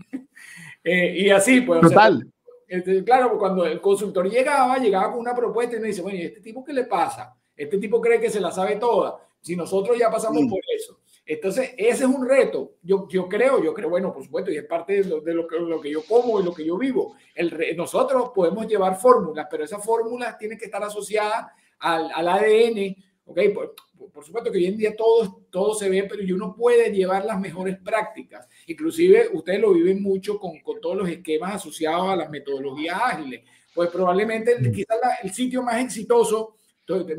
Eh, 0.81 1.23
y 1.25 1.29
así, 1.29 1.59
pues. 1.59 1.81
Total. 1.81 2.25
Este, 2.65 3.03
claro, 3.03 3.37
cuando 3.37 3.65
el 3.65 3.81
consultor 3.81 4.29
llegaba, 4.29 4.77
llegaba 4.77 5.11
con 5.11 5.19
una 5.19 5.35
propuesta 5.35 5.75
y 5.75 5.79
me 5.79 5.87
dice, 5.87 6.01
bueno, 6.01 6.17
¿y 6.17 6.21
este 6.21 6.39
tipo 6.39 6.63
qué 6.63 6.71
le 6.71 6.85
pasa? 6.85 7.35
Este 7.55 7.77
tipo 7.77 7.99
cree 7.99 8.19
que 8.19 8.29
se 8.29 8.39
la 8.39 8.49
sabe 8.49 8.77
toda. 8.77 9.19
Si 9.41 9.57
nosotros 9.57 9.99
ya 9.99 10.09
pasamos 10.09 10.41
por 10.49 10.61
eso. 10.73 10.98
Entonces, 11.32 11.75
ese 11.77 12.05
es 12.05 12.09
un 12.09 12.27
reto. 12.27 12.77
Yo, 12.82 13.07
yo 13.07 13.30
creo, 13.30 13.63
yo 13.63 13.71
creo, 13.71 13.88
bueno, 13.88 14.11
por 14.11 14.23
supuesto, 14.23 14.49
y 14.49 14.57
es 14.57 14.65
parte 14.65 15.03
de 15.03 15.03
lo, 15.03 15.21
de 15.21 15.36
lo, 15.36 15.47
que, 15.47 15.59
lo 15.59 15.80
que, 15.80 15.91
yo 15.91 16.01
como 16.01 16.39
y 16.39 16.43
lo 16.43 16.55
que 16.55 16.65
yo 16.65 16.75
vivo. 16.75 17.17
El, 17.36 17.55
nosotros 17.77 18.32
podemos 18.34 18.65
llevar 18.65 18.99
fórmulas, 18.99 19.45
pero 19.47 19.63
esas 19.63 19.86
fórmulas 19.86 20.39
tienen 20.39 20.57
que 20.57 20.65
estar 20.65 20.82
asociadas 20.84 21.45
al, 21.77 22.09
al 22.15 22.27
ADN, 22.27 22.95
¿ok? 23.25 23.41
Por, 23.53 23.75
por, 24.11 24.25
supuesto 24.25 24.51
que 24.51 24.57
hoy 24.57 24.65
en 24.65 24.77
día 24.77 24.95
todo, 24.95 25.45
todo 25.51 25.75
se 25.75 25.88
ve, 25.88 26.07
pero 26.09 26.23
uno 26.34 26.55
puede 26.55 26.91
llevar 26.91 27.23
las 27.25 27.39
mejores 27.39 27.77
prácticas. 27.77 28.47
Inclusive 28.65 29.30
ustedes 29.32 29.59
lo 29.59 29.73
viven 29.73 30.01
mucho 30.01 30.39
con, 30.39 30.59
con 30.61 30.82
todos 30.82 30.97
los 30.97 31.09
esquemas 31.09 31.53
asociados 31.53 32.09
a 32.09 32.15
las 32.15 32.32
metodologías 32.32 32.99
ágiles. 32.99 33.41
Pues 33.75 33.91
probablemente 33.91 34.57
quizás 34.71 34.97
el 35.21 35.32
sitio 35.32 35.61
más 35.61 35.80
exitoso, 35.80 36.55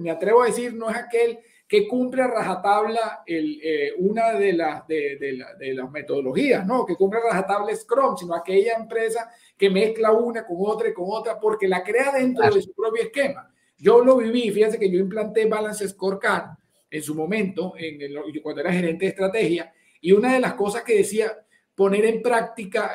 me 0.00 0.10
atrevo 0.10 0.42
a 0.42 0.46
decir, 0.46 0.74
no 0.74 0.90
es 0.90 0.96
aquel 0.96 1.38
que 1.70 1.86
cumple 1.86 2.22
a 2.22 2.26
rajatabla 2.26 3.22
el, 3.24 3.60
eh, 3.62 3.92
una 3.98 4.32
de 4.32 4.54
las, 4.54 4.84
de, 4.88 5.16
de, 5.20 5.44
de, 5.56 5.72
las 5.72 5.88
metodologías, 5.88 6.66
¿no? 6.66 6.84
Que 6.84 6.96
cumple 6.96 7.20
a 7.20 7.30
rajatabla 7.30 7.76
Scrum, 7.76 8.16
sino 8.16 8.34
aquella 8.34 8.72
empresa 8.74 9.30
que 9.56 9.70
mezcla 9.70 10.10
una 10.10 10.44
con 10.44 10.56
otra 10.58 10.88
y 10.88 10.92
con 10.92 11.04
otra 11.08 11.38
porque 11.38 11.68
la 11.68 11.84
crea 11.84 12.10
dentro 12.10 12.50
de 12.52 12.60
su 12.60 12.74
propio 12.74 13.04
esquema. 13.04 13.54
Yo 13.78 14.04
lo 14.04 14.16
viví, 14.16 14.50
fíjense 14.50 14.80
que 14.80 14.90
yo 14.90 14.98
implanté 14.98 15.46
Balance 15.46 15.88
Scorecard 15.90 16.56
en 16.90 17.02
su 17.04 17.14
momento, 17.14 17.74
en 17.78 18.00
cuando 18.42 18.62
era 18.62 18.72
gerente 18.72 19.04
de 19.04 19.10
estrategia, 19.10 19.72
y 20.00 20.10
una 20.10 20.34
de 20.34 20.40
las 20.40 20.54
cosas 20.54 20.82
que 20.82 20.96
decía, 20.96 21.30
poner 21.76 22.04
en 22.04 22.20
práctica 22.20 22.92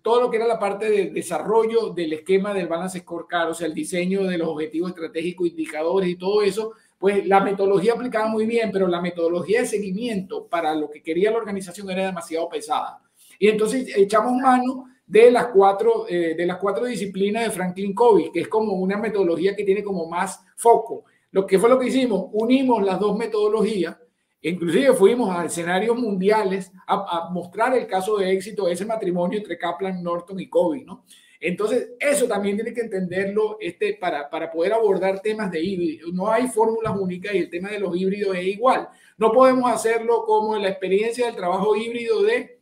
todo 0.00 0.22
lo 0.22 0.30
que 0.30 0.38
era 0.38 0.46
la 0.46 0.58
parte 0.58 0.90
de 0.90 1.10
desarrollo 1.10 1.90
del 1.90 2.14
esquema 2.14 2.54
del 2.54 2.68
Balance 2.68 3.00
Scorecard, 3.00 3.50
o 3.50 3.54
sea, 3.54 3.66
el 3.66 3.74
diseño 3.74 4.24
de 4.24 4.38
los 4.38 4.48
objetivos 4.48 4.92
estratégicos, 4.92 5.46
indicadores 5.46 6.08
y 6.08 6.16
todo 6.16 6.40
eso, 6.40 6.72
pues 6.98 7.26
la 7.26 7.40
metodología 7.40 7.92
aplicaba 7.92 8.28
muy 8.28 8.46
bien, 8.46 8.70
pero 8.72 8.88
la 8.88 9.00
metodología 9.00 9.60
de 9.60 9.66
seguimiento 9.66 10.46
para 10.46 10.74
lo 10.74 10.90
que 10.90 11.02
quería 11.02 11.30
la 11.30 11.38
organización 11.38 11.90
era 11.90 12.06
demasiado 12.06 12.48
pesada. 12.48 13.02
Y 13.38 13.48
entonces 13.48 13.92
echamos 13.96 14.32
mano 14.34 14.86
de 15.06 15.30
las 15.30 15.46
cuatro, 15.48 16.06
eh, 16.08 16.34
de 16.34 16.46
las 16.46 16.56
cuatro 16.58 16.86
disciplinas 16.86 17.44
de 17.44 17.50
Franklin 17.50 17.94
Covey, 17.94 18.30
que 18.32 18.40
es 18.40 18.48
como 18.48 18.72
una 18.72 18.96
metodología 18.96 19.54
que 19.54 19.64
tiene 19.64 19.82
como 19.82 20.08
más 20.08 20.40
foco. 20.56 21.04
Lo 21.30 21.46
que 21.46 21.58
fue 21.58 21.68
lo 21.68 21.78
que 21.78 21.88
hicimos, 21.88 22.28
unimos 22.32 22.82
las 22.82 22.98
dos 22.98 23.16
metodologías, 23.16 23.96
inclusive 24.40 24.92
fuimos 24.94 25.30
a 25.30 25.44
escenarios 25.44 25.96
mundiales 25.96 26.70
a, 26.86 27.28
mostrar 27.30 27.76
el 27.76 27.86
caso 27.86 28.18
de 28.18 28.32
éxito 28.32 28.66
de 28.66 28.72
ese 28.72 28.86
matrimonio 28.86 29.38
entre 29.38 29.58
Kaplan, 29.58 30.02
Norton 30.02 30.38
y 30.38 30.48
Covey, 30.48 30.84
¿no? 30.84 31.04
Entonces, 31.46 31.90
eso 32.00 32.26
también 32.26 32.56
tiene 32.56 32.72
que 32.72 32.80
entenderlo 32.80 33.58
este, 33.60 33.98
para, 34.00 34.30
para 34.30 34.50
poder 34.50 34.72
abordar 34.72 35.20
temas 35.20 35.50
de 35.50 35.62
híbrido. 35.62 36.08
No 36.10 36.30
hay 36.30 36.48
fórmulas 36.48 36.96
únicas 36.98 37.34
y 37.34 37.38
el 37.38 37.50
tema 37.50 37.68
de 37.68 37.80
los 37.80 37.94
híbridos 37.94 38.34
es 38.34 38.46
igual. 38.46 38.88
No 39.18 39.30
podemos 39.30 39.70
hacerlo 39.70 40.24
como 40.24 40.56
en 40.56 40.62
la 40.62 40.70
experiencia 40.70 41.26
del 41.26 41.36
trabajo 41.36 41.76
híbrido 41.76 42.22
de 42.22 42.60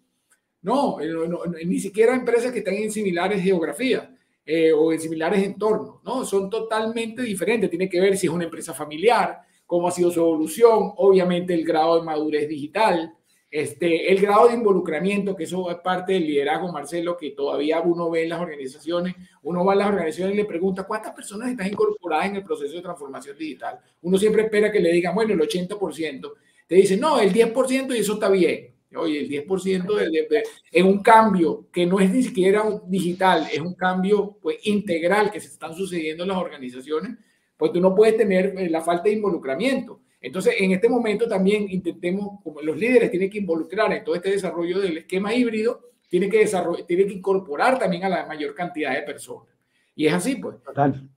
no, 0.63 1.01
eh, 1.01 1.65
ni 1.65 1.79
siquiera 1.79 2.13
empresas 2.13 2.51
que 2.51 2.59
están 2.59 2.75
en 2.75 2.91
similares 2.91 3.41
geografías 3.41 4.09
eh, 4.45 4.73
o 4.73 4.93
en 4.93 5.01
similares 5.01 5.45
entornos, 5.45 6.03
¿no? 6.03 6.25
Son 6.25 6.51
totalmente 6.51 7.23
diferentes. 7.23 7.71
Tiene 7.71 7.89
que 7.89 8.01
ver 8.01 8.17
si 8.17 8.27
es 8.27 8.33
una 8.33 8.45
empresa 8.45 8.75
familiar, 8.75 9.43
cómo 9.65 9.87
ha 9.87 9.93
sido 9.93 10.11
su 10.11 10.19
evolución, 10.19 10.93
obviamente 10.97 11.55
el 11.55 11.65
grado 11.65 12.01
de 12.01 12.03
madurez 12.03 12.49
digital, 12.49 13.15
este, 13.53 14.11
el 14.11 14.19
grado 14.19 14.49
de 14.49 14.55
involucramiento, 14.55 15.37
que 15.37 15.45
eso 15.45 15.71
es 15.71 15.77
parte 15.77 16.15
del 16.15 16.27
liderazgo, 16.27 16.73
Marcelo, 16.73 17.19
que 17.19 17.33
todavía 17.33 17.83
uno 17.83 18.09
ve 18.09 18.23
en 18.23 18.31
las 18.31 18.41
organizaciones, 18.41 19.15
uno 19.43 19.63
va 19.63 19.75
a 19.75 19.77
las 19.77 19.89
organizaciones 19.89 20.35
y 20.35 20.39
le 20.39 20.47
pregunta, 20.47 20.85
¿cuántas 20.85 21.13
personas 21.13 21.51
están 21.51 21.67
incorporadas 21.67 22.29
en 22.29 22.37
el 22.37 22.45
proceso 22.45 22.75
de 22.75 22.81
transformación 22.81 23.37
digital? 23.37 23.79
Uno 24.01 24.17
siempre 24.17 24.45
espera 24.45 24.73
que 24.73 24.81
le 24.81 24.91
digan, 24.91 25.15
bueno, 25.15 25.35
el 25.35 25.41
80%. 25.41 26.33
Te 26.67 26.75
dicen, 26.77 26.99
no, 26.99 27.21
el 27.21 27.31
10% 27.31 27.95
y 27.95 27.99
eso 27.99 28.15
está 28.15 28.31
bien. 28.31 28.75
Oye, 28.97 29.21
el 29.21 29.29
10% 29.29 29.97
de, 29.97 30.11
de, 30.11 30.43
es 30.71 30.83
un 30.83 31.03
cambio 31.03 31.67
que 31.71 31.85
no 31.85 32.01
es 32.01 32.11
ni 32.11 32.23
siquiera 32.23 32.65
digital, 32.87 33.49
es 33.53 33.61
un 33.61 33.75
cambio 33.75 34.39
pues, 34.41 34.67
integral 34.67 35.31
que 35.31 35.41
se 35.41 35.49
están 35.49 35.75
sucediendo 35.75 36.23
en 36.23 36.31
las 36.31 36.39
organizaciones, 36.39 37.19
pues 37.59 37.71
tú 37.71 37.83
no 37.83 37.95
puedes 37.95 38.17
tener 38.17 38.55
eh, 38.57 38.71
la 38.71 38.81
falta 38.81 39.05
de 39.05 39.13
involucramiento. 39.13 40.01
Entonces, 40.23 40.55
en 40.59 40.71
este 40.71 40.89
momento 40.89 41.29
también 41.29 41.69
intentemos, 41.69 42.41
como 42.45 42.63
los 42.63 42.77
líderes 42.77 43.11
tienen 43.11 43.29
que 43.29 43.39
involucrar 43.39 43.93
en 43.93 44.05
todo 44.05 44.15
este 44.15 44.31
desarrollo 44.31 44.81
del 44.81 44.99
esquema 44.99 45.35
híbrido, 45.35 45.91
tiene 46.09 46.29
que, 46.29 46.39
desarrollar, 46.39 46.87
tiene 46.87 47.07
que 47.07 47.15
incorporar 47.15 47.79
también 47.79 48.05
a 48.05 48.09
la 48.09 48.27
mayor 48.27 48.55
cantidad 48.55 48.95
de 48.95 49.03
personas. 49.03 49.49
Y 49.97 50.07
es 50.07 50.15
así, 50.15 50.37
pues. 50.37 50.63
Total. 50.63 51.09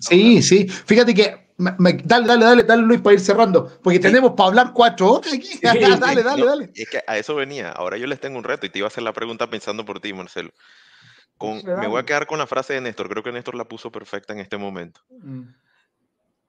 Sí, 0.00 0.42
sí. 0.42 0.68
Fíjate 0.68 1.14
que 1.14 1.48
dale, 1.56 2.02
dale, 2.04 2.44
dale, 2.44 2.62
dale, 2.64 2.82
Luis, 2.82 3.00
para 3.00 3.14
ir 3.14 3.20
cerrando, 3.20 3.80
porque 3.82 3.98
tenemos 3.98 4.32
para 4.32 4.48
hablar 4.48 4.72
cuatro 4.72 5.14
horas 5.14 5.32
aquí. 5.32 5.58
dale, 5.62 5.96
dale, 6.22 6.22
dale. 6.22 6.70
Es 6.74 6.88
que 6.88 7.02
a 7.06 7.18
eso 7.18 7.34
venía. 7.34 7.70
Ahora 7.70 7.96
yo 7.96 8.06
les 8.06 8.20
tengo 8.20 8.38
un 8.38 8.44
reto 8.44 8.66
y 8.66 8.70
te 8.70 8.78
iba 8.78 8.86
a 8.86 8.88
hacer 8.88 9.02
la 9.02 9.12
pregunta 9.12 9.48
pensando 9.48 9.84
por 9.84 10.00
ti, 10.00 10.12
Marcelo. 10.12 10.50
Con, 11.36 11.62
me 11.64 11.86
voy 11.86 12.00
a 12.00 12.04
quedar 12.04 12.26
con 12.26 12.38
la 12.38 12.46
frase 12.46 12.74
de 12.74 12.80
Néstor. 12.80 13.08
Creo 13.08 13.22
que 13.22 13.32
Néstor 13.32 13.54
la 13.54 13.64
puso 13.64 13.92
perfecta 13.92 14.32
en 14.32 14.40
este 14.40 14.56
momento. 14.56 15.00
Mm. 15.08 15.42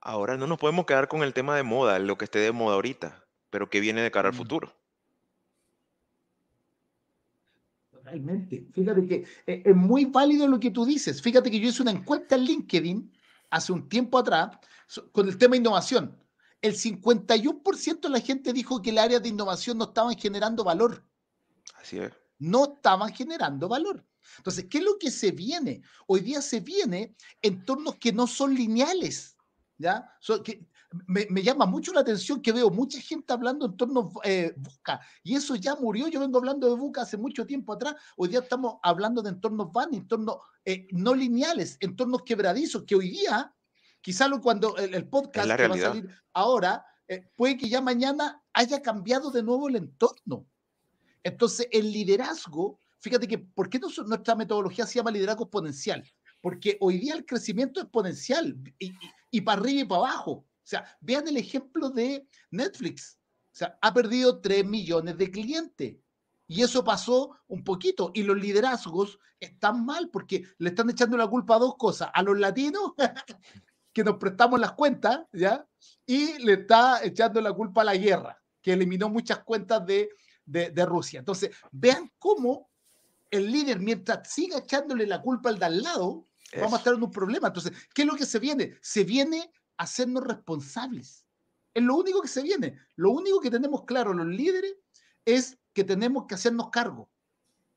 Ahora 0.01 0.37
no 0.37 0.47
nos 0.47 0.57
podemos 0.57 0.85
quedar 0.85 1.07
con 1.07 1.23
el 1.23 1.33
tema 1.33 1.55
de 1.55 1.63
moda, 1.63 1.99
lo 1.99 2.17
que 2.17 2.25
esté 2.25 2.39
de 2.39 2.51
moda 2.51 2.75
ahorita, 2.75 3.25
pero 3.49 3.69
que 3.69 3.79
viene 3.79 4.01
de 4.01 4.11
cara 4.11 4.29
al 4.29 4.35
mm. 4.35 4.37
futuro. 4.37 4.75
Totalmente. 7.91 8.65
Fíjate 8.73 9.05
que 9.05 9.15
eh, 9.45 9.63
es 9.65 9.75
muy 9.75 10.05
válido 10.05 10.47
lo 10.47 10.59
que 10.59 10.71
tú 10.71 10.85
dices. 10.85 11.21
Fíjate 11.21 11.51
que 11.51 11.59
yo 11.59 11.69
hice 11.69 11.81
una 11.81 11.91
encuesta 11.91 12.35
en 12.35 12.43
LinkedIn 12.43 13.11
hace 13.49 13.73
un 13.73 13.89
tiempo 13.89 14.17
atrás 14.17 14.57
con 15.11 15.27
el 15.27 15.37
tema 15.37 15.51
de 15.51 15.59
innovación. 15.59 16.17
El 16.61 16.75
51% 16.75 18.01
de 18.01 18.09
la 18.09 18.19
gente 18.19 18.53
dijo 18.53 18.81
que 18.81 18.89
el 18.89 18.97
área 18.97 19.19
de 19.19 19.29
innovación 19.29 19.77
no 19.77 19.85
estaban 19.85 20.17
generando 20.17 20.63
valor. 20.63 21.05
Así 21.75 21.99
es. 21.99 22.11
No 22.37 22.73
estaban 22.75 23.13
generando 23.13 23.67
valor. 23.67 24.05
Entonces, 24.37 24.65
¿qué 24.69 24.79
es 24.79 24.83
lo 24.83 24.97
que 24.97 25.11
se 25.11 25.31
viene? 25.31 25.81
Hoy 26.07 26.21
día 26.21 26.41
se 26.41 26.59
viene 26.59 27.15
entornos 27.41 27.95
que 27.95 28.11
no 28.11 28.27
son 28.27 28.53
lineales. 28.53 29.37
¿Ya? 29.79 30.13
que, 30.43 30.67
me, 31.07 31.43
llama 31.43 31.65
mucho 31.65 31.93
la 31.93 32.01
atención 32.01 32.41
que 32.41 32.51
veo 32.51 32.69
mucha 32.69 32.99
gente 32.99 33.31
hablando 33.31 33.65
en 33.67 33.77
torno 33.77 34.11
eh, 34.23 34.53
Buca, 34.57 34.99
y 35.23 35.35
eso 35.35 35.55
ya 35.55 35.75
murió. 35.75 36.07
Yo 36.07 36.19
vengo 36.19 36.37
hablando 36.37 36.67
de 36.67 36.75
Buca 36.75 37.01
hace 37.01 37.17
mucho 37.17 37.45
tiempo 37.45 37.73
atrás. 37.73 37.95
Hoy 38.17 38.29
día 38.29 38.39
estamos 38.39 38.75
hablando 38.83 39.21
de 39.21 39.29
entornos 39.29 39.71
van, 39.71 39.93
entornos 39.93 40.37
eh, 40.65 40.87
no 40.91 41.15
lineales, 41.15 41.77
entornos 41.79 42.23
quebradizos, 42.23 42.83
que 42.83 42.95
hoy 42.95 43.09
día, 43.09 43.53
quizá 44.01 44.29
cuando 44.41 44.77
el, 44.77 45.07
podcast 45.07 45.49
que 45.55 45.67
va 45.67 45.75
a 45.75 45.79
salir 45.79 46.09
ahora, 46.33 46.85
eh, 47.07 47.29
puede 47.35 47.57
que 47.57 47.69
ya 47.69 47.81
mañana 47.81 48.43
haya 48.53 48.81
cambiado 48.81 49.31
de 49.31 49.43
nuevo 49.43 49.69
el 49.69 49.77
entorno. 49.77 50.45
Entonces, 51.23 51.67
el 51.71 51.91
liderazgo, 51.91 52.79
fíjate 52.99 53.27
que, 53.27 53.37
¿por 53.37 53.69
qué 53.69 53.79
nuestra 54.05 54.35
metodología 54.35 54.85
se 54.85 54.95
llama 54.95 55.11
liderazgo 55.11 55.43
exponencial? 55.43 56.03
Porque 56.41 56.77
hoy 56.79 56.97
día 56.97 57.15
el 57.15 57.25
crecimiento 57.25 57.79
es 57.79 57.85
exponencial 57.85 58.55
y, 58.77 58.93
y 59.31 59.41
para 59.41 59.61
arriba 59.61 59.81
y 59.81 59.85
para 59.85 60.01
abajo. 60.01 60.31
O 60.31 60.45
sea, 60.63 60.85
vean 61.01 61.27
el 61.27 61.37
ejemplo 61.37 61.89
de 61.89 62.27
Netflix. 62.51 63.19
O 63.51 63.57
sea, 63.59 63.77
ha 63.81 63.93
perdido 63.93 64.39
3 64.39 64.65
millones 64.65 65.17
de 65.17 65.31
clientes. 65.31 65.97
Y 66.47 66.63
eso 66.63 66.83
pasó 66.83 67.37
un 67.47 67.63
poquito. 67.63 68.11
Y 68.13 68.23
los 68.23 68.37
liderazgos 68.37 69.19
están 69.39 69.85
mal 69.85 70.09
porque 70.09 70.43
le 70.57 70.69
están 70.69 70.89
echando 70.89 71.17
la 71.17 71.27
culpa 71.27 71.55
a 71.55 71.59
dos 71.59 71.75
cosas. 71.77 72.09
A 72.13 72.23
los 72.23 72.37
latinos, 72.39 72.93
que 73.93 74.03
nos 74.03 74.17
prestamos 74.17 74.59
las 74.59 74.73
cuentas, 74.73 75.21
¿ya? 75.31 75.67
Y 76.05 76.37
le 76.39 76.53
está 76.53 77.03
echando 77.03 77.41
la 77.41 77.53
culpa 77.53 77.81
a 77.81 77.85
la 77.85 77.95
guerra, 77.95 78.41
que 78.61 78.73
eliminó 78.73 79.09
muchas 79.09 79.39
cuentas 79.39 79.85
de, 79.85 80.09
de, 80.45 80.85
Rusia. 80.85 81.19
Entonces, 81.19 81.51
vean 81.71 82.11
cómo 82.17 82.69
el 83.29 83.51
líder, 83.51 83.79
mientras 83.79 84.31
siga 84.31 84.59
echándole 84.59 85.05
la 85.05 85.21
culpa 85.21 85.49
al 85.49 85.59
de 85.59 85.65
al 85.65 85.81
lado, 85.83 86.25
vamos 86.55 86.73
a 86.73 86.77
estar 86.77 86.93
en 86.93 87.03
un 87.03 87.11
problema. 87.11 87.47
Entonces, 87.47 87.73
¿qué 87.93 88.03
es 88.03 88.07
lo 88.07 88.15
que 88.15 88.25
se 88.25 88.39
viene? 88.39 88.77
Se 88.81 89.03
viene 89.03 89.51
a 89.77 89.83
hacernos 89.83 90.23
responsables. 90.23 91.25
Es 91.73 91.83
lo 91.83 91.95
único 91.95 92.21
que 92.21 92.27
se 92.27 92.41
viene. 92.41 92.77
Lo 92.95 93.11
único 93.11 93.39
que 93.39 93.51
tenemos 93.51 93.83
claro 93.85 94.13
los 94.13 94.27
líderes 94.27 94.75
es 95.25 95.57
que 95.73 95.83
tenemos 95.83 96.25
que 96.27 96.35
hacernos 96.35 96.69
cargo 96.69 97.09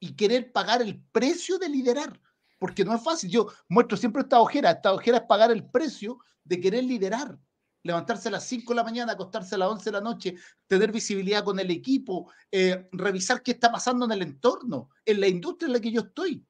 y 0.00 0.16
querer 0.16 0.50
pagar 0.50 0.82
el 0.82 1.00
precio 1.12 1.58
de 1.58 1.68
liderar, 1.68 2.20
porque 2.58 2.84
no 2.84 2.94
es 2.94 3.02
fácil. 3.02 3.30
Yo 3.30 3.48
muestro 3.68 3.96
siempre 3.96 4.22
esta 4.22 4.40
ojera, 4.40 4.72
esta 4.72 4.92
ojera 4.92 5.18
es 5.18 5.24
pagar 5.24 5.52
el 5.52 5.64
precio 5.64 6.18
de 6.44 6.60
querer 6.60 6.84
liderar, 6.84 7.38
levantarse 7.84 8.28
a 8.28 8.32
las 8.32 8.44
5 8.44 8.72
de 8.72 8.76
la 8.76 8.84
mañana, 8.84 9.12
acostarse 9.12 9.54
a 9.54 9.58
las 9.58 9.68
11 9.68 9.84
de 9.84 9.92
la 9.92 10.00
noche, 10.00 10.34
tener 10.66 10.90
visibilidad 10.90 11.44
con 11.44 11.58
el 11.60 11.70
equipo, 11.70 12.32
eh, 12.50 12.88
revisar 12.92 13.42
qué 13.42 13.52
está 13.52 13.70
pasando 13.70 14.06
en 14.06 14.12
el 14.12 14.22
entorno, 14.22 14.90
en 15.04 15.20
la 15.20 15.28
industria 15.28 15.66
en 15.66 15.72
la 15.74 15.80
que 15.80 15.92
yo 15.92 16.00
estoy. 16.00 16.44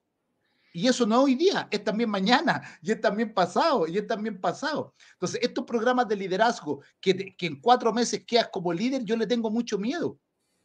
Y 0.72 0.88
eso 0.88 1.06
no 1.06 1.22
hoy 1.22 1.34
día, 1.34 1.68
es 1.70 1.84
también 1.84 2.08
mañana, 2.08 2.62
y 2.80 2.92
es 2.92 3.00
también 3.00 3.34
pasado, 3.34 3.86
y 3.86 3.98
es 3.98 4.06
también 4.06 4.40
pasado. 4.40 4.94
Entonces, 5.12 5.40
estos 5.42 5.64
programas 5.64 6.08
de 6.08 6.16
liderazgo 6.16 6.82
que, 7.00 7.36
que 7.36 7.46
en 7.46 7.60
cuatro 7.60 7.92
meses 7.92 8.24
quedas 8.26 8.48
como 8.50 8.72
líder, 8.72 9.04
yo 9.04 9.16
le 9.16 9.26
tengo 9.26 9.50
mucho 9.50 9.78
miedo 9.78 10.18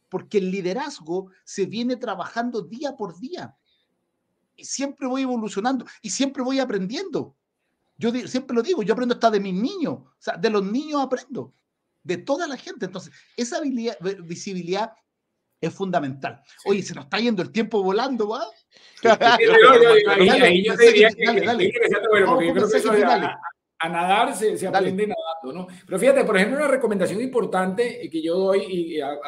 porque 0.08 0.38
el 0.38 0.50
liderazgo 0.50 1.30
se 1.44 1.66
viene 1.66 1.96
trabajando 1.96 2.62
día 2.62 2.96
por 2.96 3.18
día. 3.18 3.56
Y 4.56 4.64
siempre 4.64 5.06
voy 5.06 5.22
evolucionando 5.22 5.84
y 6.02 6.10
siempre 6.10 6.42
voy 6.42 6.58
aprendiendo. 6.58 7.36
Yo 7.96 8.10
siempre 8.26 8.54
lo 8.54 8.62
digo, 8.62 8.82
yo 8.82 8.94
aprendo 8.94 9.14
hasta 9.14 9.30
de 9.30 9.40
mis 9.40 9.54
niños, 9.54 9.94
o 9.94 10.16
sea, 10.18 10.36
de 10.36 10.50
los 10.50 10.64
niños 10.64 11.02
aprendo, 11.02 11.52
de 12.02 12.16
toda 12.18 12.46
la 12.46 12.56
gente. 12.56 12.86
Entonces, 12.86 13.12
esa 13.36 13.60
visibilidad 13.60 14.92
es 15.60 15.74
fundamental. 15.74 16.40
Oye, 16.64 16.82
se 16.82 16.94
nos 16.94 17.04
está 17.04 17.18
yendo 17.18 17.42
el 17.42 17.50
tiempo 17.50 17.82
volando, 17.82 18.28
¿va? 18.28 18.46
Ahí 20.42 20.64
yo 20.64 20.76
diría 20.76 21.10
que 21.10 21.24
a 23.80 23.88
nadar 23.88 24.34
se, 24.34 24.58
se 24.58 24.66
aprende 24.66 25.06
nadando, 25.06 25.52
¿no? 25.52 25.66
Pero 25.86 25.98
fíjate, 25.98 26.24
por 26.24 26.36
ejemplo, 26.36 26.58
una 26.58 26.66
recomendación 26.66 27.20
importante 27.20 28.08
que 28.10 28.20
yo 28.20 28.36
doy 28.36 29.00
a, 29.00 29.18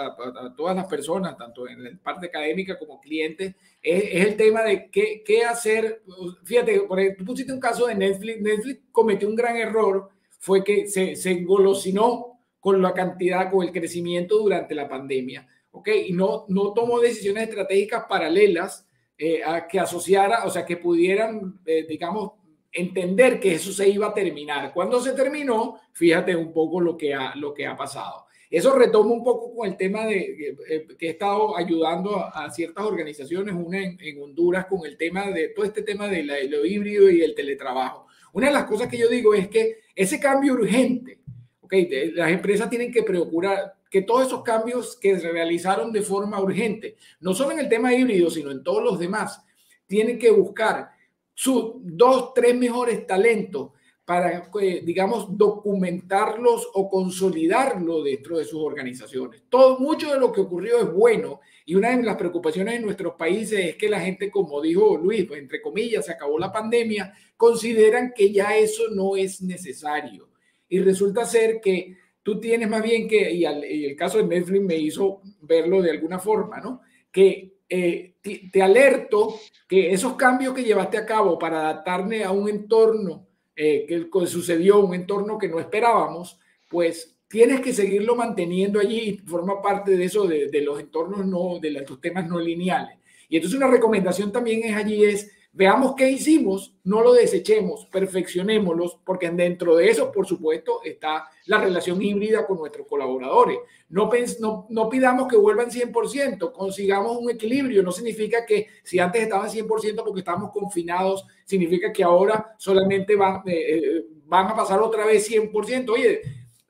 todas 0.56 0.74
las 0.74 0.86
personas, 0.86 1.36
tanto 1.36 1.68
en 1.68 1.84
la 1.84 1.90
parte 2.02 2.26
académica 2.26 2.78
como 2.78 3.00
clientes, 3.00 3.54
es, 3.80 4.26
el 4.26 4.36
tema 4.36 4.62
de 4.62 4.90
qué, 4.90 5.22
qué 5.24 5.44
hacer. 5.44 6.02
Fíjate, 6.44 6.80
por 6.80 6.98
ejemplo, 6.98 7.24
tú 7.24 7.30
pusiste 7.30 7.52
un 7.52 7.60
caso 7.60 7.86
de 7.86 7.94
Netflix. 7.94 8.40
Netflix 8.40 8.80
cometió 8.90 9.28
un 9.28 9.36
gran 9.36 9.56
error, 9.56 10.08
fue 10.40 10.64
que 10.64 10.88
se, 10.88 11.14
se 11.14 11.30
engolosinó 11.30 12.40
con 12.58 12.82
la 12.82 12.92
cantidad, 12.92 13.50
con 13.50 13.64
el 13.64 13.72
crecimiento 13.72 14.38
durante 14.38 14.74
la 14.74 14.88
pandemia, 14.88 15.46
¿ok? 15.70 15.88
Y 16.08 16.12
no, 16.12 16.44
no 16.48 16.72
tomó 16.72 16.98
decisiones 16.98 17.48
estratégicas 17.48 18.04
paralelas 18.08 18.86
eh, 19.22 19.42
a 19.44 19.68
que 19.68 19.78
asociara, 19.78 20.46
o 20.46 20.50
sea, 20.50 20.64
que 20.64 20.78
pudieran, 20.78 21.60
eh, 21.66 21.84
digamos, 21.86 22.32
entender 22.72 23.38
que 23.38 23.52
eso 23.52 23.70
se 23.70 23.86
iba 23.86 24.06
a 24.06 24.14
terminar. 24.14 24.72
Cuando 24.72 24.98
se 24.98 25.12
terminó, 25.12 25.78
fíjate 25.92 26.34
un 26.34 26.54
poco 26.54 26.80
lo 26.80 26.96
que 26.96 27.12
ha, 27.12 27.34
lo 27.36 27.52
que 27.52 27.66
ha 27.66 27.76
pasado. 27.76 28.24
Eso 28.48 28.74
retoma 28.74 29.12
un 29.12 29.22
poco 29.22 29.54
con 29.54 29.68
el 29.68 29.76
tema 29.76 30.06
de 30.06 30.56
eh, 30.66 30.86
que 30.98 31.08
he 31.08 31.10
estado 31.10 31.54
ayudando 31.54 32.16
a, 32.16 32.50
ciertas 32.50 32.82
organizaciones, 32.82 33.54
una 33.54 33.82
en, 33.82 34.22
Honduras, 34.22 34.64
con 34.64 34.86
el 34.86 34.96
tema 34.96 35.26
de 35.30 35.48
todo 35.48 35.66
este 35.66 35.82
tema 35.82 36.08
de, 36.08 36.22
lo 36.48 36.64
híbrido 36.64 37.10
y 37.10 37.20
el 37.20 37.34
teletrabajo. 37.34 38.06
Una 38.32 38.46
de 38.46 38.54
las 38.54 38.64
cosas 38.64 38.88
que 38.88 38.96
yo 38.96 39.06
digo 39.06 39.34
es 39.34 39.48
que 39.48 39.80
ese 39.94 40.18
cambio 40.18 40.54
urgente, 40.54 41.20
okay, 41.60 42.10
las 42.12 42.30
empresas 42.30 42.70
tienen 42.70 42.90
que 42.90 43.02
procurar 43.02 43.74
que 43.90 44.02
todos 44.02 44.28
esos 44.28 44.42
cambios 44.42 44.96
que 44.96 45.18
se 45.18 45.32
realizaron 45.32 45.92
de 45.92 46.02
forma 46.02 46.40
urgente, 46.40 46.96
no 47.20 47.34
solo 47.34 47.50
en 47.52 47.58
el 47.58 47.68
tema 47.68 47.92
híbrido, 47.92 48.30
sino 48.30 48.50
en 48.50 48.62
todos 48.62 48.82
los 48.82 48.98
demás, 48.98 49.42
tienen 49.86 50.18
que 50.18 50.30
buscar 50.30 50.90
sus 51.34 51.72
dos, 51.76 52.32
tres 52.32 52.54
mejores 52.54 53.06
talentos 53.06 53.72
para, 54.04 54.50
eh, 54.60 54.82
digamos, 54.84 55.38
documentarlos 55.38 56.68
o 56.74 56.90
consolidarlo 56.90 58.02
dentro 58.02 58.38
de 58.38 58.44
sus 58.44 58.60
organizaciones. 58.60 59.44
Todo, 59.48 59.78
mucho 59.78 60.12
de 60.12 60.18
lo 60.18 60.32
que 60.32 60.40
ocurrió 60.40 60.80
es 60.80 60.92
bueno 60.92 61.40
y 61.64 61.76
una 61.76 61.96
de 61.96 62.02
las 62.02 62.16
preocupaciones 62.16 62.74
en 62.74 62.82
nuestros 62.82 63.14
países 63.14 63.60
es 63.60 63.76
que 63.76 63.88
la 63.88 64.00
gente, 64.00 64.28
como 64.28 64.60
dijo 64.60 64.96
Luis, 64.96 65.26
pues, 65.26 65.40
entre 65.40 65.62
comillas, 65.62 66.06
se 66.06 66.12
acabó 66.12 66.40
la 66.40 66.50
pandemia, 66.50 67.14
consideran 67.36 68.12
que 68.12 68.32
ya 68.32 68.56
eso 68.56 68.82
no 68.90 69.16
es 69.16 69.42
necesario. 69.42 70.28
Y 70.68 70.80
resulta 70.80 71.24
ser 71.24 71.60
que 71.60 71.96
tú 72.22 72.40
tienes 72.40 72.68
más 72.68 72.82
bien 72.82 73.08
que, 73.08 73.30
y, 73.32 73.44
el 73.44 73.96
caso 73.96 74.18
de 74.18 74.24
Netflix 74.24 74.62
me 74.62 74.76
hizo 74.76 75.22
verlo 75.42 75.82
de 75.82 75.90
alguna 75.90 76.18
forma, 76.18 76.60
¿no? 76.60 76.82
Que 77.10 77.54
eh, 77.68 78.14
te, 78.20 78.62
alerto 78.62 79.36
que 79.68 79.92
esos 79.92 80.14
cambios 80.14 80.54
que 80.54 80.64
llevaste 80.64 80.98
a 80.98 81.06
cabo 81.06 81.38
para 81.38 81.60
adaptarme 81.60 82.24
a 82.24 82.30
un 82.30 82.48
entorno 82.48 83.26
eh, 83.54 83.86
que 83.86 84.26
sucedió, 84.26 84.80
un 84.80 84.94
entorno 84.94 85.38
que 85.38 85.48
no 85.48 85.60
esperábamos, 85.60 86.38
pues 86.68 87.16
tienes 87.28 87.60
que 87.60 87.72
seguirlo 87.72 88.16
manteniendo 88.16 88.80
allí 88.80 88.98
y 89.00 89.18
forma 89.18 89.62
parte 89.62 89.96
de 89.96 90.04
eso, 90.04 90.26
de, 90.26 90.48
de 90.48 90.60
los 90.62 90.80
entornos 90.80 91.24
no, 91.26 91.58
de 91.60 91.70
los 91.70 92.00
temas 92.00 92.28
no 92.28 92.40
lineales. 92.40 92.98
Y 93.28 93.36
entonces 93.36 93.56
una 93.56 93.68
recomendación 93.68 94.32
también 94.32 94.64
es 94.64 94.74
allí 94.74 95.04
es 95.04 95.30
Veamos 95.52 95.96
qué 95.96 96.08
hicimos, 96.08 96.76
no 96.84 97.00
lo 97.02 97.12
desechemos, 97.12 97.84
perfeccionémoslos, 97.86 99.00
porque 99.04 99.28
dentro 99.30 99.74
de 99.74 99.90
eso, 99.90 100.12
por 100.12 100.24
supuesto, 100.24 100.80
está 100.84 101.28
la 101.46 101.58
relación 101.58 102.00
híbrida 102.00 102.46
con 102.46 102.58
nuestros 102.58 102.86
colaboradores. 102.86 103.58
No, 103.88 104.08
no, 104.38 104.66
no 104.70 104.88
pidamos 104.88 105.26
que 105.26 105.36
vuelvan 105.36 105.68
100%, 105.70 106.52
consigamos 106.52 107.16
un 107.16 107.30
equilibrio. 107.30 107.82
No 107.82 107.90
significa 107.90 108.46
que 108.46 108.68
si 108.84 109.00
antes 109.00 109.22
estaban 109.22 109.50
100% 109.50 110.04
porque 110.04 110.20
estábamos 110.20 110.52
confinados, 110.52 111.26
significa 111.44 111.92
que 111.92 112.04
ahora 112.04 112.54
solamente 112.56 113.16
van, 113.16 113.42
eh, 113.44 113.78
eh, 113.78 114.04
van 114.26 114.46
a 114.46 114.54
pasar 114.54 114.80
otra 114.80 115.04
vez 115.04 115.28
100%. 115.28 115.90
Oye, 115.90 116.20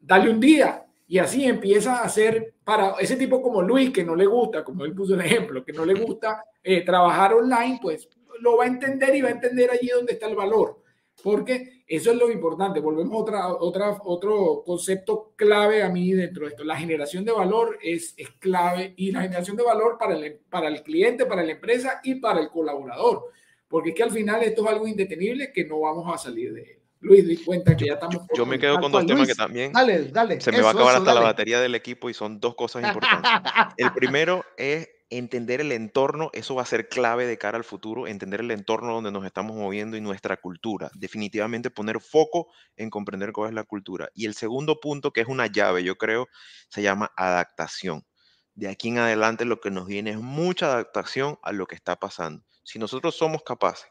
dale 0.01 0.31
un 0.31 0.41
día, 0.41 0.87
y 1.07 1.19
así 1.19 1.45
empieza 1.45 1.97
a 1.97 2.05
hacer 2.05 2.55
para 2.65 2.93
ese 3.01 3.17
tipo 3.17 3.43
como 3.43 3.61
Luis, 3.61 3.91
que 3.91 4.05
no 4.05 4.15
le 4.15 4.27
gusta, 4.27 4.65
como 4.65 4.85
él 4.85 4.95
puso 4.95 5.15
el 5.15 5.21
ejemplo, 5.21 5.65
que 5.65 5.73
no 5.73 5.85
le 5.85 5.95
gusta 5.95 6.45
eh, 6.63 6.83
trabajar 6.83 7.35
online, 7.35 7.79
pues 7.83 8.09
lo 8.41 8.57
va 8.57 8.65
a 8.65 8.69
entender 8.69 9.15
y 9.15 9.23
va 9.23 9.29
a 9.29 9.33
entender 9.33 9.71
allí 9.71 9.89
donde 9.89 10.13
está 10.13 10.27
el 10.27 10.37
valor. 10.37 10.83
Porque 11.23 11.83
eso 11.87 12.13
es 12.13 12.17
lo 12.17 12.31
importante. 12.31 12.81
Volvemos 12.81 13.13
a 13.13 13.17
otra, 13.17 13.49
otra, 13.49 13.99
otro 14.05 14.63
concepto 14.65 15.33
clave 15.37 15.83
a 15.83 15.89
mí 15.89 16.13
dentro 16.13 16.45
de 16.45 16.51
esto. 16.51 16.65
La 16.65 16.77
generación 16.77 17.25
de 17.25 17.33
valor 17.33 17.79
es, 17.83 18.15
es 18.17 18.31
clave 18.39 18.95
y 18.97 19.13
la 19.13 19.23
generación 19.23 19.57
de 19.57 19.63
valor 19.63 19.99
para 19.99 20.17
el, 20.17 20.41
para 20.49 20.69
el 20.69 20.83
cliente, 20.83 21.27
para 21.27 21.43
la 21.43 21.53
empresa 21.53 22.01
y 22.03 22.17
para 22.17 22.41
el 22.41 22.49
colaborador. 22.49 23.25
Porque 23.69 23.91
es 23.91 23.95
que 23.95 24.03
al 24.03 24.11
final 24.11 24.43
esto 24.43 24.65
es 24.65 24.71
algo 24.71 24.87
indetenible 24.87 25.53
que 25.53 25.65
no 25.65 25.81
vamos 25.81 26.13
a 26.13 26.19
salir 26.19 26.53
de 26.55 26.63
él. 26.63 26.81
Luis, 27.01 27.27
di 27.27 27.37
cuenta 27.39 27.77
que 27.77 27.87
ya 27.87 27.95
estamos. 27.95 28.27
Yo, 28.37 28.45
me 28.45 28.59
quedo 28.59 28.79
con 28.79 28.93
dos 28.93 29.07
temas 29.07 29.27
que 29.27 29.35
también. 29.35 29.73
Dale, 29.73 30.05
dale. 30.09 30.41
Se 30.41 30.53
me 30.53 30.61
va 30.61 30.69
a 30.69 30.73
acabar 30.73 30.97
hasta 30.97 31.15
la 31.15 31.21
batería 31.21 31.61
del 31.61 31.75
equipo 31.75 32.11
y 32.11 32.15
son 32.15 32.39
dos 32.41 32.55
cosas 32.55 32.85
importantes. 32.85 33.53
el 33.79 33.93
primero 33.93 34.45
es 34.57 34.89
entender 35.11 35.61
el 35.61 35.73
entorno, 35.73 36.31
eso 36.33 36.55
va 36.55 36.63
a 36.63 36.67
ser 36.67 36.89
clave 36.89 37.27
de 37.27 37.37
cara 37.37 37.59
al 37.59 37.65
futuro, 37.65 38.07
entender 38.07 38.41
el 38.41 38.51
entorno 38.53 38.95
donde 38.95 39.11
nos 39.11 39.27
estamos 39.27 39.57
moviendo 39.57 39.97
y 39.97 40.01
nuestra 40.01 40.37
cultura. 40.37 40.91
Definitivamente 40.95 41.71
poner 41.71 42.01
foco 42.01 42.47
en 42.77 42.91
comprender 42.91 43.33
cuál 43.33 43.49
es 43.51 43.55
la 43.55 43.65
cultura. 43.65 44.09
Y 44.15 44.27
el 44.27 44.35
segundo 44.35 44.79
punto, 44.79 45.13
que 45.13 45.21
es 45.21 45.27
una 45.27 45.49
llave, 45.49 45.83
yo 45.83 45.97
creo, 45.99 46.29
se 46.69 46.83
llama 46.83 47.13
adaptación. 47.17 48.07
De 48.55 48.69
aquí 48.69 48.89
en 48.89 48.99
adelante 48.99 49.45
lo 49.45 49.61
que 49.61 49.71
nos 49.71 49.87
viene 49.87 50.11
es 50.11 50.19
mucha 50.19 50.67
adaptación 50.67 51.39
a 51.43 51.53
lo 51.53 51.67
que 51.67 51.75
está 51.75 51.97
pasando. 51.97 52.45
Si 52.63 52.79
nosotros 52.79 53.17
somos 53.17 53.43
capaces 53.43 53.91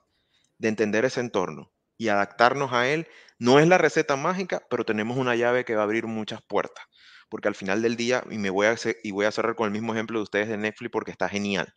de 0.58 0.70
entender 0.70 1.04
ese 1.04 1.20
entorno 1.20 1.72
y 1.98 2.08
adaptarnos 2.08 2.72
a 2.72 2.88
él, 2.88 3.08
no 3.38 3.60
es 3.60 3.68
la 3.68 3.78
receta 3.78 4.16
mágica, 4.16 4.66
pero 4.70 4.86
tenemos 4.86 5.18
una 5.18 5.36
llave 5.36 5.66
que 5.66 5.76
va 5.76 5.82
a 5.82 5.84
abrir 5.84 6.08
muchas 6.08 6.42
puertas 6.42 6.86
porque 7.30 7.48
al 7.48 7.56
final 7.56 7.82
del 7.82 7.96
día, 7.96 8.24
y 8.30 8.38
me 8.38 8.50
voy 8.50 8.68
a, 8.68 8.76
y 9.04 9.12
voy 9.12 9.26
a 9.26 9.32
cerrar 9.32 9.56
con 9.56 9.66
el 9.66 9.72
mismo 9.72 9.94
ejemplo 9.94 10.20
de 10.20 10.24
ustedes 10.24 10.50
de 10.50 10.58
Netflix 10.58 10.92
porque 10.92 11.12
está 11.12 11.30
genial. 11.30 11.74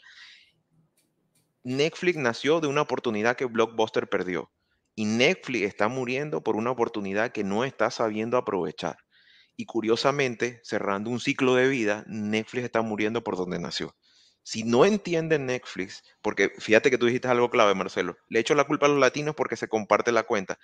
Netflix 1.64 2.18
nació 2.18 2.61
de 2.61 2.66
una 2.66 2.82
oportunidad 2.82 3.36
que 3.36 3.44
Blockbuster 3.44 4.09
perdió. 4.09 4.50
Y 4.94 5.05
Netflix 5.05 5.66
está 5.66 5.88
muriendo 5.88 6.42
por 6.42 6.57
una 6.57 6.70
oportunidad 6.70 7.32
que 7.32 7.44
no 7.44 7.64
está 7.64 7.90
sabiendo 7.90 8.36
aprovechar. 8.36 8.96
Y 9.57 9.66
curiosamente, 9.66 10.61
cerrando 10.64 11.11
un 11.11 11.20
ciclo 11.20 11.55
de 11.55 11.68
vida, 11.68 12.05
Netflix 12.09 12.64
está 12.64 12.82
muriendo 12.82 13.22
por 13.22 13.36
donde 13.36 13.59
nació. 13.59 13.94
Si 14.45 14.64
no 14.64 14.84
entienden 14.84 15.47
Netflix, 15.47 16.03
porque 16.20 16.53
fíjate 16.59 16.90
que 16.90 16.99
tú 16.99 17.07
dijiste 17.07 17.28
algo 17.28 17.51
clave, 17.51 17.74
Marcelo, 17.74 18.16
le 18.28 18.40
echo 18.40 18.55
la 18.55 18.64
culpa 18.64 18.86
a 18.86 18.88
los 18.88 18.99
latinos 18.99 19.34
porque 19.36 19.57
se 19.57 19.68
comparte 19.68 20.11
la 20.11 20.24
cuenta. 20.24 20.59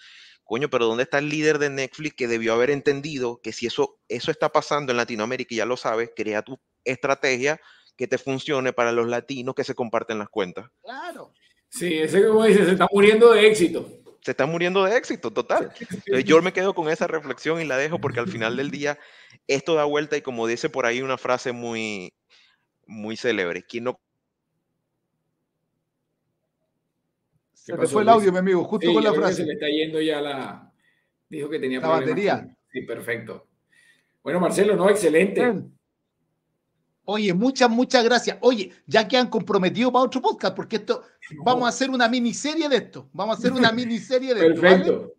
Coño, 0.44 0.68
pero 0.68 0.86
¿dónde 0.86 1.04
está 1.04 1.18
el 1.18 1.28
líder 1.28 1.58
de 1.58 1.70
Netflix 1.70 2.16
que 2.16 2.26
debió 2.26 2.54
haber 2.54 2.70
entendido 2.70 3.40
que 3.40 3.52
si 3.52 3.66
eso, 3.66 4.00
eso 4.08 4.30
está 4.30 4.48
pasando 4.48 4.92
en 4.92 4.96
Latinoamérica 4.96 5.54
y 5.54 5.58
ya 5.58 5.66
lo 5.66 5.76
sabes, 5.76 6.10
crea 6.16 6.42
tu 6.42 6.58
estrategia 6.84 7.60
que 7.96 8.08
te 8.08 8.18
funcione 8.18 8.72
para 8.72 8.92
los 8.92 9.06
latinos 9.06 9.54
que 9.54 9.64
se 9.64 9.74
comparten 9.74 10.18
las 10.18 10.28
cuentas. 10.28 10.70
Claro. 10.82 11.32
Sí, 11.68 11.98
ese 11.98 12.26
como 12.26 12.44
dice, 12.44 12.64
se 12.64 12.72
está 12.72 12.88
muriendo 12.90 13.32
de 13.32 13.46
éxito. 13.46 13.86
Se 14.22 14.32
está 14.32 14.46
muriendo 14.46 14.84
de 14.84 14.96
éxito, 14.96 15.30
total. 15.30 15.72
Entonces, 15.78 16.24
yo 16.24 16.42
me 16.42 16.52
quedo 16.52 16.74
con 16.74 16.88
esa 16.88 17.06
reflexión 17.06 17.60
y 17.60 17.64
la 17.64 17.76
dejo 17.76 18.00
porque 18.00 18.20
al 18.20 18.28
final 18.28 18.56
del 18.56 18.70
día 18.70 18.98
esto 19.46 19.74
da 19.74 19.84
vuelta 19.84 20.16
y 20.16 20.22
como 20.22 20.46
dice 20.46 20.68
por 20.68 20.86
ahí 20.86 21.02
una 21.02 21.18
frase 21.18 21.52
muy, 21.52 22.12
muy 22.88 23.16
célebre, 23.16 23.62
quien 23.62 23.84
no 23.84 24.00
Se 27.52 27.76
me 27.76 27.86
fue 27.86 28.02
el 28.02 28.08
audio, 28.08 28.32
mi 28.32 28.38
amigo, 28.38 28.64
justo 28.64 28.88
Sí, 28.88 28.94
con 28.94 29.04
la 29.04 29.12
frase. 29.12 29.34
Se 29.34 29.44
le 29.44 29.52
está 29.52 29.68
yendo 29.68 30.00
ya 30.00 30.22
la. 30.22 30.72
Dijo 31.28 31.50
que 31.50 31.58
tenía 31.58 31.80
La 31.80 31.88
problemas 31.88 32.08
batería. 32.08 32.56
Sí, 32.72 32.80
perfecto. 32.82 33.46
Bueno, 34.22 34.40
Marcelo, 34.40 34.74
no, 34.74 34.88
excelente. 34.88 35.40
Bien. 35.42 35.78
Oye, 37.04 37.32
muchas, 37.32 37.70
muchas 37.70 38.04
gracias. 38.04 38.38
Oye, 38.40 38.72
ya 38.86 39.06
que 39.06 39.16
han 39.16 39.28
comprometido 39.28 39.92
para 39.92 40.04
otro 40.04 40.20
podcast, 40.20 40.54
porque 40.54 40.76
esto, 40.76 41.02
vamos 41.44 41.64
a 41.64 41.68
hacer 41.68 41.90
una 41.90 42.08
miniserie 42.08 42.68
de 42.68 42.76
esto. 42.76 43.08
Vamos 43.12 43.36
a 43.36 43.38
hacer 43.38 43.52
una 43.52 43.72
miniserie 43.72 44.34
de 44.34 44.46
esto. 44.46 44.60
¿vale? 44.60 44.76
Perfecto. 44.76 45.14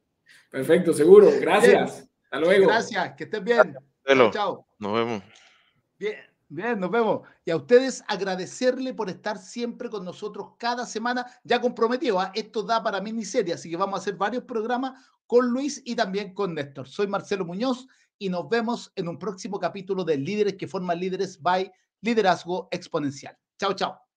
Perfecto, 0.50 0.94
seguro. 0.94 1.32
Gracias. 1.40 2.08
Hasta 2.24 2.40
luego. 2.40 2.68
Gracias, 2.68 3.14
que 3.16 3.24
estén 3.24 3.44
bien. 3.44 3.76
Chao. 4.32 4.68
nos 4.78 4.94
vemos. 4.94 5.24
Bien, 5.98 6.16
bien, 6.50 6.80
nos 6.80 6.92
vemos. 6.92 7.22
Y 7.46 7.52
a 7.52 7.56
ustedes 7.56 8.04
agradecerle 8.08 8.94
por 8.94 9.10
estar 9.10 9.38
siempre 9.38 9.90
con 9.90 10.04
nosotros 10.04 10.52
cada 10.58 10.86
semana, 10.86 11.26
ya 11.44 11.62
comprometido. 11.62 12.20
¿ah? 12.20 12.32
Esto 12.36 12.64
da 12.64 12.84
para 12.84 13.02
miniserie, 13.02 13.54
así 13.54 13.70
que 13.70 13.78
vamos 13.78 14.00
a 14.00 14.02
hacer 14.02 14.16
varios 14.16 14.44
programas 14.44 15.00
con 15.28 15.48
Luis 15.50 15.82
y 15.86 15.96
también 15.96 16.34
con 16.34 16.56
Néstor. 16.56 16.88
Soy 16.88 17.08
Marcelo 17.08 17.46
Muñoz 17.46 17.88
y 18.18 18.30
nos 18.30 18.50
vemos 18.50 18.92
en 18.96 19.08
un 19.08 19.18
próximo 19.18 19.60
capítulo 19.60 20.04
de 20.04 20.18
Líderes 20.18 20.56
que 20.56 20.68
forman 20.68 21.00
líderes 21.00 21.42
by 21.42 21.72
Liderazgo 22.02 22.68
Exponencial. 22.72 23.38
Chao, 23.58 23.74
chao. 23.74 24.09